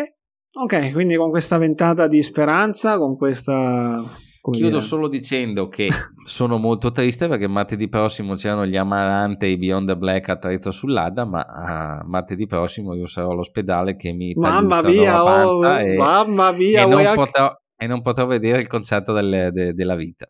ok, 0.55 0.93
quindi 0.93 1.17
con 1.17 1.31
questa 1.31 1.59
ventata 1.59 2.07
di 2.07 2.23
speranza, 2.23 2.97
con 2.97 3.17
questa... 3.17 4.27
Chiudo 4.41 4.69
dire? 4.69 4.81
solo 4.81 5.09
dicendo 5.09 5.69
che 5.69 5.89
sono 6.25 6.57
molto 6.57 6.91
triste 6.91 7.29
perché 7.29 7.47
martedì 7.49 7.89
prossimo 7.89 8.35
c'erano 8.35 8.65
gli 8.65 8.77
Amarante 8.77 9.45
e 9.45 9.51
i 9.51 9.59
Beyond 9.59 9.89
the 9.89 9.97
Black 9.97 10.29
a 10.31 10.37
Trezzo 10.37 10.71
sull'Ada, 10.71 11.27
ma 11.27 12.01
uh, 12.03 12.09
martedì 12.09 12.47
prossimo 12.47 12.95
io 12.95 13.05
sarò 13.05 13.33
all'ospedale 13.33 13.95
che 13.95 14.13
mi 14.13 14.33
mamma 14.37 14.81
mia, 14.81 15.13
la 15.13 15.23
panza 15.23 15.75
oh, 15.75 15.79
e, 15.81 15.97
mamma 15.97 16.53
mia, 16.53 16.83
e, 16.83 16.87
non 16.87 17.15
potrò, 17.15 17.53
e, 17.77 17.87
non 17.87 18.01
potrò, 18.01 18.25
vedere 18.25 18.61
il 18.61 18.69
concerto 18.69 19.13
delle, 19.13 19.51
de, 19.53 19.75
della 19.75 19.97
vita. 19.97 20.27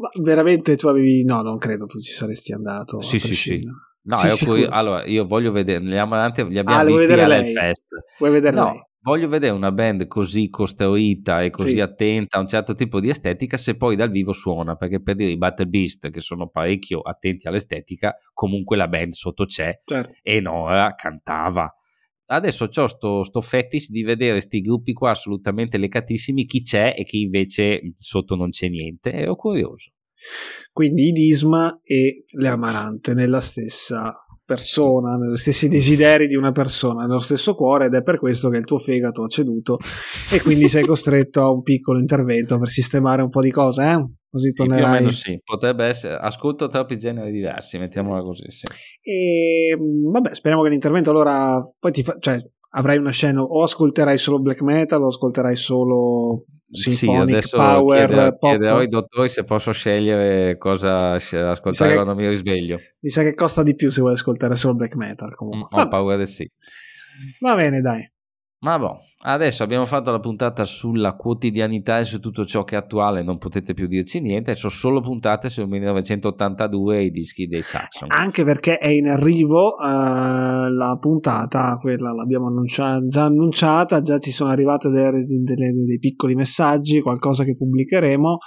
Ma 0.00 0.08
veramente 0.22 0.76
tu 0.76 0.88
avevi... 0.88 1.24
No, 1.24 1.42
non 1.42 1.58
credo 1.58 1.86
tu 1.86 2.00
ci 2.00 2.12
saresti 2.12 2.52
andato. 2.52 3.00
Sì, 3.02 3.18
sì, 3.18 3.34
sì. 3.34 3.62
No, 4.02 4.16
sì, 4.16 4.48
io, 4.48 4.68
allora 4.70 5.04
io 5.04 5.26
voglio 5.26 5.52
vedere, 5.52 5.84
li 5.84 5.98
abbiamo, 5.98 6.48
li 6.48 6.58
abbiamo 6.58 6.80
ah, 6.80 6.84
visti 6.84 7.12
all'Hellfest. 7.12 7.86
Vuoi 8.18 8.30
vedere 8.30 8.56
no, 8.56 8.64
lei? 8.64 8.88
Voglio 9.02 9.28
vedere 9.28 9.54
una 9.54 9.72
band 9.72 10.06
così 10.06 10.48
costruita 10.48 11.42
e 11.42 11.50
così 11.50 11.72
sì. 11.72 11.80
attenta 11.80 12.38
a 12.38 12.40
un 12.40 12.48
certo 12.48 12.74
tipo 12.74 13.00
di 13.00 13.08
estetica 13.08 13.56
se 13.56 13.76
poi 13.76 13.96
dal 13.96 14.10
vivo 14.10 14.32
suona, 14.32 14.74
perché 14.76 15.02
per 15.02 15.16
dire 15.16 15.30
i 15.30 15.38
Battle 15.38 15.66
Beast 15.66 16.10
che 16.10 16.20
sono 16.20 16.48
parecchio 16.48 17.00
attenti 17.00 17.46
all'estetica, 17.46 18.14
comunque 18.32 18.76
la 18.76 18.88
band 18.88 19.12
sotto 19.12 19.44
c'è 19.44 19.80
certo. 19.84 20.12
e 20.22 20.40
Nora 20.40 20.94
cantava. 20.94 21.70
Adesso 22.32 22.68
ho 22.72 22.86
sto, 22.86 23.24
sto 23.24 23.40
fetish 23.40 23.90
di 23.90 24.02
vedere 24.02 24.32
questi 24.32 24.60
gruppi 24.60 24.92
qua 24.92 25.10
assolutamente 25.10 25.78
lecatissimi, 25.78 26.44
chi 26.44 26.62
c'è 26.62 26.94
e 26.96 27.02
chi 27.02 27.22
invece 27.22 27.94
sotto 27.98 28.36
non 28.36 28.50
c'è 28.50 28.68
niente, 28.68 29.12
ero 29.12 29.34
curioso. 29.34 29.90
Quindi 30.72 31.08
i 31.08 31.12
Disma 31.12 31.80
e 31.82 32.24
le 32.26 32.48
Amarante 32.48 33.14
nella 33.14 33.40
stessa 33.40 34.14
persona, 34.44 35.16
negli 35.16 35.36
stessi 35.36 35.68
desideri 35.68 36.28
di 36.28 36.36
una 36.36 36.52
persona, 36.52 37.04
nello 37.04 37.18
stesso 37.18 37.54
cuore 37.54 37.86
ed 37.86 37.94
è 37.94 38.02
per 38.02 38.18
questo 38.18 38.48
che 38.48 38.58
il 38.58 38.64
tuo 38.64 38.78
fegato 38.78 39.24
ha 39.24 39.28
ceduto 39.28 39.78
e 40.32 40.40
quindi 40.40 40.68
sei 40.68 40.84
costretto 40.84 41.40
a 41.40 41.50
un 41.50 41.62
piccolo 41.62 41.98
intervento 41.98 42.58
per 42.58 42.68
sistemare 42.68 43.22
un 43.22 43.28
po' 43.28 43.42
di 43.42 43.50
cose, 43.50 43.82
eh? 43.82 44.19
Così 44.30 44.52
tornerai. 44.52 44.82
Più 44.82 44.90
o 44.90 44.94
meno 44.94 45.10
sì, 45.10 45.40
potrebbe 45.42 45.84
essere. 45.86 46.16
Ascolto 46.16 46.68
troppi 46.68 46.96
generi 46.96 47.32
diversi, 47.32 47.78
mettiamola 47.78 48.22
così. 48.22 48.44
Sì. 48.48 48.66
E 49.02 49.76
vabbè, 49.76 50.34
speriamo 50.34 50.62
che 50.62 50.70
l'intervento 50.70 51.10
allora 51.10 51.60
poi 51.78 51.90
ti 51.90 52.04
fa, 52.04 52.16
cioè, 52.20 52.40
avrai 52.70 52.98
una 52.98 53.10
scena 53.10 53.42
o 53.42 53.62
ascolterai 53.62 54.16
solo 54.18 54.38
black 54.38 54.60
metal 54.60 55.02
o 55.02 55.08
ascolterai 55.08 55.56
solo 55.56 56.44
Symphonic 56.70 57.42
sì, 57.42 57.56
Power 57.56 58.06
chiederò, 58.06 58.36
chiederò 58.38 58.76
ai 58.76 58.88
dottori 58.88 59.28
se 59.28 59.42
posso 59.42 59.72
scegliere 59.72 60.56
cosa 60.56 61.14
ascoltare 61.14 61.90
mi 61.90 61.96
quando 61.96 62.14
che, 62.14 62.22
mi 62.22 62.28
risveglio. 62.28 62.78
Mi 63.00 63.10
sa 63.10 63.22
che 63.22 63.34
costa 63.34 63.64
di 63.64 63.74
più 63.74 63.90
se 63.90 64.00
vuoi 64.00 64.12
ascoltare 64.12 64.54
solo 64.54 64.74
black 64.74 64.94
metal. 64.94 65.34
Comunque. 65.34 65.76
Mm, 65.76 65.84
ho 65.84 65.88
paura 65.88 66.16
di 66.16 66.26
sì. 66.26 66.48
Va 67.40 67.56
bene, 67.56 67.80
dai. 67.80 68.08
Ma 68.62 68.78
boh, 68.78 68.98
adesso 69.24 69.62
abbiamo 69.62 69.86
fatto 69.86 70.10
la 70.10 70.20
puntata 70.20 70.64
sulla 70.64 71.14
quotidianità 71.14 71.98
e 71.98 72.04
su 72.04 72.20
tutto 72.20 72.44
ciò 72.44 72.62
che 72.62 72.74
è 72.74 72.78
attuale, 72.78 73.22
non 73.22 73.38
potete 73.38 73.72
più 73.72 73.86
dirci 73.86 74.20
niente, 74.20 74.54
sono 74.54 74.70
solo 74.70 75.00
puntate 75.00 75.48
sul 75.48 75.66
1982 75.66 76.98
e 76.98 77.04
i 77.04 77.10
dischi 77.10 77.46
dei 77.46 77.62
Saxon. 77.62 78.10
Anche 78.10 78.44
perché 78.44 78.76
è 78.76 78.88
in 78.88 79.08
arrivo 79.08 79.76
uh, 79.76 80.68
la 80.68 80.98
puntata, 81.00 81.78
quella 81.80 82.12
l'abbiamo 82.12 82.48
annunciata, 82.48 83.06
già 83.06 83.24
annunciata, 83.24 84.02
già 84.02 84.18
ci 84.18 84.30
sono 84.30 84.54
dei, 84.54 84.66
dei 84.66 85.98
piccoli 85.98 86.34
messaggi, 86.34 87.00
qualcosa 87.00 87.44
che 87.44 87.56
pubblicheremo. 87.56 88.38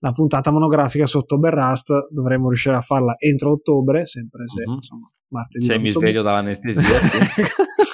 La 0.00 0.12
puntata 0.12 0.50
monografica 0.50 1.06
su 1.06 1.16
October 1.16 1.54
Rust 1.54 1.90
dovremmo 2.12 2.48
riuscire 2.48 2.76
a 2.76 2.82
farla 2.82 3.14
entro 3.16 3.52
ottobre, 3.52 4.04
sempre 4.04 4.46
se 4.46 4.62
uh-huh. 4.62 4.74
insomma, 4.74 5.10
martedì. 5.28 5.64
Se 5.64 5.78
mi 5.78 5.90
sveglio 5.90 6.20
dall'anestesia, 6.20 6.82
sì. 6.82 7.42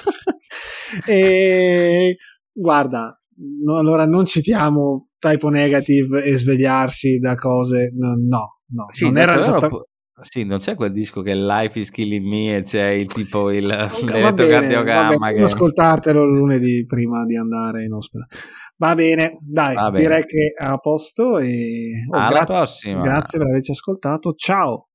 e 1.05 2.17
guarda, 2.51 3.19
no, 3.63 3.77
allora 3.77 4.05
non 4.05 4.25
citiamo 4.25 5.09
typo 5.17 5.49
negative 5.49 6.23
e 6.23 6.37
svegliarsi 6.37 7.17
da 7.19 7.35
cose, 7.35 7.91
no, 7.95 8.15
no, 8.15 8.61
no 8.67 8.85
sì, 8.89 9.05
non 9.05 9.17
era 9.17 9.39
esattamente... 9.39 9.89
Sì, 10.23 10.43
non 10.43 10.59
c'è 10.59 10.75
quel 10.75 10.91
disco 10.91 11.21
che 11.21 11.33
Life 11.33 11.79
is 11.79 11.89
Killing 11.89 12.25
Me 12.25 12.57
e 12.57 12.61
c'è 12.61 12.89
il 12.89 13.11
tipo 13.11 13.49
il 13.49 13.65
elettrocardiogramma. 14.07 15.31
Che... 15.31 15.41
ascoltartelo 15.41 16.23
lunedì 16.25 16.85
prima 16.85 17.25
di 17.25 17.35
andare 17.35 17.85
in 17.85 17.93
ospedale. 17.93 18.29
Va 18.77 18.95
bene, 18.95 19.37
dai, 19.41 19.75
Va 19.75 19.91
bene. 19.91 20.03
direi 20.03 20.25
che 20.25 20.53
è 20.57 20.63
a 20.63 20.77
posto 20.77 21.37
e 21.37 21.91
oh, 22.09 22.17
alla 22.17 22.29
grazie, 22.29 22.55
prossima. 22.55 23.01
Grazie 23.01 23.39
per 23.39 23.47
averci 23.47 23.71
ascoltato. 23.71 24.33
Ciao. 24.33 24.90